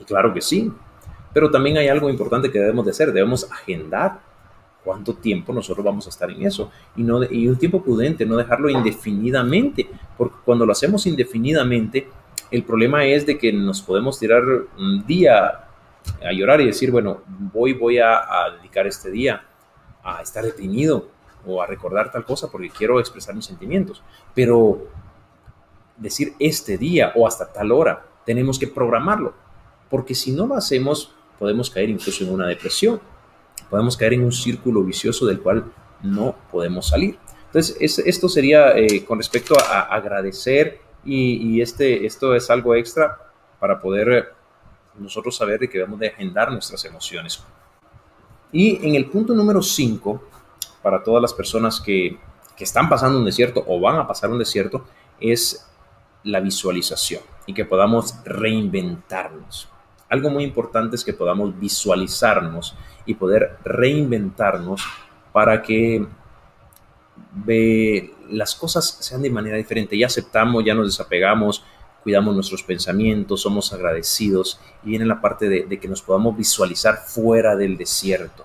Y 0.00 0.04
claro 0.04 0.32
que 0.32 0.40
sí. 0.40 0.72
Pero 1.32 1.50
también 1.50 1.76
hay 1.78 1.88
algo 1.88 2.08
importante 2.08 2.50
que 2.50 2.58
debemos 2.58 2.84
de 2.84 2.92
hacer, 2.92 3.12
debemos 3.12 3.50
agendar 3.50 4.20
cuánto 4.84 5.14
tiempo 5.14 5.52
nosotros 5.52 5.84
vamos 5.84 6.06
a 6.06 6.10
estar 6.10 6.30
en 6.30 6.46
eso 6.46 6.70
y, 6.94 7.02
no, 7.02 7.24
y 7.24 7.48
un 7.48 7.56
tiempo 7.56 7.82
prudente, 7.82 8.26
no 8.26 8.36
dejarlo 8.36 8.68
indefinidamente, 8.68 9.88
porque 10.16 10.36
cuando 10.44 10.66
lo 10.66 10.72
hacemos 10.72 11.06
indefinidamente, 11.06 12.06
el 12.50 12.62
problema 12.62 13.04
es 13.06 13.24
de 13.26 13.38
que 13.38 13.52
nos 13.52 13.80
podemos 13.80 14.18
tirar 14.18 14.42
un 14.78 15.04
día 15.06 15.63
a 16.22 16.32
llorar 16.32 16.60
y 16.60 16.66
decir, 16.66 16.90
bueno, 16.90 17.22
voy, 17.26 17.72
voy 17.72 17.98
a, 17.98 18.18
a 18.18 18.50
dedicar 18.50 18.86
este 18.86 19.10
día 19.10 19.44
a 20.02 20.20
estar 20.22 20.44
deprimido 20.44 21.08
o 21.46 21.62
a 21.62 21.66
recordar 21.66 22.10
tal 22.10 22.24
cosa 22.24 22.50
porque 22.50 22.70
quiero 22.70 23.00
expresar 23.00 23.34
mis 23.34 23.46
sentimientos. 23.46 24.02
Pero 24.34 24.86
decir 25.96 26.34
este 26.38 26.78
día 26.78 27.12
o 27.14 27.26
hasta 27.26 27.52
tal 27.52 27.72
hora, 27.72 28.04
tenemos 28.24 28.58
que 28.58 28.66
programarlo, 28.66 29.34
porque 29.90 30.14
si 30.14 30.32
no 30.32 30.46
lo 30.46 30.56
hacemos, 30.56 31.14
podemos 31.38 31.70
caer 31.70 31.90
incluso 31.90 32.24
en 32.24 32.32
una 32.32 32.46
depresión, 32.46 33.00
podemos 33.70 33.96
caer 33.96 34.14
en 34.14 34.24
un 34.24 34.32
círculo 34.32 34.82
vicioso 34.82 35.26
del 35.26 35.40
cual 35.40 35.72
no 36.02 36.34
podemos 36.50 36.88
salir. 36.88 37.18
Entonces, 37.46 37.76
esto 37.80 38.28
sería 38.28 38.76
eh, 38.76 39.04
con 39.04 39.18
respecto 39.18 39.54
a, 39.58 39.82
agradecer 39.82 40.80
y, 41.04 41.60
este, 41.60 42.06
esto 42.06 42.34
es 42.34 42.50
algo 42.50 42.74
extra 42.74 43.18
para 43.60 43.80
poder 43.80 44.33
nosotros 44.98 45.36
saber 45.36 45.60
de 45.60 45.68
que 45.68 45.78
debemos 45.78 45.98
de 45.98 46.08
agendar 46.08 46.50
nuestras 46.50 46.84
emociones. 46.84 47.42
Y 48.52 48.86
en 48.86 48.94
el 48.94 49.06
punto 49.06 49.34
número 49.34 49.62
5, 49.62 50.22
para 50.82 51.02
todas 51.02 51.20
las 51.20 51.32
personas 51.32 51.80
que, 51.80 52.18
que 52.56 52.64
están 52.64 52.88
pasando 52.88 53.18
un 53.18 53.24
desierto 53.24 53.64
o 53.66 53.80
van 53.80 53.96
a 53.96 54.06
pasar 54.06 54.30
un 54.30 54.38
desierto, 54.38 54.86
es 55.20 55.66
la 56.22 56.40
visualización 56.40 57.22
y 57.46 57.54
que 57.54 57.64
podamos 57.64 58.14
reinventarnos. 58.24 59.68
Algo 60.08 60.30
muy 60.30 60.44
importante 60.44 60.96
es 60.96 61.04
que 61.04 61.12
podamos 61.12 61.58
visualizarnos 61.58 62.76
y 63.06 63.14
poder 63.14 63.58
reinventarnos 63.64 64.82
para 65.32 65.62
que 65.62 66.06
las 68.30 68.54
cosas 68.54 68.98
sean 69.00 69.22
de 69.22 69.30
manera 69.30 69.56
diferente. 69.56 69.98
Ya 69.98 70.06
aceptamos, 70.06 70.64
ya 70.64 70.74
nos 70.74 70.86
desapegamos, 70.86 71.64
cuidamos 72.04 72.34
nuestros 72.34 72.62
pensamientos, 72.62 73.40
somos 73.40 73.72
agradecidos 73.72 74.60
y 74.84 74.90
viene 74.90 75.06
la 75.06 75.20
parte 75.20 75.48
de, 75.48 75.80
que 75.80 75.88
nos 75.88 76.02
podamos 76.02 76.36
visualizar 76.36 76.98
fuera 77.06 77.56
del 77.56 77.78
desierto. 77.78 78.44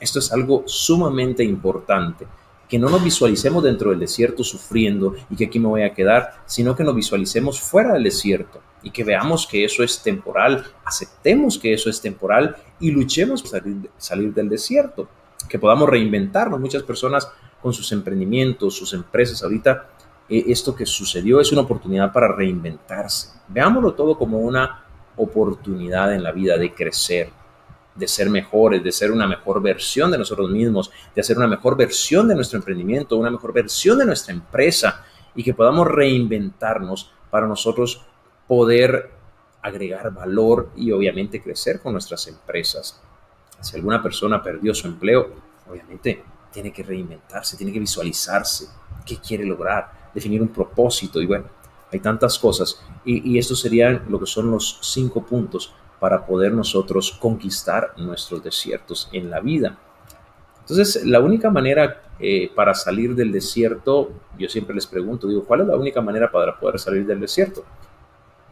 Esto 0.00 0.18
es 0.18 0.32
algo 0.32 0.64
sumamente 0.66 1.44
importante 1.44 2.26
que 2.66 2.78
no 2.78 2.88
nos 2.88 3.04
visualicemos 3.04 3.62
dentro 3.62 3.90
del 3.90 4.00
desierto 4.00 4.42
sufriendo 4.42 5.14
y 5.28 5.36
que 5.36 5.44
aquí 5.44 5.60
me 5.60 5.68
voy 5.68 5.82
a 5.82 5.92
quedar, 5.92 6.42
sino 6.46 6.74
que 6.74 6.82
nos 6.82 6.96
visualicemos 6.96 7.60
fuera 7.60 7.92
del 7.92 8.04
desierto 8.04 8.60
y 8.82 8.90
que 8.90 9.04
veamos 9.04 9.46
que 9.46 9.64
eso 9.64 9.82
es 9.82 10.02
temporal, 10.02 10.64
aceptemos 10.84 11.58
que 11.58 11.74
eso 11.74 11.90
es 11.90 12.00
temporal 12.00 12.56
y 12.80 12.90
luchemos 12.90 13.42
por 13.42 13.62
salir, 13.98 14.34
del 14.34 14.48
desierto, 14.48 15.08
que 15.48 15.58
podamos 15.58 15.88
reinventarnos. 15.90 16.58
Muchas 16.58 16.82
personas 16.82 17.30
con 17.60 17.74
sus 17.74 17.92
emprendimientos, 17.92 18.74
sus 18.74 18.94
empresas, 18.94 19.42
ahorita 19.42 19.90
eh, 20.28 20.44
esto 20.48 20.74
que 20.74 20.86
sucedió 20.86 21.40
es 21.40 21.52
una 21.52 21.62
oportunidad 21.62 22.12
para 22.12 22.34
reinventarse. 22.34 23.30
Veámoslo 23.48 23.94
todo 23.94 24.16
como 24.16 24.38
una 24.38 24.84
oportunidad 25.16 26.14
en 26.14 26.22
la 26.22 26.32
vida 26.32 26.56
de 26.56 26.74
crecer, 26.74 27.30
de 27.94 28.08
ser 28.08 28.28
mejores, 28.30 28.82
de 28.82 28.90
ser 28.90 29.12
una 29.12 29.26
mejor 29.26 29.62
versión 29.62 30.10
de 30.10 30.18
nosotros 30.18 30.50
mismos, 30.50 30.90
de 31.14 31.20
hacer 31.20 31.36
una 31.36 31.46
mejor 31.46 31.76
versión 31.76 32.26
de 32.26 32.34
nuestro 32.34 32.58
emprendimiento, 32.58 33.16
una 33.16 33.30
mejor 33.30 33.52
versión 33.52 33.98
de 33.98 34.06
nuestra 34.06 34.34
empresa 34.34 35.04
y 35.34 35.44
que 35.44 35.54
podamos 35.54 35.86
reinventarnos 35.88 37.12
para 37.30 37.46
nosotros 37.46 38.04
poder 38.46 39.10
agregar 39.62 40.12
valor 40.12 40.70
y 40.76 40.92
obviamente 40.92 41.42
crecer 41.42 41.80
con 41.80 41.92
nuestras 41.92 42.26
empresas. 42.26 43.00
Si 43.60 43.76
alguna 43.76 44.02
persona 44.02 44.42
perdió 44.42 44.74
su 44.74 44.86
empleo, 44.86 45.30
obviamente 45.68 46.22
tiene 46.52 46.72
que 46.72 46.82
reinventarse, 46.82 47.56
tiene 47.56 47.72
que 47.72 47.80
visualizarse 47.80 48.66
qué 49.06 49.16
quiere 49.18 49.44
lograr, 49.44 50.03
definir 50.14 50.40
un 50.40 50.48
propósito 50.48 51.20
y 51.20 51.26
bueno, 51.26 51.46
hay 51.92 52.00
tantas 52.00 52.38
cosas. 52.38 52.82
Y, 53.04 53.32
y 53.32 53.38
estos 53.38 53.60
serían 53.60 54.04
lo 54.08 54.18
que 54.18 54.26
son 54.26 54.50
los 54.50 54.78
cinco 54.82 55.24
puntos 55.24 55.74
para 56.00 56.24
poder 56.26 56.52
nosotros 56.52 57.12
conquistar 57.20 57.94
nuestros 57.96 58.42
desiertos 58.42 59.08
en 59.12 59.30
la 59.30 59.40
vida. 59.40 59.78
Entonces, 60.60 61.04
la 61.04 61.20
única 61.20 61.50
manera 61.50 62.02
eh, 62.20 62.50
para 62.54 62.74
salir 62.74 63.14
del 63.14 63.32
desierto, 63.32 64.12
yo 64.38 64.48
siempre 64.48 64.74
les 64.74 64.86
pregunto, 64.86 65.26
digo, 65.26 65.44
¿cuál 65.44 65.62
es 65.62 65.66
la 65.66 65.76
única 65.76 66.00
manera 66.00 66.30
para 66.30 66.58
poder 66.58 66.78
salir 66.78 67.04
del 67.06 67.20
desierto? 67.20 67.64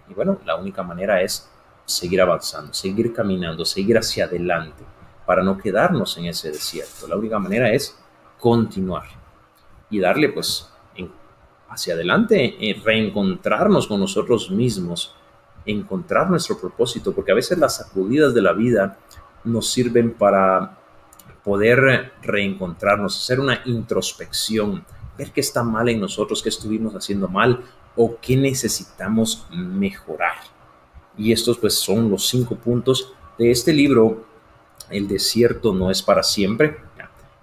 Y 0.08 0.14
bueno, 0.14 0.38
la 0.44 0.56
única 0.56 0.82
manera 0.82 1.22
es 1.22 1.48
seguir 1.84 2.20
avanzando, 2.20 2.72
seguir 2.72 3.12
caminando, 3.12 3.64
seguir 3.64 3.98
hacia 3.98 4.24
adelante, 4.24 4.82
para 5.24 5.42
no 5.42 5.56
quedarnos 5.56 6.18
en 6.18 6.26
ese 6.26 6.50
desierto. 6.50 7.06
La 7.06 7.16
única 7.16 7.38
manera 7.38 7.70
es 7.70 7.96
continuar 8.40 9.06
y 9.88 10.00
darle 10.00 10.30
pues 10.30 10.71
hacia 11.72 11.94
adelante, 11.94 12.56
eh, 12.60 12.80
reencontrarnos 12.84 13.86
con 13.86 14.00
nosotros 14.00 14.50
mismos, 14.50 15.14
encontrar 15.64 16.28
nuestro 16.28 16.58
propósito, 16.58 17.12
porque 17.12 17.32
a 17.32 17.36
veces 17.36 17.58
las 17.58 17.76
sacudidas 17.76 18.34
de 18.34 18.42
la 18.42 18.52
vida 18.52 18.98
nos 19.44 19.70
sirven 19.70 20.12
para 20.12 20.78
poder 21.42 22.12
reencontrarnos, 22.22 23.16
hacer 23.16 23.40
una 23.40 23.62
introspección, 23.64 24.84
ver 25.16 25.32
qué 25.32 25.40
está 25.40 25.62
mal 25.62 25.88
en 25.88 26.00
nosotros, 26.00 26.42
qué 26.42 26.50
estuvimos 26.50 26.94
haciendo 26.94 27.28
mal 27.28 27.64
o 27.96 28.16
qué 28.20 28.36
necesitamos 28.36 29.46
mejorar. 29.50 30.36
Y 31.16 31.32
estos 31.32 31.58
pues 31.58 31.74
son 31.74 32.10
los 32.10 32.28
cinco 32.28 32.54
puntos 32.56 33.12
de 33.38 33.50
este 33.50 33.72
libro, 33.72 34.24
El 34.90 35.08
desierto 35.08 35.72
no 35.72 35.90
es 35.90 36.02
para 36.02 36.22
siempre. 36.22 36.76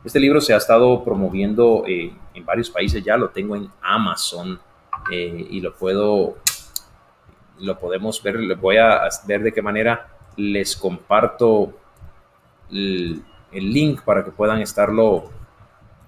Este 0.04 0.20
libro 0.20 0.40
se 0.40 0.54
ha 0.54 0.58
estado 0.58 1.04
promoviendo 1.04 1.84
eh, 1.88 2.14
en 2.40 2.46
varios 2.46 2.70
países, 2.70 3.04
ya 3.04 3.18
lo 3.18 3.30
tengo 3.30 3.56
en 3.56 3.70
Amazon 3.82 4.60
eh, 5.12 5.48
y 5.50 5.62
lo 5.62 5.74
puedo 5.74 6.38
lo 7.60 7.78
podemos 7.78 8.22
ver, 8.24 8.56
voy 8.56 8.78
a 8.78 9.10
ver 9.26 9.44
de 9.44 9.52
qué 9.52 9.62
manera 9.62 10.08
les 10.38 10.76
comparto 10.76 11.74
el, 12.72 13.24
link 13.52 14.02
para 14.04 14.24
que 14.24 14.32
puedan 14.32 14.62
estarlo, 14.62 15.26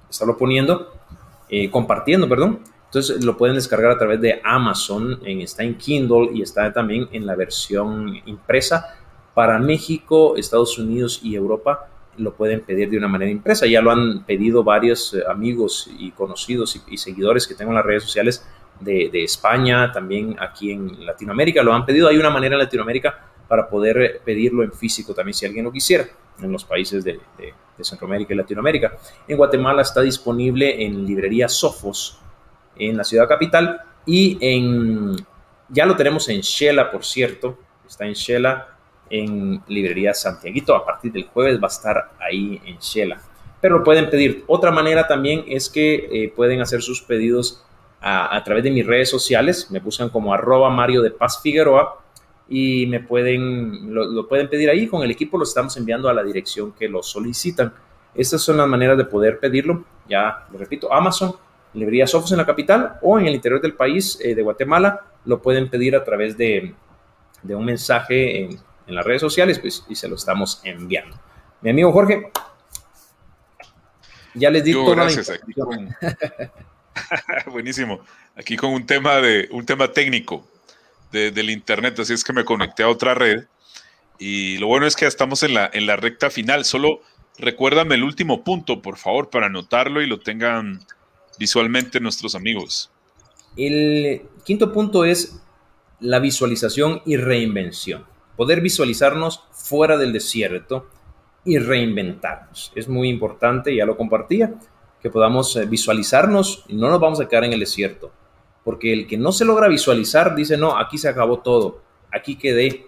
estarlo 0.10 0.38
poniendo, 0.38 0.94
eh, 1.50 1.70
compartiendo, 1.70 2.30
perdón. 2.30 2.60
Entonces 2.86 3.24
lo 3.24 3.38
pueden 3.38 3.56
descargar 3.56 3.92
a 3.92 3.98
través 3.98 4.22
de 4.22 4.42
Amazon, 4.44 5.20
en, 5.26 5.42
está 5.42 5.64
en 5.64 5.76
Kindle 5.78 6.30
y 6.34 6.42
está 6.42 6.72
también 6.72 7.08
en 7.12 7.26
la 7.26 7.36
versión 7.36 8.22
impresa. 8.26 8.98
Para 9.34 9.60
México, 9.60 10.36
Estados 10.38 10.78
Unidos 10.78 11.20
y 11.24 11.36
Europa 11.36 11.88
lo 12.22 12.34
pueden 12.34 12.62
pedir 12.62 12.90
de 12.90 12.98
una 12.98 13.08
manera 13.08 13.32
impresa. 13.32 13.66
Ya 13.66 13.82
lo 13.82 13.92
han 13.92 14.24
pedido 14.24 14.64
varios 14.64 15.14
eh, 15.14 15.24
amigos 15.30 15.90
y 15.98 16.12
conocidos 16.12 16.76
y, 16.76 16.94
y 16.94 16.98
seguidores 16.98 17.48
que 17.48 17.56
tengo 17.56 17.72
en 17.72 17.76
las 17.76 17.86
redes 17.86 18.04
sociales 18.04 18.46
de, 18.82 19.24
España, 19.24 19.92
también 19.92 20.36
aquí 20.40 20.72
en 20.72 21.06
Latinoamérica. 21.06 21.64
Lo 21.64 21.74
han 21.74 21.86
pedido. 21.86 22.08
Hay 22.08 22.18
una 22.18 22.30
manera 22.30 22.56
en 22.56 22.60
Latinoamérica 22.60 23.28
para 23.48 23.70
poder 23.70 24.22
pedirlo 24.24 24.64
en 24.64 24.72
físico 24.72 25.14
también 25.14 25.34
si 25.34 25.46
alguien 25.46 25.66
lo 25.66 25.72
quisiera 25.72 26.08
en 26.42 26.52
los 26.52 26.64
países 26.64 27.04
de, 27.04 27.20
Centroamérica 27.82 28.34
y 28.34 28.38
Latinoamérica. 28.38 28.96
En 29.28 29.38
Guatemala 29.38 29.82
está 29.82 30.02
disponible 30.02 30.86
en 30.86 31.04
librería 31.04 31.50
Sofos 31.50 32.20
en 32.76 32.96
la 32.96 33.04
ciudad 33.04 33.28
capital 33.28 33.82
y 34.06 34.38
en 34.40 35.16
ya 35.68 35.88
lo 35.88 35.96
tenemos 35.96 36.30
en 36.30 36.42
Shela, 36.42 36.92
por 36.92 37.04
cierto, 37.04 37.58
está 37.88 38.06
en 38.06 38.14
Shela 38.14 38.71
en 39.12 39.62
librería 39.68 40.14
Santiaguito. 40.14 40.76
A 40.76 40.86
partir 40.86 41.12
del 41.12 41.26
jueves 41.26 41.60
va 41.62 41.68
a 41.68 41.72
estar 41.72 42.12
ahí 42.20 42.60
en 42.66 42.78
Shela. 42.78 43.22
Pero 43.60 43.80
lo 43.80 43.84
pueden 43.84 44.10
pedir. 44.10 44.44
Otra 44.48 44.72
manera 44.72 45.08
también 45.08 45.44
es 45.48 45.70
que 45.70 46.10
eh, 46.12 46.34
pueden 46.36 46.62
hacer 46.62 46.82
sus 46.82 47.02
pedidos 47.02 47.64
a, 48.02 48.42
través 48.44 48.64
de 48.64 48.72
mis 48.72 48.86
redes 48.86 49.10
sociales. 49.10 49.70
Me 49.70 49.80
buscan 49.80 50.10
como 50.10 50.34
arroba 50.34 50.70
Mario 50.72 51.04
de 51.04 51.12
Paz 51.12 51.40
Figueroa 51.44 52.00
y 52.50 52.88
me 52.88 53.00
pueden, 53.00 53.94
lo, 53.94 54.28
pueden 54.28 54.50
pedir 54.50 54.70
ahí. 54.70 54.88
Con 54.88 55.04
el 55.04 55.12
equipo 55.12 55.38
lo 55.38 55.44
estamos 55.44 55.78
enviando 55.78 56.10
a 56.10 56.14
la 56.14 56.24
dirección 56.24 56.72
que 56.72 56.90
lo 56.90 57.04
solicitan. 57.04 57.72
Estas 58.16 58.42
son 58.42 58.58
las 58.58 58.68
maneras 58.68 58.98
de 58.98 59.06
poder 59.06 59.40
pedirlo. 59.40 59.84
Ya 60.10 60.48
lo 60.52 60.58
repito, 60.58 60.92
Amazon 60.92 61.36
librería 61.74 62.08
Sofos 62.08 62.32
en 62.32 62.38
la 62.38 62.46
capital 62.46 62.98
o 63.02 63.20
en 63.20 63.28
el 63.28 63.36
interior 63.36 63.62
del 63.62 63.74
país 63.74 64.20
eh, 64.22 64.36
de 64.36 64.42
Guatemala, 64.42 65.02
lo 65.26 65.42
pueden 65.42 65.70
pedir 65.70 65.96
a 65.96 66.04
través 66.04 66.38
de, 66.38 66.74
un 67.44 67.66
mensaje 67.66 68.44
en, 68.44 68.60
las 68.96 69.06
redes 69.06 69.22
sociales 69.22 69.60
pues, 69.60 69.86
y 69.90 69.96
se 69.96 70.08
lo 70.08 70.16
estamos 70.16 70.62
enviando. 70.64 71.20
Mi 71.62 71.70
amigo 71.70 71.92
Jorge, 71.92 72.32
ya 74.34 74.50
les 74.50 74.64
di 74.64 74.74
toda 74.74 74.96
gracias, 74.96 75.32
Buenísimo. 77.52 78.02
Aquí 78.36 78.56
con 78.56 78.72
un 78.72 78.86
tema, 78.86 79.18
de, 79.18 79.48
un 79.52 79.66
tema 79.66 79.92
técnico 79.92 80.48
del 81.12 81.50
internet, 81.50 82.00
así 82.00 82.14
es 82.14 82.24
que 82.24 82.34
me 82.34 82.46
conecté 82.46 82.84
a 82.84 82.90
otra 82.90 83.14
red. 83.14 83.46
Y 84.18 84.58
lo 84.58 84.68
bueno 84.68 84.86
es 84.86 84.96
que 84.96 85.04
ya 85.04 85.10
estamos 85.10 85.44
en 85.44 85.56
la, 85.56 85.70
en 85.74 85.86
la 85.86 85.96
recta 85.96 86.30
final. 86.30 86.64
Solo 86.64 87.02
recuérdame 87.38 87.96
el 87.96 88.04
último 88.04 88.44
punto, 88.44 88.82
por 88.82 88.98
favor, 88.98 89.30
para 89.30 89.48
anotarlo 89.48 90.02
y 90.02 90.08
lo 90.08 90.20
tengan 90.20 90.80
visualmente 91.38 92.00
nuestros 92.00 92.36
amigos. 92.36 92.92
El 93.58 94.22
quinto 94.46 94.72
punto 94.72 95.04
es 95.04 95.42
la 96.00 96.20
visualización 96.20 97.02
y 97.06 97.18
reinvención. 97.18 98.06
Poder 98.42 98.60
visualizarnos 98.60 99.44
fuera 99.52 100.00
del 100.00 100.14
desierto 100.14 100.88
y 101.46 101.60
reinventarnos. 101.60 102.72
Es 102.74 102.90
muy 102.90 103.08
importante, 103.08 103.76
ya 103.76 103.86
lo 103.86 103.96
compartía, 103.96 104.56
que 105.00 105.12
podamos 105.12 105.56
eh, 105.58 105.68
visualizarnos 105.68 106.66
y 106.68 106.74
no 106.74 106.90
nos 106.90 107.00
vamos 107.00 107.22
a 107.22 107.28
quedar 107.28 107.44
en 107.44 107.54
el 107.54 107.60
desierto. 107.60 108.12
Porque 108.64 108.94
el 108.94 109.06
que 109.06 109.16
no 109.16 109.32
se 109.32 109.46
logra 109.46 109.68
visualizar 109.68 110.34
dice, 110.34 110.58
no, 110.58 110.76
aquí 110.76 110.98
se 110.98 111.08
acabó 111.08 111.38
todo, 111.42 111.84
aquí 112.12 112.36
quedé, 112.36 112.88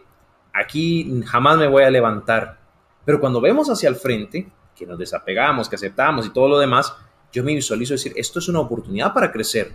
aquí 0.53 1.21
jamás 1.23 1.59
me 1.59 1.67
voy 1.67 1.83
a 1.83 1.91
levantar. 1.91 2.57
Pero 3.05 3.19
cuando 3.19 3.39
vemos 3.39 3.69
hacia 3.69 3.89
el 3.89 3.95
frente, 3.95 4.49
que 4.75 4.87
nos 4.87 4.97
desapegamos, 4.97 5.69
que 5.69 5.75
aceptamos 5.75 6.25
y 6.25 6.33
todo 6.33 6.47
lo 6.47 6.57
demás, 6.57 6.95
yo 7.31 7.43
me 7.43 7.53
visualizo 7.53 7.93
decir, 7.93 8.13
esto 8.15 8.39
es 8.39 8.47
una 8.47 8.61
oportunidad 8.61 9.13
para 9.13 9.31
crecer. 9.31 9.73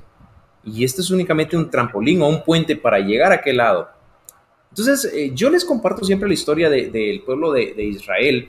Y 0.64 0.82
este 0.82 1.02
es 1.02 1.10
únicamente 1.12 1.56
un 1.56 1.70
trampolín 1.70 2.20
o 2.22 2.26
un 2.26 2.42
puente 2.42 2.74
para 2.74 2.98
llegar 2.98 3.30
a 3.30 3.36
aquel 3.36 3.58
lado. 3.58 3.96
Entonces, 4.78 5.12
eh, 5.12 5.32
yo 5.34 5.50
les 5.50 5.64
comparto 5.64 6.04
siempre 6.04 6.28
la 6.28 6.34
historia 6.34 6.70
del 6.70 7.22
pueblo 7.22 7.52
de, 7.52 7.84
Israel 7.84 8.48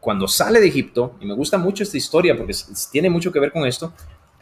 cuando 0.00 0.26
sale 0.26 0.60
de 0.60 0.66
Egipto, 0.66 1.14
y 1.20 1.26
me 1.26 1.34
gusta 1.34 1.58
mucho 1.58 1.82
esta 1.82 1.96
historia 1.96 2.36
porque 2.36 2.54
tiene 2.90 3.08
mucho 3.08 3.30
que 3.30 3.38
ver 3.38 3.52
con 3.52 3.66
esto. 3.66 3.92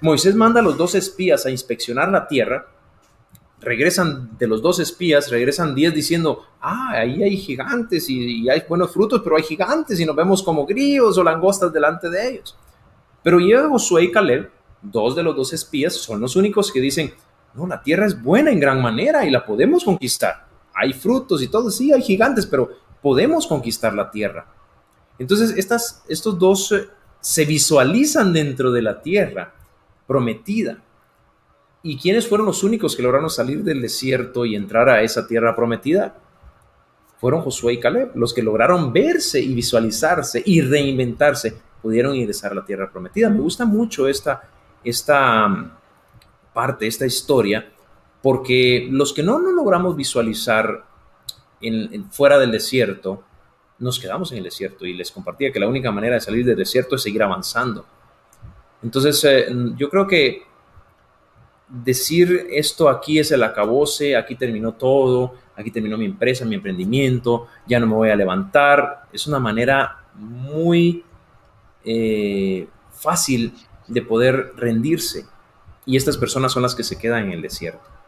Moisés 0.00 0.34
manda 0.34 0.60
a 0.60 0.62
los 0.62 0.78
dos 0.78 0.94
espías 0.94 1.44
a 1.44 1.50
inspeccionar 1.50 2.08
la 2.10 2.26
tierra 2.26 2.66
regresan 3.60 4.38
de 4.38 4.46
los 4.46 4.62
dos 4.62 4.80
espías, 4.80 5.30
regresan 5.30 5.74
diez 5.74 5.94
diciendo, 5.94 6.44
ah, 6.60 6.92
ahí 6.92 7.22
hay 7.22 7.36
gigantes 7.36 8.08
y, 8.08 8.48
hay 8.48 8.62
buenos 8.68 8.90
frutos, 8.90 9.20
pero 9.22 9.36
hay 9.36 9.42
gigantes 9.42 10.00
y 10.00 10.06
nos 10.06 10.16
vemos 10.16 10.42
como 10.42 10.66
grillos 10.66 11.18
o 11.18 11.24
langostas 11.24 11.72
delante 11.72 12.08
de 12.08 12.28
ellos. 12.30 12.56
Pero 13.22 13.38
llega 13.38 13.68
Josué 13.68 14.04
y 14.04 14.12
Caleb, 14.12 14.50
dos 14.80 15.14
de 15.14 15.22
los 15.22 15.36
dos 15.36 15.52
espías, 15.52 15.94
son 15.94 16.20
los 16.20 16.36
únicos 16.36 16.72
que 16.72 16.80
dicen, 16.80 17.12
no, 17.54 17.66
la 17.66 17.82
tierra 17.82 18.06
es 18.06 18.20
buena 18.20 18.50
en 18.50 18.60
gran 18.60 18.80
manera 18.80 19.26
y 19.26 19.30
la 19.30 19.44
podemos 19.44 19.84
conquistar. 19.84 20.49
Hay 20.80 20.92
frutos 20.92 21.42
y 21.42 21.48
todo, 21.48 21.70
sí, 21.70 21.92
hay 21.92 22.02
gigantes, 22.02 22.46
pero 22.46 22.70
podemos 23.02 23.46
conquistar 23.46 23.94
la 23.94 24.10
tierra. 24.10 24.46
Entonces, 25.18 25.54
estas, 25.56 26.02
estos 26.08 26.38
dos 26.38 26.72
eh, 26.72 26.88
se 27.20 27.44
visualizan 27.44 28.32
dentro 28.32 28.72
de 28.72 28.82
la 28.82 29.02
tierra 29.02 29.52
prometida 30.06 30.82
¿Y 31.82 31.96
quiénes 31.96 32.28
fueron 32.28 32.46
los 32.46 32.62
únicos 32.62 32.94
que 32.94 33.02
lograron 33.02 33.30
salir 33.30 33.64
del 33.64 33.80
desierto 33.80 34.44
y 34.44 34.54
entrar 34.54 34.88
a 34.90 35.02
esa 35.02 35.26
tierra 35.26 35.56
prometida? 35.56 36.14
Fueron 37.18 37.40
Josué 37.40 37.74
y 37.74 37.80
Caleb, 37.80 38.12
los 38.14 38.34
que 38.34 38.42
lograron 38.42 38.92
verse 38.92 39.40
y 39.40 39.54
visualizarse 39.54 40.42
y 40.44 40.60
reinventarse, 40.60 41.56
pudieron 41.80 42.14
ingresar 42.14 42.52
a 42.52 42.56
la 42.56 42.64
tierra 42.64 42.90
prometida. 42.90 43.30
Me 43.30 43.40
gusta 43.40 43.64
mucho 43.64 44.08
esta, 44.08 44.42
esta 44.84 45.46
um, 45.46 45.70
parte, 46.52 46.86
esta 46.86 47.06
historia, 47.06 47.66
porque 48.22 48.88
los 48.90 49.12
que 49.12 49.22
no 49.22 49.38
nos 49.38 49.52
logramos 49.52 49.96
visualizar 49.96 50.84
fuera 52.10 52.38
del 52.38 52.50
desierto, 52.50 53.22
nos 53.78 53.98
quedamos 53.98 54.30
en 54.32 54.38
el 54.38 54.44
desierto 54.44 54.86
y 54.86 54.94
les 54.94 55.10
compartía 55.10 55.52
que 55.52 55.60
la 55.60 55.68
única 55.68 55.90
manera 55.90 56.14
de 56.14 56.20
salir 56.20 56.44
del 56.44 56.56
desierto 56.56 56.96
es 56.96 57.02
seguir 57.02 57.22
avanzando. 57.22 57.86
Entonces, 58.82 59.22
eh, 59.24 59.46
yo 59.76 59.88
creo 59.88 60.06
que 60.06 60.42
decir 61.68 62.48
esto 62.50 62.88
aquí 62.88 63.18
es 63.18 63.30
el 63.30 63.42
acabose, 63.42 64.16
aquí 64.16 64.34
terminó 64.34 64.72
todo, 64.72 65.34
aquí 65.56 65.70
terminó 65.70 65.96
mi 65.96 66.06
empresa, 66.06 66.44
mi 66.44 66.56
emprendimiento, 66.56 67.46
ya 67.66 67.78
no 67.78 67.86
me 67.86 67.94
voy 67.94 68.10
a 68.10 68.16
levantar, 68.16 69.04
es 69.12 69.26
una 69.26 69.38
manera 69.38 70.04
muy 70.14 71.04
eh, 71.84 72.68
fácil 72.92 73.54
de 73.86 74.02
poder 74.02 74.52
rendirse. 74.56 75.26
Y 75.86 75.96
estas 75.96 76.16
personas 76.16 76.52
son 76.52 76.62
las 76.62 76.74
que 76.74 76.84
se 76.84 76.98
quedan 76.98 77.26
en 77.26 77.32
el 77.32 77.42
desierto. 77.42 77.99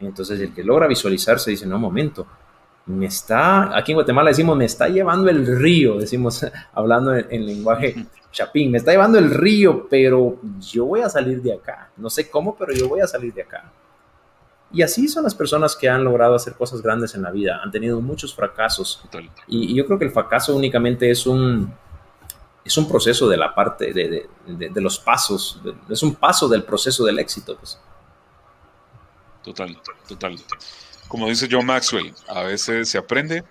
Entonces 0.00 0.40
el 0.40 0.54
que 0.54 0.62
logra 0.62 0.86
visualizarse 0.86 1.50
dice, 1.50 1.66
no, 1.66 1.78
momento, 1.78 2.26
me 2.86 3.06
está, 3.06 3.76
aquí 3.76 3.92
en 3.92 3.96
Guatemala 3.96 4.30
decimos, 4.30 4.56
me 4.56 4.64
está 4.64 4.88
llevando 4.88 5.28
el 5.28 5.46
río, 5.58 5.98
decimos, 5.98 6.46
hablando 6.72 7.14
en, 7.14 7.46
lenguaje 7.46 8.06
chapín, 8.32 8.70
me 8.70 8.78
está 8.78 8.92
llevando 8.92 9.18
el 9.18 9.30
río, 9.30 9.86
pero 9.88 10.38
yo 10.60 10.86
voy 10.86 11.00
a 11.00 11.08
salir 11.08 11.42
de 11.42 11.54
acá. 11.54 11.90
No 11.96 12.10
sé 12.10 12.30
cómo, 12.30 12.56
pero 12.56 12.72
yo 12.72 12.88
voy 12.88 13.00
a 13.00 13.06
salir 13.06 13.32
de 13.34 13.42
acá. 13.42 13.70
Y 14.72 14.82
así 14.82 15.08
son 15.08 15.24
las 15.24 15.34
personas 15.34 15.74
que 15.74 15.88
han 15.88 16.04
logrado 16.04 16.34
hacer 16.34 16.54
cosas 16.54 16.82
grandes 16.82 17.14
en 17.14 17.22
la 17.22 17.30
vida, 17.30 17.60
han 17.62 17.70
tenido 17.70 18.00
muchos 18.00 18.34
fracasos. 18.34 19.02
Y, 19.46 19.74
yo 19.74 19.86
creo 19.86 19.98
que 19.98 20.04
el 20.04 20.10
fracaso 20.10 20.54
únicamente 20.54 21.10
es 21.10 21.26
un, 21.26 21.72
es 22.64 22.76
un 22.76 22.86
proceso 22.86 23.28
de 23.28 23.36
la 23.38 23.54
parte 23.54 23.92
de, 23.94 24.28
de, 24.46 24.80
los 24.80 24.98
pasos, 24.98 25.60
es 25.88 26.02
un 26.02 26.14
paso 26.14 26.48
del 26.48 26.64
proceso 26.64 27.04
del 27.04 27.18
éxito. 27.18 27.56
Pues. 27.56 27.78
Total, 29.48 29.80
total 30.06 30.36
como 31.08 31.26
dice 31.26 31.48
John 31.50 31.66
Maxwell, 31.66 32.14
a 32.28 32.42
veces 32.42 32.90
se 32.90 32.98
aprende. 32.98 33.42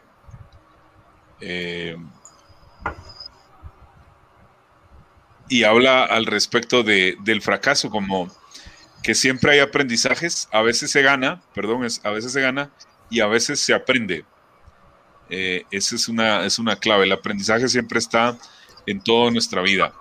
Eh, 1.41 1.97
y 5.49 5.63
habla 5.63 6.05
al 6.05 6.25
respecto 6.25 6.83
de, 6.83 7.17
del 7.23 7.41
fracaso, 7.41 7.89
como 7.89 8.29
que 9.01 9.15
siempre 9.15 9.53
hay 9.53 9.59
aprendizajes, 9.59 10.47
a 10.51 10.61
veces 10.61 10.91
se 10.91 11.01
gana, 11.01 11.41
perdón, 11.53 11.85
es, 11.85 12.01
a 12.03 12.11
veces 12.11 12.31
se 12.31 12.41
gana 12.41 12.69
y 13.09 13.21
a 13.21 13.27
veces 13.27 13.59
se 13.59 13.73
aprende. 13.73 14.23
Eh, 15.29 15.63
esa 15.71 15.95
es 15.95 16.07
una, 16.07 16.45
es 16.45 16.59
una 16.59 16.75
clave, 16.75 17.05
el 17.05 17.11
aprendizaje 17.11 17.67
siempre 17.67 17.99
está 17.99 18.37
en 18.85 19.01
toda 19.01 19.31
nuestra 19.31 19.61
vida. 19.61 19.93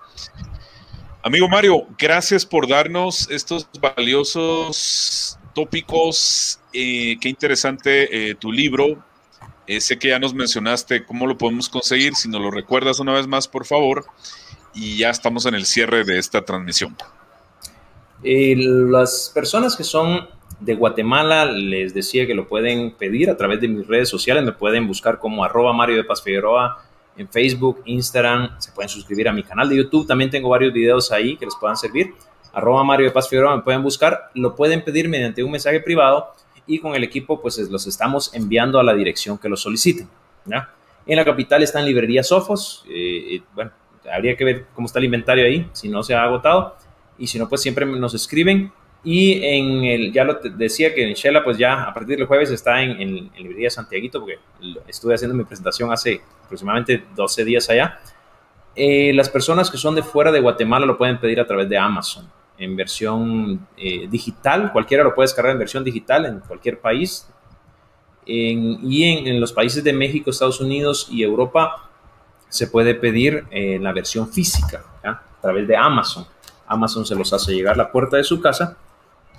Amigo 1.23 1.49
Mario, 1.49 1.87
gracias 1.99 2.45
por 2.45 2.69
darnos 2.69 3.29
estos 3.31 3.69
valiosos 3.81 5.39
tópicos. 5.57 6.61
Eh, 6.75 7.17
qué 7.19 7.31
interesante 7.31 8.31
eh, 8.31 8.35
tu 8.35 8.53
libro. 8.53 9.03
Eh, 9.67 9.81
sé 9.81 9.99
que 9.99 10.09
ya 10.09 10.19
nos 10.19 10.35
mencionaste 10.35 11.05
cómo 11.05 11.27
lo 11.27 11.39
podemos 11.39 11.71
conseguir. 11.71 12.15
Si 12.15 12.29
nos 12.29 12.43
lo 12.43 12.51
recuerdas 12.51 13.01
una 13.01 13.15
vez 13.15 13.27
más, 13.27 13.49
por 13.49 13.65
favor. 13.65 14.05
Y 14.75 14.99
ya 14.99 15.09
estamos 15.09 15.47
en 15.47 15.55
el 15.55 15.65
cierre 15.65 16.05
de 16.05 16.19
esta 16.19 16.45
transmisión. 16.45 16.95
las 18.23 19.33
personas 19.35 19.75
que 19.75 19.85
son 19.85 20.29
de 20.61 20.75
Guatemala, 20.75 21.47
les 21.47 21.95
decía 21.95 22.27
que 22.27 22.35
lo 22.35 22.47
pueden 22.47 22.91
pedir 22.91 23.31
a 23.31 23.37
través 23.39 23.59
de 23.59 23.69
mis 23.69 23.87
redes 23.87 24.11
sociales. 24.11 24.45
Me 24.45 24.53
pueden 24.53 24.87
buscar 24.87 25.19
como 25.19 25.43
arroba 25.43 25.73
Mario 25.73 25.97
de 25.97 26.05
Paz 26.05 26.23
Figueroa 26.23 26.85
en 27.17 27.29
Facebook, 27.31 27.81
Instagram. 27.87 28.61
Se 28.61 28.73
pueden 28.73 28.91
suscribir 28.91 29.27
a 29.27 29.33
mi 29.33 29.43
canal 29.43 29.71
de 29.71 29.77
YouTube. 29.77 30.07
También 30.07 30.29
tengo 30.29 30.51
varios 30.51 30.75
videos 30.75 31.11
ahí 31.13 31.39
que 31.39 31.47
les 31.47 31.55
puedan 31.57 31.79
servir 31.79 32.13
arroba 32.57 32.83
Mario 32.85 33.09
de 33.09 33.13
Paz 33.13 33.29
Figueroa, 33.29 33.55
me 33.55 33.63
pueden 33.63 33.83
buscar, 33.83 34.31
lo 34.33 34.57
pueden 34.57 34.83
pedir 34.83 35.11
mediante 35.11 35.45
un 35.45 35.51
mensaje 35.51 35.79
privado 35.79 36.33
y 36.67 36.79
con 36.79 36.95
el 36.95 37.05
equipo 37.05 37.43
pues 37.43 37.59
los 37.59 37.87
estamos 37.87 38.33
enviando 38.33 38.81
a 38.81 38.83
la 38.83 38.95
dirección 38.95 39.37
que 39.37 39.51
lo 39.51 39.59
soliciten. 39.59 40.09
En 41.07 41.17
la 41.17 41.25
capital 41.25 41.63
están 41.63 41.85
librerías 41.85 42.29
Sofos, 42.29 42.87
eh, 42.89 43.43
bueno, 43.55 43.73
habría 44.11 44.35
que 44.37 44.45
ver 44.45 44.67
cómo 44.75 44.87
está 44.87 44.99
el 44.99 45.05
inventario 45.05 45.45
ahí, 45.45 45.69
si 45.75 45.91
no 45.91 46.03
se 46.03 46.15
ha 46.15 46.23
agotado, 46.23 46.75
y 47.19 47.27
si 47.27 47.39
no, 47.39 47.47
pues 47.47 47.61
siempre 47.61 47.85
nos 47.85 48.15
escriben. 48.15 48.73
Y 49.05 49.45
en 49.45 49.85
el, 49.85 50.13
ya 50.13 50.25
lo 50.25 50.41
decía 50.41 50.95
que 50.95 51.07
en 51.07 51.13
Shela, 51.13 51.45
pues 51.45 51.59
ya 51.59 51.85
a 51.85 51.93
partir 51.93 52.17
del 52.17 52.27
jueves 52.27 52.51
está 52.51 52.83
en, 52.83 53.01
en, 53.01 53.31
Librería 53.37 53.69
Santiaguito, 53.71 54.21
porque 54.21 54.39
estuve 54.89 55.15
haciendo 55.15 55.37
mi 55.37 55.45
presentación 55.45 55.93
hace 55.93 56.23
aproximadamente 56.45 57.05
12 57.15 57.45
días 57.45 57.69
allá. 57.69 58.01
Eh, 58.75 59.13
las 59.15 59.29
personas 59.29 59.71
que 59.71 59.77
son 59.77 59.95
de 59.95 60.03
fuera 60.03 60.33
de 60.33 60.41
Guatemala 60.41 60.87
lo 60.87 60.97
pueden 60.97 61.19
pedir 61.21 61.39
a 61.39 61.47
través 61.47 61.69
de 61.69 61.77
Amazon 61.77 62.27
en 62.59 62.77
versión 62.77 63.67
eh, 63.77 64.07
digital, 64.09 64.73
cualquiera 64.73 65.05
lo 65.05 65.15
puede 65.15 65.27
descargar 65.27 65.53
en 65.53 65.59
versión 65.59 65.85
digital 65.85 66.27
en 66.27 66.41
cualquier 66.41 66.81
país. 66.81 67.29
y 68.25 69.05
en, 69.05 69.41
los 69.41 69.53
países 69.53 69.85
de 69.85 69.93
México, 69.93 70.31
Estados 70.31 70.61
Unidos 70.61 71.09
y 71.11 71.23
Europa 71.23 71.91
se 72.49 72.67
puede 72.67 72.95
pedir 72.95 73.45
en 73.51 73.83
la 73.83 73.93
versión 73.93 74.33
física 74.33 74.85
a 75.05 75.23
través 75.41 75.69
de 75.69 75.77
Amazon. 75.77 76.27
Amazon 76.67 77.07
se 77.07 77.15
los 77.15 77.33
hace 77.33 77.55
llegar 77.55 77.75
a 77.75 77.77
la 77.77 77.93
puerta 77.93 78.17
de 78.17 78.25
su 78.25 78.41
casa. 78.41 78.77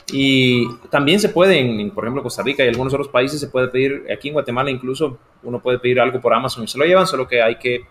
Y 0.09 0.74
también 0.89 1.20
se 1.20 1.28
puede, 1.28 1.59
en, 1.59 1.91
por 1.91 2.05
ejemplo, 2.05 2.24
Costa 2.24 2.41
Rica 2.41 2.63
y 2.63 2.70
algunos 2.70 2.93
otros 2.93 3.09
países, 3.09 3.41
se 3.41 3.47
puede 3.47 3.68
pedir, 3.68 4.05
aquí 4.09 4.30
en 4.30 4.36
Guatemala 4.36 4.72
incluso, 4.72 5.18
uno 5.43 5.59
puede 5.59 5.80
pedir 5.80 5.99
algo 5.99 6.22
por 6.22 6.34
Amazon 6.34 6.63
y 6.63 6.68
se 6.68 6.78
lo 6.78 6.86
llevan, 6.86 7.05
solo 7.05 7.28
que 7.28 7.41
hay 7.41 7.57
que 7.57 7.86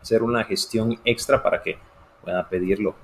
hacer 0.00 0.22
una 0.22 0.44
gestión 0.44 0.98
extra 1.04 1.42
para 1.42 1.60
que 1.60 1.76
pueda 2.22 2.48
pedirlo 2.48 2.94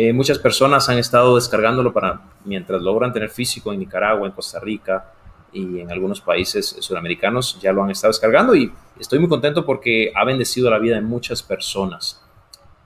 Eh, 0.00 0.12
muchas 0.12 0.38
personas 0.38 0.88
han 0.88 0.98
estado 0.98 1.34
descargándolo 1.34 1.92
para 1.92 2.20
mientras 2.44 2.80
logran 2.80 3.12
tener 3.12 3.30
físico 3.30 3.72
en 3.72 3.80
Nicaragua, 3.80 4.28
en 4.28 4.32
Costa 4.32 4.60
Rica 4.60 5.12
y 5.52 5.80
en 5.80 5.90
algunos 5.90 6.20
países 6.20 6.76
sudamericanos 6.78 7.58
ya 7.60 7.72
lo 7.72 7.82
han 7.82 7.90
estado 7.90 8.12
descargando 8.12 8.54
y 8.54 8.72
estoy 9.00 9.18
muy 9.18 9.28
contento 9.28 9.66
porque 9.66 10.12
ha 10.14 10.24
bendecido 10.24 10.70
la 10.70 10.78
vida 10.78 10.94
de 10.94 11.00
muchas 11.00 11.42
personas. 11.42 12.24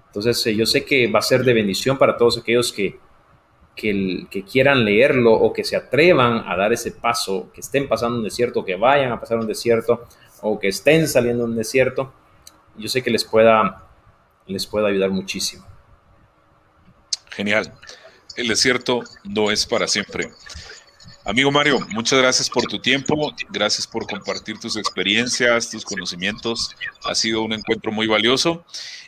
Entonces 0.06 0.46
eh, 0.46 0.56
yo 0.56 0.64
sé 0.64 0.86
que 0.86 1.06
va 1.12 1.18
a 1.18 1.22
ser 1.22 1.44
de 1.44 1.52
bendición 1.52 1.98
para 1.98 2.16
todos 2.16 2.38
aquellos 2.38 2.72
que, 2.72 2.98
que, 3.76 4.44
quieran 4.50 4.82
leerlo 4.82 5.34
o 5.34 5.52
que 5.52 5.64
se 5.64 5.76
atrevan 5.76 6.44
a 6.48 6.56
dar 6.56 6.72
ese 6.72 6.92
paso, 6.92 7.50
que 7.52 7.60
estén 7.60 7.88
pasando 7.88 8.16
un 8.16 8.24
desierto, 8.24 8.64
que 8.64 8.76
vayan 8.76 9.12
a 9.12 9.20
pasar 9.20 9.36
un 9.36 9.46
desierto 9.46 10.06
o 10.40 10.58
que 10.58 10.68
estén 10.68 11.06
saliendo 11.06 11.44
de 11.44 11.50
un 11.50 11.56
desierto. 11.56 12.10
Yo 12.78 12.88
sé 12.88 13.02
que 13.02 13.10
les 13.10 13.22
pueda, 13.22 13.84
les 14.46 14.66
pueda 14.66 14.88
ayudar 14.88 15.10
muchísimo. 15.10 15.71
Genial. 17.34 17.72
El 18.36 18.48
desierto 18.48 19.02
no 19.24 19.50
es 19.50 19.66
para 19.66 19.88
siempre. 19.88 20.30
Amigo 21.24 21.52
Mario, 21.52 21.78
muchas 21.90 22.18
gracias 22.18 22.50
por 22.50 22.64
tu 22.64 22.80
tiempo, 22.80 23.32
gracias 23.50 23.86
por 23.86 24.08
compartir 24.08 24.58
tus 24.58 24.76
experiencias, 24.76 25.70
tus 25.70 25.84
conocimientos. 25.84 26.74
Ha 27.04 27.14
sido 27.14 27.42
un 27.42 27.52
encuentro 27.52 27.92
muy 27.92 28.08
valioso. 28.08 28.64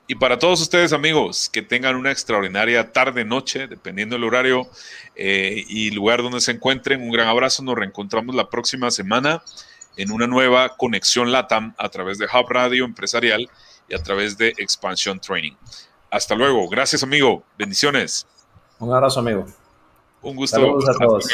Y 0.06 0.14
para 0.14 0.38
todos 0.38 0.60
ustedes, 0.60 0.92
amigos, 0.92 1.48
que 1.48 1.62
tengan 1.62 1.96
una 1.96 2.12
extraordinaria 2.12 2.92
tarde, 2.92 3.24
noche, 3.24 3.66
dependiendo 3.66 4.14
del 4.14 4.24
horario 4.24 4.68
eh, 5.16 5.64
y 5.66 5.90
lugar 5.90 6.22
donde 6.22 6.40
se 6.40 6.52
encuentren, 6.52 7.02
un 7.02 7.10
gran 7.10 7.26
abrazo. 7.26 7.64
Nos 7.64 7.74
reencontramos 7.74 8.34
la 8.36 8.48
próxima 8.48 8.90
semana 8.90 9.42
en 9.96 10.12
una 10.12 10.26
nueva 10.26 10.76
conexión 10.76 11.32
LATAM 11.32 11.74
a 11.78 11.88
través 11.88 12.18
de 12.18 12.26
Hub 12.26 12.48
Radio 12.48 12.84
Empresarial 12.84 13.48
y 13.88 13.94
a 13.94 14.02
través 14.02 14.38
de 14.38 14.48
Expansion 14.58 15.18
Training. 15.18 15.54
Hasta 16.14 16.36
luego. 16.36 16.68
Gracias, 16.68 17.02
amigo. 17.02 17.42
Bendiciones. 17.58 18.24
Un 18.78 18.94
abrazo, 18.94 19.18
amigo. 19.18 19.46
Un 20.22 20.36
gusto. 20.36 20.58
Saludos 20.58 20.88
a 20.88 20.94
todos. 20.94 21.28